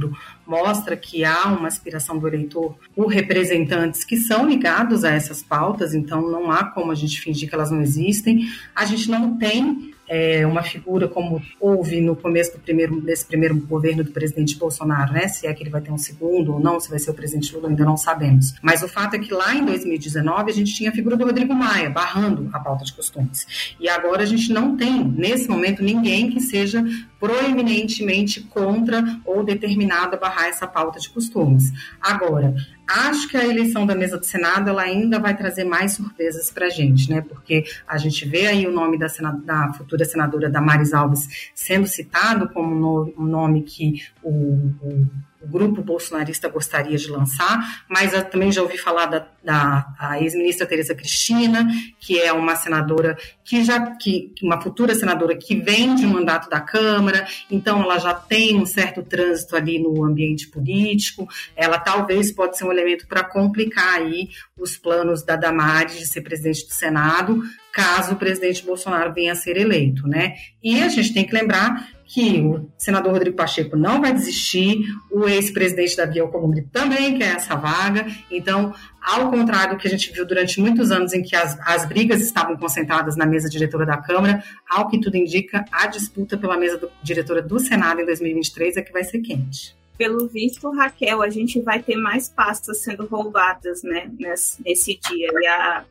mostra 0.47 0.97
que 0.97 1.25
há 1.25 1.47
uma 1.47 1.69
aspiração 1.69 2.19
do 2.19 2.27
eleitor 2.27 2.77
por 2.95 3.07
representantes 3.07 4.05
que 4.05 4.17
são 4.17 4.47
ligados 4.49 5.05
a 5.05 5.11
essas 5.11 5.43
pautas, 5.43 5.95
então 5.95 6.23
não 6.23 6.51
há 6.51 6.65
como 6.65 6.91
a 6.91 6.95
gente 6.95 7.21
fingir 7.21 7.49
que 7.49 7.55
elas 7.55 7.71
não 7.71 7.81
existem. 7.81 8.49
A 8.75 8.85
gente 8.85 9.11
não 9.11 9.37
tem 9.37 9.92
é, 10.09 10.47
uma 10.47 10.63
figura 10.63 11.09
como 11.09 11.43
houve 11.61 12.01
no 12.01 12.15
começo 12.17 12.53
do 12.53 12.59
primeiro, 12.59 13.01
desse 13.01 13.25
primeiro 13.27 13.57
governo 13.57 14.05
do 14.05 14.11
presidente 14.11 14.57
Bolsonaro, 14.57 15.13
né? 15.13 15.29
Se 15.29 15.47
é 15.47 15.55
que 15.55 15.63
ele 15.63 15.71
vai 15.71 15.81
ter 15.81 15.91
um 15.91 15.99
segundo 15.99 16.55
ou 16.55 16.61
não, 16.61 16.79
se 16.81 16.91
vai 16.91 16.99
ser 16.99 17.11
o 17.11 17.15
presidente 17.15 17.55
Lula, 17.55 17.69
ainda 17.69 17.85
não 17.85 17.97
sabemos. 17.97 18.55
Mas 18.63 18.83
o 18.83 18.89
fato 18.89 19.15
é 19.15 19.19
que 19.19 19.33
lá 19.33 19.55
em 19.55 19.65
2019 19.65 20.51
a 20.51 20.55
gente 20.55 20.75
tinha 20.75 20.91
a 20.91 20.93
figura 20.93 21.17
do 21.17 21.25
Rodrigo 21.25 21.55
Maia 21.55 21.89
barrando 21.89 22.49
a 22.53 22.59
pauta 22.59 22.85
de 22.85 22.93
costumes. 22.93 23.75
E 23.79 23.89
agora 23.89 24.23
a 24.23 24.27
gente 24.27 24.53
não 24.53 24.77
tem, 24.77 25.05
nesse 25.05 25.49
momento, 25.49 25.83
ninguém 25.83 26.31
que 26.31 26.41
seja 26.41 26.85
proeminentemente 27.19 28.41
contra 28.41 29.21
ou 29.25 29.45
determinado 29.45 30.17
a 30.17 30.19
barrar 30.19 30.49
essa 30.49 30.67
pauta 30.67 30.99
de 30.99 31.09
costumes. 31.09 31.73
Agora, 32.01 32.55
acho 32.93 33.29
que 33.29 33.37
a 33.37 33.47
eleição 33.47 33.87
da 33.87 33.95
mesa 33.95 34.19
do 34.19 34.25
Senado 34.25 34.71
ela 34.71 34.83
ainda 34.83 35.19
vai 35.19 35.37
trazer 35.37 35.65
mais 35.65 35.93
surpresas 35.93 36.51
para 36.51 36.67
a 36.67 36.71
gente, 36.71 37.11
né? 37.11 37.21
Porque 37.21 37.65
a 37.87 37.99
gente 37.99 38.29
vê 38.29 38.47
aí 38.47 38.67
o 38.67 38.73
nome 38.73 38.99
da, 38.99 39.07
da 39.45 39.73
futura 39.73 40.05
senadora 40.05 40.51
Damares 40.51 40.93
Alves 40.93 41.51
sendo 41.55 41.87
citado 41.87 42.49
como 42.51 43.13
um 43.17 43.25
nome 43.25 43.63
que 43.63 44.03
o, 44.23 44.71
o 44.83 45.07
o 45.43 45.49
grupo 45.49 45.83
bolsonarista 45.83 46.49
gostaria 46.49 46.97
de 46.97 47.09
lançar, 47.09 47.85
mas 47.89 48.13
também 48.31 48.53
já 48.53 48.63
ouvi 48.63 48.79
falar 48.79 49.07
da, 49.07 49.27
da 49.43 50.21
ex-ministra 50.21 50.67
Tereza 50.67 50.95
Cristina, 50.95 51.67
que 51.99 52.19
é 52.21 52.33
uma 52.33 52.55
senadora 52.55 53.17
que 53.45 53.65
já 53.65 53.95
que 53.97 54.33
uma 54.43 54.61
futura 54.61 54.95
senadora 54.95 55.37
que 55.37 55.57
vem 55.57 55.95
de 55.95 56.07
um 56.07 56.11
mandato 56.11 56.49
da 56.49 56.61
Câmara, 56.61 57.27
então 57.51 57.83
ela 57.83 57.99
já 57.99 58.15
tem 58.15 58.57
um 58.57 58.67
certo 58.67 59.03
trânsito 59.03 59.57
ali 59.57 59.79
no 59.79 60.05
ambiente 60.05 60.49
político. 60.49 61.29
Ela 61.57 61.79
talvez 61.79 62.33
pode 62.33 62.57
ser 62.57 62.65
um 62.65 62.73
elemento 62.73 63.07
para 63.07 63.25
complicar 63.25 63.97
aí 63.97 64.29
os 64.57 64.77
planos 64.77 65.23
da 65.25 65.37
Damares 65.37 65.99
de 65.99 66.07
ser 66.07 66.21
presidente 66.23 66.67
do 66.67 66.73
Senado, 66.73 67.43
caso 67.73 68.13
o 68.13 68.17
presidente 68.17 68.65
Bolsonaro 68.65 69.13
venha 69.13 69.33
a 69.33 69.37
ser 69.37 69.57
eleito, 69.57 70.07
né? 70.07 70.35
E 70.63 70.81
a 70.81 70.89
gente 70.89 71.13
tem 71.13 71.27
que 71.27 71.35
lembrar 71.35 71.89
que 72.13 72.43
o 72.43 72.71
senador 72.77 73.13
Rodrigo 73.13 73.35
Pacheco 73.35 73.75
não 73.75 73.99
vai 73.99 74.13
desistir, 74.13 74.85
o 75.11 75.27
ex-presidente 75.27 75.97
Davi 75.97 76.21
Alcolumbre 76.21 76.69
também 76.71 77.17
quer 77.17 77.37
essa 77.37 77.55
vaga, 77.57 78.07
então, 78.31 78.75
ao 79.01 79.31
contrário 79.31 79.75
do 79.75 79.81
que 79.81 79.89
a 79.89 79.91
gente 79.91 80.13
viu 80.13 80.27
durante 80.27 80.61
muitos 80.61 80.91
anos 80.91 81.15
em 81.15 81.23
que 81.23 81.35
as, 81.35 81.59
as 81.61 81.87
brigas 81.87 82.21
estavam 82.21 82.55
concentradas 82.59 83.17
na 83.17 83.25
mesa 83.25 83.49
diretora 83.49 83.87
da 83.87 83.97
Câmara, 83.97 84.45
ao 84.69 84.89
que 84.89 85.01
tudo 85.01 85.17
indica, 85.17 85.65
a 85.73 85.87
disputa 85.87 86.37
pela 86.37 86.59
mesa 86.59 86.77
do, 86.77 86.91
diretora 87.03 87.41
do 87.41 87.59
Senado 87.59 88.03
em 88.03 88.05
2023 88.05 88.77
é 88.77 88.83
que 88.83 88.93
vai 88.93 89.05
ser 89.05 89.21
quente 89.21 89.75
pelo 90.03 90.27
visto, 90.27 90.69
Raquel, 90.73 91.23
a 91.23 91.31
gente 91.31 91.61
vai 91.61 91.81
ter 91.81 91.95
mais 91.95 92.29
pastas 92.29 92.83
sendo 92.83 93.07
roubadas, 93.07 93.85
né, 93.85 94.11
nesse, 94.19 94.61
nesse 94.61 94.99
dia. 94.99 95.29
E 95.41 95.47
a, 95.47 95.85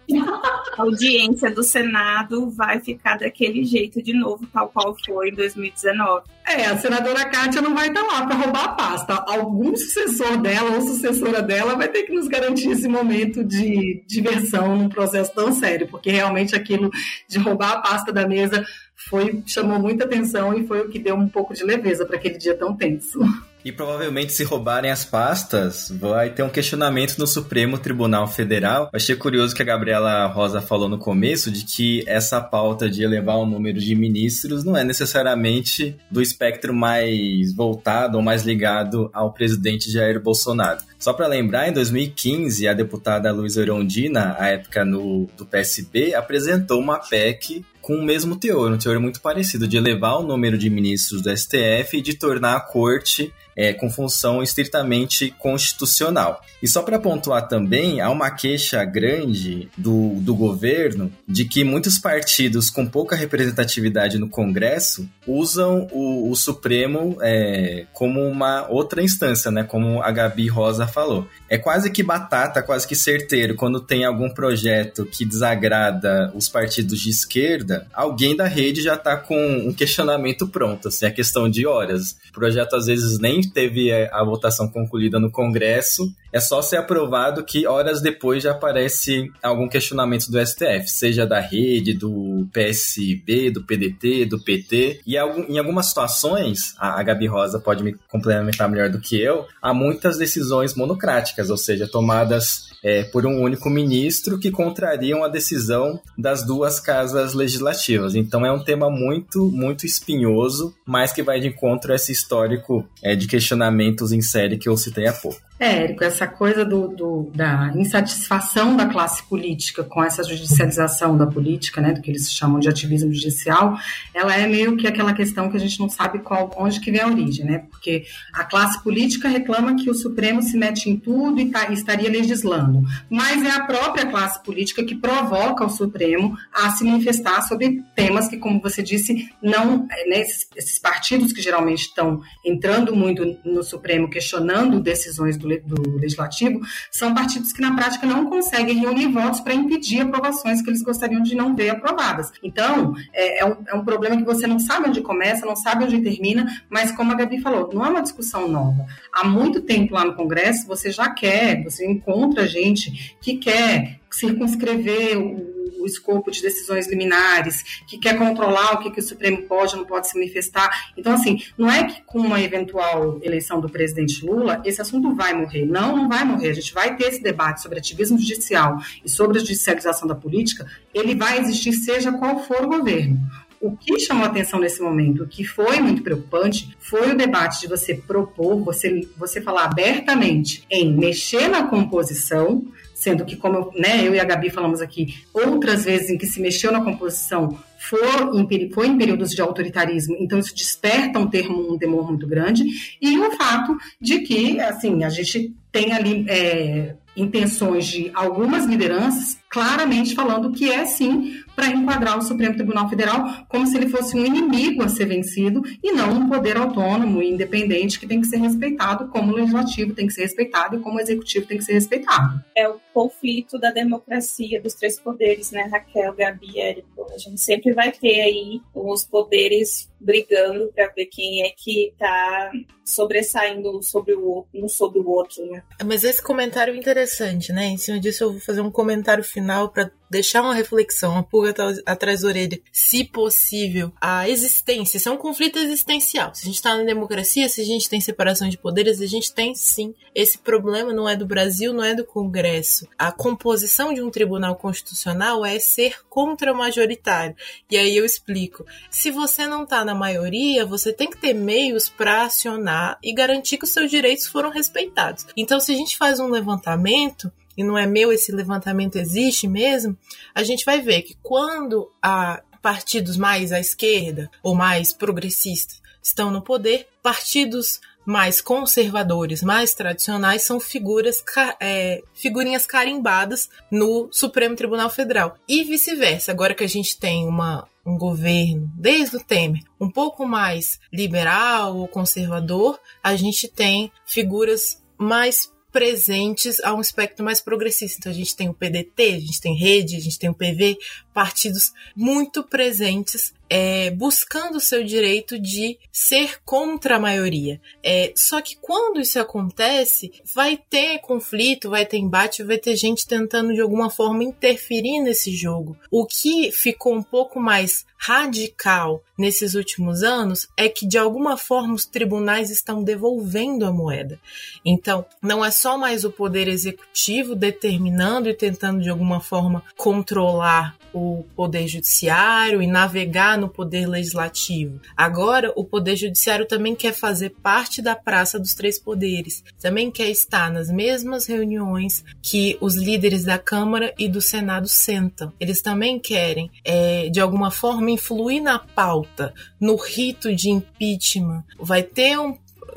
a 0.78 0.82
audiência 0.84 1.50
do 1.50 1.64
Senado 1.64 2.50
vai 2.50 2.82
ficar 2.82 3.18
daquele 3.18 3.64
jeito 3.64 4.04
de 4.04 4.12
novo, 4.12 4.46
tal 4.52 4.68
qual 4.68 4.98
foi 5.06 5.30
em 5.30 5.34
2019. 5.34 6.26
É, 6.46 6.66
a 6.66 6.78
senadora 6.78 7.24
Kátia 7.30 7.62
não 7.62 7.74
vai 7.74 7.88
estar 7.88 8.02
lá 8.02 8.26
para 8.26 8.36
roubar 8.36 8.66
a 8.66 8.70
pasta. 8.74 9.14
Algum 9.14 9.74
sucessor 9.78 10.36
dela 10.42 10.72
ou 10.72 10.82
sucessora 10.82 11.42
dela 11.42 11.78
vai 11.78 11.88
ter 11.88 12.04
que 12.04 12.14
nos 12.14 12.28
garantir 12.28 12.72
esse 12.72 12.90
momento 12.90 13.46
de 13.46 14.04
diversão 14.06 14.76
num 14.76 14.90
processo 14.90 15.34
tão 15.34 15.54
sério, 15.54 15.88
porque 15.88 16.12
realmente 16.12 16.54
aquilo 16.54 16.92
de 17.30 17.40
roubar 17.40 17.72
a 17.72 17.82
pasta 17.82 18.12
da 18.12 18.28
mesa 18.28 18.66
foi 19.10 19.42
chamou 19.46 19.80
muita 19.80 20.04
atenção 20.04 20.54
e 20.54 20.68
foi 20.68 20.82
o 20.82 20.90
que 20.90 21.00
deu 21.00 21.16
um 21.16 21.30
pouco 21.30 21.54
de 21.54 21.64
leveza 21.64 22.06
para 22.06 22.18
aquele 22.18 22.38
dia 22.38 22.56
tão 22.56 22.76
tenso. 22.76 23.22
E 23.64 23.72
provavelmente, 23.72 24.34
se 24.34 24.44
roubarem 24.44 24.90
as 24.90 25.06
pastas, 25.06 25.92
vai 25.96 26.32
ter 26.32 26.44
um 26.44 26.50
questionamento 26.50 27.18
no 27.18 27.28
Supremo 27.28 27.78
Tribunal 27.78 28.28
Federal. 28.28 28.90
Achei 28.92 29.16
curioso 29.16 29.56
que 29.56 29.62
a 29.62 29.66
Gabriela 29.66 30.26
Rosa 30.28 30.62
falou 30.62 30.90
no 30.90 30.98
começo 30.98 31.52
de 31.52 31.64
que 31.64 32.04
essa 32.08 32.42
pauta 32.42 32.90
de 32.90 33.04
elevar 33.04 33.38
o 33.38 33.46
número 33.46 33.80
de 33.80 33.96
ministros 33.96 34.64
não 34.64 34.76
é 34.76 34.84
necessariamente 34.84 35.96
do 36.10 36.22
espectro 36.22 36.74
mais 36.74 37.54
voltado 37.54 38.18
ou 38.18 38.24
mais 38.24 38.44
ligado 38.44 39.10
ao 39.14 39.32
presidente 39.32 39.92
Jair 39.92 40.20
Bolsonaro. 40.20 40.80
Só 40.98 41.14
para 41.14 41.28
lembrar, 41.28 41.68
em 41.68 41.74
2015, 41.74 42.68
a 42.68 42.74
deputada 42.74 43.32
Luiz 43.32 43.58
Orondina, 43.58 44.36
à 44.38 44.50
época 44.50 44.86
no, 44.86 45.28
do 45.36 45.46
PSB, 45.46 46.14
apresentou 46.14 46.80
uma 46.80 47.00
PEC 47.00 47.66
com 47.82 47.96
o 47.96 48.04
mesmo 48.04 48.36
teor, 48.36 48.72
um 48.72 48.78
teor 48.78 49.00
muito 49.00 49.22
parecido, 49.22 49.68
de 49.68 49.78
elevar 49.78 50.20
o 50.20 50.24
número 50.24 50.58
de 50.58 50.70
ministros 50.70 51.22
do 51.22 51.36
STF 51.36 51.98
e 51.98 52.02
de 52.02 52.16
tornar 52.16 52.56
a 52.56 52.60
corte 52.60 53.34
é, 53.56 53.74
com 53.74 53.90
função 53.90 54.42
estritamente 54.42 55.34
constitucional. 55.38 56.42
E 56.62 56.68
só 56.68 56.82
para 56.82 57.00
pontuar 57.00 57.48
também, 57.48 58.02
há 58.02 58.10
uma 58.10 58.30
queixa 58.30 58.84
grande 58.86 59.70
do, 59.78 60.16
do 60.22 60.36
governo 60.36 61.12
de 61.28 61.46
que 61.46 61.64
muitos 61.64 61.98
partidos 61.98 62.70
com 62.70 62.88
pouca 62.88 63.16
representatividade 63.16 64.18
no 64.18 64.30
Congresso 64.30 65.10
usam 65.28 65.88
o, 65.92 66.30
o 66.30 66.36
Supremo 66.36 67.18
é, 67.22 67.86
como 67.94 68.22
uma 68.22 68.68
outra 68.70 69.02
instância, 69.02 69.52
né? 69.52 69.64
Como 69.64 70.02
a 70.02 70.12
Gabi 70.12 70.48
Rosa 70.48 70.88
falou. 70.88 71.28
É 71.50 71.58
quase 71.58 71.90
que 71.92 72.04
batata, 72.04 72.62
quase 72.62 72.88
que 72.88 72.96
certeiro, 72.96 73.56
quando 73.56 73.80
tem 73.80 74.06
algum 74.06 74.30
projeto 74.30 75.06
que 75.06 75.26
desagrada 75.26 76.32
os 76.36 76.48
partidos 76.48 77.00
de 77.00 77.10
esquerda, 77.10 77.71
alguém 77.94 78.36
da 78.36 78.46
rede 78.46 78.82
já 78.82 78.96
está 78.96 79.18
com 79.18 79.38
um 79.68 79.74
questionamento 79.74 80.48
pronto, 80.48 80.88
assim, 80.88 81.06
é 81.06 81.12
questão 81.12 81.50
de 81.50 81.66
horas. 81.66 82.18
O 82.30 82.34
projeto 82.34 82.76
às 82.76 82.86
vezes 82.86 83.20
nem 83.20 83.42
teve 83.42 83.92
a 83.92 84.24
votação 84.24 84.68
concluída 84.68 85.20
no 85.20 85.32
Congresso, 85.32 86.12
é 86.32 86.40
só 86.40 86.62
ser 86.62 86.78
aprovado 86.78 87.44
que 87.44 87.68
horas 87.68 88.02
depois 88.02 88.44
já 88.44 88.52
aparece 88.52 89.30
algum 89.44 89.68
questionamento 89.68 90.32
do 90.32 90.40
STF, 90.46 90.88
seja 90.88 91.26
da 91.26 91.40
rede, 91.40 91.94
do 91.94 92.48
PSB, 92.54 93.52
do 93.52 93.64
PDT, 93.64 94.26
do 94.26 94.40
PT. 94.40 95.02
E 95.06 95.16
em 95.16 95.58
algumas 95.58 95.88
situações, 95.88 96.74
a 96.78 97.04
Gabi 97.04 97.28
Rosa 97.28 97.60
pode 97.60 97.84
me 97.84 97.96
complementar 98.08 98.70
melhor 98.70 98.90
do 98.90 99.02
que 99.02 99.20
eu, 99.20 99.46
há 99.62 99.74
muitas 99.74 100.18
decisões 100.18 100.74
monocráticas, 100.74 101.50
ou 101.50 101.58
seja, 101.58 101.88
tomadas 101.88 102.71
é, 102.84 103.04
por 103.04 103.26
um 103.26 103.42
único 103.42 103.70
ministro 103.70 104.40
que 104.40 104.52
contrariam 104.52 105.24
a 105.24 105.28
decisão 105.28 106.00
das 106.18 106.46
duas 106.46 106.80
casas 106.80 107.34
legislativas. 107.34 108.16
Então 108.16 108.46
é 108.46 108.52
um 108.52 108.64
tema 108.64 108.90
muito, 108.90 109.50
muito 109.52 109.86
espinhoso, 109.86 110.74
mas 110.86 111.12
que 111.12 111.24
vai 111.24 111.40
de 111.40 111.48
encontro 111.48 111.92
a 111.92 111.96
esse 111.96 112.12
histórico 112.12 112.86
é, 113.04 113.16
de 113.16 113.28
questionamentos 113.28 114.12
em 114.12 114.22
série 114.22 114.58
que 114.58 114.70
eu 114.70 114.78
citei 114.78 115.08
há 115.08 115.14
pouco. 115.14 115.51
É, 115.62 115.84
Érico, 115.84 116.04
essa 116.04 116.26
coisa 116.26 116.66
do, 116.66 116.88
do, 116.88 117.32
da 117.36 117.72
insatisfação 117.76 118.76
da 118.76 118.88
classe 118.88 119.22
política 119.22 119.84
com 119.84 120.04
essa 120.04 120.24
judicialização 120.24 121.16
da 121.16 121.28
política, 121.28 121.80
né, 121.80 121.94
do 121.94 122.02
que 122.02 122.10
eles 122.10 122.32
chamam 122.32 122.60
de 122.60 122.68
ativismo 122.68 123.14
judicial, 123.14 123.78
ela 124.12 124.36
é 124.36 124.48
meio 124.48 124.76
que 124.76 124.88
aquela 124.88 125.14
questão 125.14 125.52
que 125.52 125.58
a 125.58 125.60
gente 125.60 125.80
não 125.80 125.88
sabe 125.88 126.18
qual, 126.18 126.52
onde 126.58 126.80
que 126.80 126.90
vem 126.90 127.02
a 127.02 127.08
origem, 127.08 127.46
né, 127.46 127.60
porque 127.70 128.06
a 128.34 128.44
classe 128.44 128.82
política 128.84 129.30
reclama 129.30 129.76
que 129.76 129.88
o 129.88 129.94
Supremo 129.94 130.42
se 130.42 130.58
mete 130.58 130.90
em 130.90 130.98
tudo 130.98 131.40
e, 131.40 131.52
tá, 131.52 131.72
estaria 131.72 132.10
legislando, 132.10 132.82
mas 133.08 133.46
é 133.46 133.52
a 133.52 133.64
própria 133.64 134.08
classe 134.08 134.42
política 134.42 134.84
que 134.84 134.96
provoca 134.96 135.64
o 135.64 135.70
Supremo 135.70 136.36
a 136.52 136.72
se 136.72 136.84
manifestar 136.84 137.44
sobre 137.44 137.84
temas 137.96 138.28
que, 138.28 138.38
como 138.38 138.60
você 138.60 138.82
disse, 138.82 139.30
não, 139.40 139.86
né, 140.08 140.22
esses, 140.22 140.48
esses 140.56 140.80
partidos 140.80 141.32
que 141.32 141.40
geralmente 141.40 141.82
estão 141.82 142.20
entrando 142.44 142.96
muito 142.96 143.38
no 143.46 143.62
Supremo, 143.62 144.10
questionando 144.10 144.80
decisões 144.80 145.38
do 145.38 145.51
do 145.60 145.98
legislativo, 145.98 146.62
são 146.90 147.14
partidos 147.14 147.52
que 147.52 147.62
na 147.62 147.76
prática 147.76 148.06
não 148.06 148.26
conseguem 148.26 148.80
reunir 148.80 149.08
votos 149.08 149.40
para 149.40 149.54
impedir 149.54 150.02
aprovações 150.02 150.62
que 150.62 150.70
eles 150.70 150.82
gostariam 150.82 151.22
de 151.22 151.36
não 151.36 151.56
ver 151.56 151.70
aprovadas. 151.70 152.32
Então, 152.44 152.94
é, 153.14 153.40
é, 153.40 153.46
um, 153.46 153.56
é 153.68 153.76
um 153.76 153.84
problema 153.84 154.18
que 154.18 154.24
você 154.24 154.48
não 154.48 154.60
sabe 154.60 154.90
onde 154.90 155.02
começa, 155.02 155.46
não 155.46 155.56
sabe 155.56 155.86
onde 155.86 156.02
termina, 156.02 156.46
mas 156.70 156.92
como 156.92 157.12
a 157.12 157.16
Gabi 157.16 157.40
falou, 157.42 157.70
não 157.74 157.86
é 157.86 157.90
uma 157.90 158.02
discussão 158.02 158.48
nova. 158.48 158.86
Há 159.12 159.28
muito 159.28 159.62
tempo 159.62 159.94
lá 159.94 160.06
no 160.06 160.16
Congresso, 160.16 160.68
você 160.68 160.92
já 160.92 161.10
quer, 161.10 161.64
você 161.64 161.86
encontra 161.86 162.48
gente 162.48 163.16
que 163.22 163.38
quer 163.38 164.00
circunscrever 164.12 165.18
o 165.18 165.51
o 165.82 165.86
escopo 165.86 166.32
de 166.32 166.42
decisões 166.42 166.88
liminares, 166.88 167.82
que 167.88 167.98
quer 167.98 168.18
controlar 168.18 168.74
o 168.74 168.80
que, 168.80 168.92
que 168.92 169.00
o 169.00 169.04
Supremo 169.04 169.44
pode 169.44 169.74
ou 169.74 169.82
não 169.82 169.88
pode 169.88 170.08
se 170.08 170.16
manifestar. 170.16 170.92
Então, 170.96 171.14
assim, 171.14 171.42
não 171.58 171.70
é 171.70 171.84
que 171.86 172.02
com 172.04 172.20
uma 172.20 172.42
eventual 172.42 173.20
eleição 173.22 173.60
do 173.60 173.70
presidente 173.70 174.26
Lula, 174.26 174.62
esse 174.66 174.82
assunto 174.82 175.14
vai 175.16 175.34
morrer. 175.34 175.66
Não, 175.66 175.96
não 175.96 176.10
vai 176.10 176.24
morrer. 176.24 176.50
A 176.50 176.54
gente 176.54 176.74
vai 176.74 176.96
ter 176.96 177.06
esse 177.06 177.22
debate 177.22 177.62
sobre 177.62 177.80
ativismo 177.80 178.18
judicial 178.18 178.78
e 179.04 179.10
sobre 179.10 179.38
a 179.38 179.42
judicialização 179.42 180.08
da 180.08 180.16
política, 180.16 180.66
ele 180.94 181.16
vai 181.16 181.40
existir 181.40 181.74
seja 181.74 182.12
qual 182.12 182.44
for 182.44 182.64
o 182.66 182.68
governo. 182.68 183.20
O 183.60 183.78
que 183.78 184.00
chamou 184.00 184.26
atenção 184.26 184.60
nesse 184.60 184.82
momento, 184.82 185.28
que 185.28 185.44
foi 185.44 185.80
muito 185.80 186.02
preocupante, 186.02 186.76
foi 186.80 187.12
o 187.12 187.16
debate 187.16 187.62
de 187.62 187.68
você 187.68 187.94
propor, 187.94 188.64
você, 188.64 189.08
você 189.16 189.40
falar 189.40 189.66
abertamente 189.66 190.66
em 190.68 190.92
mexer 190.98 191.48
na 191.48 191.68
composição, 191.68 192.66
sendo 193.02 193.26
que, 193.26 193.36
como 193.36 193.72
né, 193.76 194.08
eu 194.08 194.14
e 194.14 194.20
a 194.20 194.24
Gabi 194.24 194.52
falamos 194.52 194.80
aqui, 194.80 195.24
outras 195.34 195.86
vezes 195.86 196.12
em 196.12 196.18
que 196.20 196.28
se 196.28 196.40
mexeu 196.40 196.72
na 196.72 196.82
composição 196.82 197.58
foi 197.80 198.00
em, 198.36 198.70
foi 198.70 198.88
em 198.88 198.98
períodos 198.98 199.32
de 199.32 199.42
autoritarismo, 199.42 200.16
então 200.20 200.38
isso 200.38 200.54
desperta 200.54 201.18
um 201.18 201.26
termo, 201.26 201.74
um 201.74 201.80
temor 201.80 202.08
muito 202.08 202.28
grande, 202.28 202.64
e 203.02 203.18
o 203.18 203.32
fato 203.32 203.76
de 204.00 204.20
que, 204.20 204.60
assim, 204.60 205.04
a 205.04 205.10
gente 205.10 205.52
tem 205.72 205.92
ali 205.94 206.26
é, 206.30 206.94
intenções 207.18 207.88
de 207.88 208.12
algumas 208.14 208.66
lideranças 208.66 209.40
claramente 209.50 210.14
falando 210.14 210.52
que 210.52 210.70
é 210.70 210.86
sim 210.86 211.42
para 211.62 211.70
enquadrar 211.70 212.18
o 212.18 212.24
Supremo 212.24 212.56
Tribunal 212.56 212.90
Federal 212.90 213.46
como 213.48 213.68
se 213.68 213.78
ele 213.78 213.88
fosse 213.88 214.18
um 214.18 214.26
inimigo 214.26 214.82
a 214.82 214.90
ser 214.90 215.06
vencido 215.06 215.62
e 215.84 215.92
não 215.92 216.10
um 216.10 216.28
poder 216.28 216.58
autônomo 216.58 217.22
e 217.22 217.30
independente 217.30 218.00
que 218.00 218.08
tem 218.08 218.20
que 218.20 218.26
ser 218.26 218.38
respeitado 218.38 219.10
como 219.10 219.32
o 219.32 219.36
legislativo 219.36 219.94
tem 219.94 220.08
que 220.08 220.14
ser 220.14 220.24
respeitado 220.24 220.78
e 220.78 220.80
como 220.80 220.98
o 220.98 221.00
executivo 221.00 221.46
tem 221.46 221.60
que 221.60 221.64
ser 221.64 221.74
respeitado. 221.74 222.44
É 222.56 222.68
o 222.68 222.80
conflito 222.92 223.60
da 223.60 223.70
democracia 223.70 224.60
dos 224.60 224.74
três 224.74 225.00
poderes, 225.00 225.52
né, 225.52 225.70
Raquel, 225.72 226.16
Gabi, 226.16 226.60
Érico? 226.60 227.06
A 227.14 227.18
gente 227.20 227.40
sempre 227.40 227.74
vai 227.74 227.92
ter 227.92 228.22
aí 228.22 228.60
os 228.74 229.04
poderes 229.04 229.91
brigando 230.02 230.72
para 230.74 230.88
ver 230.90 231.06
quem 231.06 231.44
é 231.44 231.52
que 231.56 231.90
está 231.90 232.52
sobressaindo 232.84 233.82
sobre 233.84 234.14
o 234.14 234.46
um 234.54 234.68
sobre 234.68 235.00
o 235.00 235.08
outro, 235.08 235.46
né? 235.46 235.64
Mas 235.86 236.04
esse 236.04 236.22
comentário 236.22 236.74
é 236.74 236.78
interessante, 236.78 237.54
né? 237.54 237.68
Em 237.68 237.78
cima 237.78 238.00
disso 238.00 238.24
eu 238.24 238.32
vou 238.32 238.42
fazer 238.42 238.62
um 238.62 238.72
comentário 238.72 239.24
final 239.24 239.70
para 239.70 239.92
deixar 240.10 240.42
uma 240.42 240.54
reflexão, 240.54 241.14
uma 241.14 241.24
pulga 241.24 241.56
atrás 241.86 242.22
da 242.22 242.28
orelha. 242.28 242.60
Se 242.70 243.06
possível, 243.06 243.94
a 244.02 244.28
existência, 244.28 244.98
isso 244.98 245.08
é 245.08 245.12
um 245.12 245.18
conflito 245.18 245.58
existencial. 245.58 246.36
Se 246.36 246.44
a 246.44 246.46
gente 246.48 246.56
está 246.56 246.76
na 246.76 246.84
democracia, 246.84 247.48
se 247.48 247.62
a 247.62 247.64
gente 247.64 247.90
tem 247.90 248.02
separação 248.02 248.50
de 248.50 248.58
poderes, 248.58 249.00
a 249.00 249.06
gente 249.06 249.34
tem 249.34 249.56
sim. 249.56 249.96
Esse 250.14 250.38
problema 250.38 250.92
não 250.92 251.08
é 251.08 251.16
do 251.16 251.26
Brasil, 251.26 251.72
não 251.72 251.84
é 251.84 251.96
do 251.96 252.04
Congresso. 252.04 252.86
A 253.00 253.10
composição 253.10 253.94
de 253.94 254.02
um 254.02 254.12
tribunal 254.12 254.58
constitucional 254.58 255.46
é 255.46 255.58
ser 255.60 256.02
contra-majoritário. 256.10 257.36
E 257.70 257.78
aí 257.78 257.96
eu 257.96 258.04
explico. 258.04 258.66
Se 258.90 259.12
você 259.12 259.48
não 259.48 259.64
está 259.64 259.86
na 259.86 259.91
maioria, 259.96 260.66
você 260.66 260.92
tem 260.94 261.10
que 261.10 261.18
ter 261.18 261.34
meios 261.34 261.90
para 261.90 262.24
acionar 262.24 262.98
e 263.04 263.14
garantir 263.14 263.58
que 263.58 263.66
os 263.66 263.72
seus 263.72 263.90
direitos 263.90 264.28
foram 264.28 264.50
respeitados. 264.50 265.26
Então, 265.36 265.60
se 265.60 265.72
a 265.72 265.76
gente 265.76 265.98
faz 265.98 266.20
um 266.20 266.28
levantamento, 266.28 267.32
e 267.56 267.64
não 267.64 267.78
é 267.78 267.86
meu 267.86 268.12
esse 268.12 268.32
levantamento 268.32 268.98
existe 268.98 269.48
mesmo, 269.48 269.98
a 270.34 270.44
gente 270.44 270.66
vai 270.66 270.82
ver 270.82 271.02
que 271.04 271.18
quando 271.22 271.92
há 272.02 272.42
partidos 272.62 273.18
mais 273.18 273.52
à 273.52 273.60
esquerda 273.60 274.30
ou 274.44 274.56
mais 274.56 274.94
progressistas 274.94 275.82
estão 276.02 276.32
no 276.32 276.42
poder, 276.42 276.88
partidos 277.02 277.80
mais 278.06 278.42
conservadores, 278.42 279.44
mais 279.44 279.74
tradicionais, 279.74 280.44
são 280.44 280.60
figuras, 280.60 281.24
é, 281.60 282.02
figurinhas 282.14 282.66
carimbadas 282.66 283.50
no 283.70 284.10
Supremo 284.12 284.56
Tribunal 284.56 284.90
Federal. 284.90 285.38
E 285.48 285.64
vice-versa, 285.64 286.32
agora 286.32 286.56
que 286.56 286.64
a 286.64 286.70
gente 286.70 286.98
tem 286.98 287.28
uma, 287.28 287.68
um 287.86 287.98
governo, 287.98 288.72
desde 288.76 289.18
o 289.18 289.24
Temer, 289.24 289.64
um 289.80 289.90
pouco 289.90 290.26
mais 290.26 290.80
liberal 290.92 291.78
ou 291.78 291.88
conservador, 291.88 292.80
a 293.04 293.16
gente 293.16 293.48
tem 293.48 293.92
figuras 294.06 294.82
mais 294.98 295.52
presentes 295.72 296.60
a 296.64 296.74
um 296.74 296.82
espectro 296.82 297.24
mais 297.24 297.42
progressista. 297.42 297.98
Então 298.00 298.12
a 298.12 298.16
gente 298.16 298.36
tem 298.36 298.50
o 298.50 298.54
PDT, 298.54 299.04
a 299.04 299.20
gente 299.20 299.42
tem 299.42 299.56
Rede, 299.56 299.96
a 299.96 300.00
gente 300.00 300.20
tem 300.20 300.30
o 300.30 300.34
PV, 300.34 300.78
partidos 301.14 301.72
muito 301.96 302.44
presentes 302.44 303.34
é, 303.54 303.92
buscando 303.92 304.56
o 304.56 304.62
seu 304.62 304.82
direito 304.82 305.38
de 305.38 305.78
ser 305.92 306.42
contra 306.46 306.96
a 306.96 307.00
maioria. 307.00 307.60
É, 307.84 308.14
só 308.16 308.40
que 308.40 308.56
quando 308.56 309.02
isso 309.02 309.20
acontece, 309.20 310.10
vai 310.34 310.58
ter 310.70 311.00
conflito, 311.00 311.70
vai 311.70 311.86
ter 311.86 311.98
embate, 311.98 312.44
vai 312.44 312.58
ter 312.58 312.78
gente 312.78 313.06
tentando 313.06 313.54
de 313.54 313.60
alguma 313.60 313.90
forma 313.90 314.24
interferir 314.24 315.02
nesse 315.02 315.36
jogo. 315.36 315.78
O 315.92 316.06
que 316.06 316.50
ficou 316.54 316.96
um 316.96 317.04
pouco 317.04 317.42
mais 317.42 317.86
radical 317.98 319.04
nesses 319.18 319.54
últimos 319.54 320.02
anos 320.02 320.48
é 320.56 320.70
que 320.70 320.88
de 320.88 320.98
alguma 320.98 321.36
forma 321.36 321.74
os 321.74 321.86
tribunais 321.86 322.50
estão 322.50 322.82
devolvendo 322.82 323.66
a 323.66 323.72
moeda. 323.72 324.18
Então, 324.66 325.06
não 325.22 325.44
é 325.44 325.52
só 325.52 325.78
mais 325.78 326.06
o 326.06 326.10
poder 326.10 326.48
executivo 326.48 327.36
determinando 327.36 328.30
e 328.30 328.34
tentando 328.34 328.82
de 328.82 328.90
alguma 328.90 329.20
forma 329.20 329.62
controlar 329.76 330.78
o 330.94 331.24
poder 331.36 331.68
judiciário 331.68 332.62
e 332.62 332.68
navegar 332.68 333.38
no 333.42 333.50
poder 333.50 333.88
legislativo. 333.88 334.80
Agora, 334.96 335.52
o 335.56 335.66
poder 335.66 335.96
judiciário 335.96 336.48
também 336.48 336.76
quer 336.76 336.94
fazer 336.94 337.32
parte 337.42 337.82
da 337.82 337.96
praça 337.96 338.40
dos 338.40 338.54
três 338.54 338.80
poderes, 338.80 339.44
também 339.60 339.92
quer 339.92 340.10
estar 340.10 340.52
nas 340.52 340.70
mesmas 340.70 341.26
reuniões 341.26 342.06
que 342.22 342.58
os 342.62 342.76
líderes 342.76 343.26
da 343.26 343.38
Câmara 343.38 343.94
e 343.98 344.08
do 344.08 344.22
Senado 344.22 344.68
sentam. 344.68 345.34
Eles 345.40 345.62
também 345.62 346.00
querem, 346.00 346.50
é, 346.64 347.10
de 347.10 347.20
alguma 347.20 347.52
forma, 347.52 347.92
influir 347.92 348.40
na 348.40 348.60
pauta, 348.60 349.34
no 349.60 349.76
rito 349.76 350.34
de 350.34 350.50
impeachment. 350.50 351.44
Vai 351.60 351.84
ter 351.84 352.18
um 352.20 352.34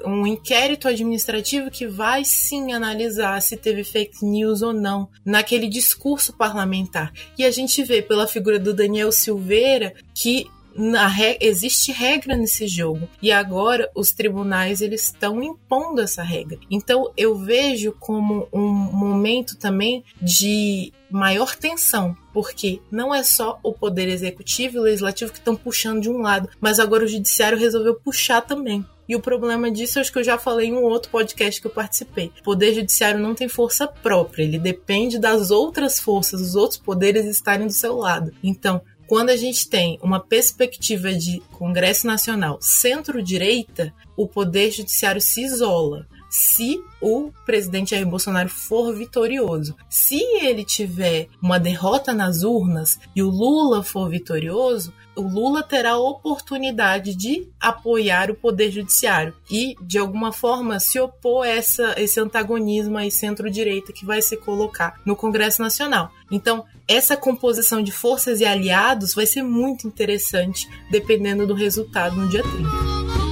um 0.06 0.26
inquérito 0.26 0.88
administrativo 0.88 1.70
que 1.70 1.86
vai 1.86 2.24
sim 2.24 2.72
analisar 2.72 3.40
se 3.40 3.56
teve 3.56 3.84
fake 3.84 4.24
news 4.24 4.62
ou 4.62 4.72
não 4.72 5.08
naquele 5.24 5.68
discurso 5.68 6.32
parlamentar. 6.32 7.12
E 7.38 7.44
a 7.44 7.50
gente 7.50 7.82
vê 7.82 8.02
pela 8.02 8.26
figura 8.26 8.58
do 8.58 8.74
Daniel 8.74 9.12
Silveira 9.12 9.94
que 10.14 10.46
Re... 10.76 11.38
existe 11.40 11.92
regra 11.92 12.36
nesse 12.36 12.66
jogo 12.66 13.08
e 13.22 13.30
agora 13.30 13.88
os 13.94 14.10
tribunais 14.10 14.80
eles 14.80 15.04
estão 15.04 15.40
impondo 15.40 16.00
essa 16.00 16.22
regra. 16.22 16.58
Então 16.68 17.12
eu 17.16 17.38
vejo 17.38 17.92
como 18.00 18.48
um 18.52 18.68
momento 18.68 19.56
também 19.56 20.02
de 20.20 20.92
maior 21.08 21.54
tensão, 21.54 22.16
porque 22.32 22.80
não 22.90 23.14
é 23.14 23.22
só 23.22 23.60
o 23.62 23.72
poder 23.72 24.08
executivo 24.08 24.78
e 24.78 24.80
legislativo 24.80 25.30
que 25.30 25.38
estão 25.38 25.54
puxando 25.54 26.02
de 26.02 26.10
um 26.10 26.20
lado, 26.20 26.48
mas 26.60 26.80
agora 26.80 27.04
o 27.04 27.08
judiciário 27.08 27.56
resolveu 27.56 27.94
puxar 27.94 28.40
também. 28.40 28.84
E 29.08 29.14
o 29.14 29.20
problema 29.20 29.70
disso, 29.70 30.00
acho 30.00 30.12
que 30.12 30.18
eu 30.18 30.24
já 30.24 30.38
falei 30.38 30.68
em 30.68 30.74
um 30.74 30.84
outro 30.84 31.10
podcast 31.10 31.60
que 31.60 31.66
eu 31.66 31.70
participei. 31.70 32.32
O 32.40 32.42
poder 32.42 32.74
judiciário 32.74 33.20
não 33.20 33.34
tem 33.34 33.48
força 33.48 33.86
própria, 33.86 34.44
ele 34.44 34.58
depende 34.58 35.18
das 35.18 35.50
outras 35.50 36.00
forças, 36.00 36.40
dos 36.40 36.54
outros 36.54 36.78
poderes 36.78 37.26
estarem 37.26 37.66
do 37.66 37.72
seu 37.72 37.96
lado. 37.96 38.32
Então, 38.42 38.80
quando 39.06 39.30
a 39.30 39.36
gente 39.36 39.68
tem 39.68 39.98
uma 40.02 40.18
perspectiva 40.18 41.12
de 41.12 41.40
Congresso 41.52 42.06
Nacional 42.06 42.58
centro-direita, 42.60 43.92
o 44.16 44.26
poder 44.26 44.70
judiciário 44.70 45.20
se 45.20 45.42
isola 45.42 46.06
se 46.34 46.82
o 47.00 47.30
presidente 47.46 47.90
Jair 47.90 48.04
Bolsonaro 48.04 48.48
for 48.48 48.92
vitorioso. 48.92 49.76
Se 49.88 50.20
ele 50.44 50.64
tiver 50.64 51.28
uma 51.40 51.60
derrota 51.60 52.12
nas 52.12 52.42
urnas 52.42 52.98
e 53.14 53.22
o 53.22 53.30
Lula 53.30 53.84
for 53.84 54.10
vitorioso, 54.10 54.92
o 55.16 55.22
Lula 55.22 55.62
terá 55.62 55.92
a 55.92 55.98
oportunidade 55.98 57.14
de 57.14 57.48
apoiar 57.60 58.30
o 58.30 58.34
Poder 58.34 58.70
Judiciário 58.70 59.34
e, 59.50 59.76
de 59.80 59.98
alguma 59.98 60.32
forma, 60.32 60.80
se 60.80 60.98
opor 60.98 61.44
a 61.46 61.48
essa, 61.48 61.94
esse 61.96 62.18
antagonismo 62.20 62.98
aí 62.98 63.10
centro-direita 63.10 63.92
que 63.92 64.04
vai 64.04 64.20
se 64.20 64.36
colocar 64.36 65.00
no 65.04 65.16
Congresso 65.16 65.62
Nacional. 65.62 66.10
Então, 66.30 66.64
essa 66.86 67.16
composição 67.16 67.82
de 67.82 67.92
forças 67.92 68.40
e 68.40 68.44
aliados 68.44 69.14
vai 69.14 69.26
ser 69.26 69.42
muito 69.42 69.86
interessante, 69.86 70.68
dependendo 70.90 71.46
do 71.46 71.54
resultado 71.54 72.16
no 72.16 72.28
dia 72.28 72.42
30. 72.42 73.23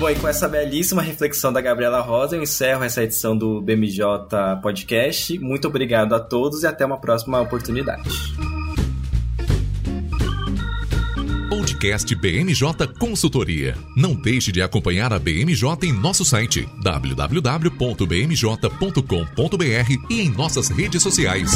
Bom, 0.00 0.08
e 0.08 0.14
com 0.14 0.26
essa 0.26 0.48
belíssima 0.48 1.02
reflexão 1.02 1.52
da 1.52 1.60
Gabriela 1.60 2.00
Rosa, 2.00 2.34
eu 2.34 2.42
encerro 2.42 2.82
essa 2.82 3.02
edição 3.02 3.36
do 3.36 3.60
BMJ 3.60 4.02
Podcast. 4.62 5.38
Muito 5.38 5.68
obrigado 5.68 6.14
a 6.14 6.18
todos 6.18 6.62
e 6.62 6.66
até 6.66 6.86
uma 6.86 6.96
próxima 6.98 7.38
oportunidade. 7.38 8.08
Podcast 11.50 12.14
BMJ 12.14 12.94
Consultoria. 12.98 13.76
Não 13.94 14.14
deixe 14.14 14.50
de 14.50 14.62
acompanhar 14.62 15.12
a 15.12 15.18
BMJ 15.18 15.66
em 15.82 15.92
nosso 15.92 16.24
site 16.24 16.66
www.bmj.com.br 16.82 17.66
e 20.08 20.20
em 20.22 20.30
nossas 20.30 20.70
redes 20.70 21.02
sociais. 21.02 21.50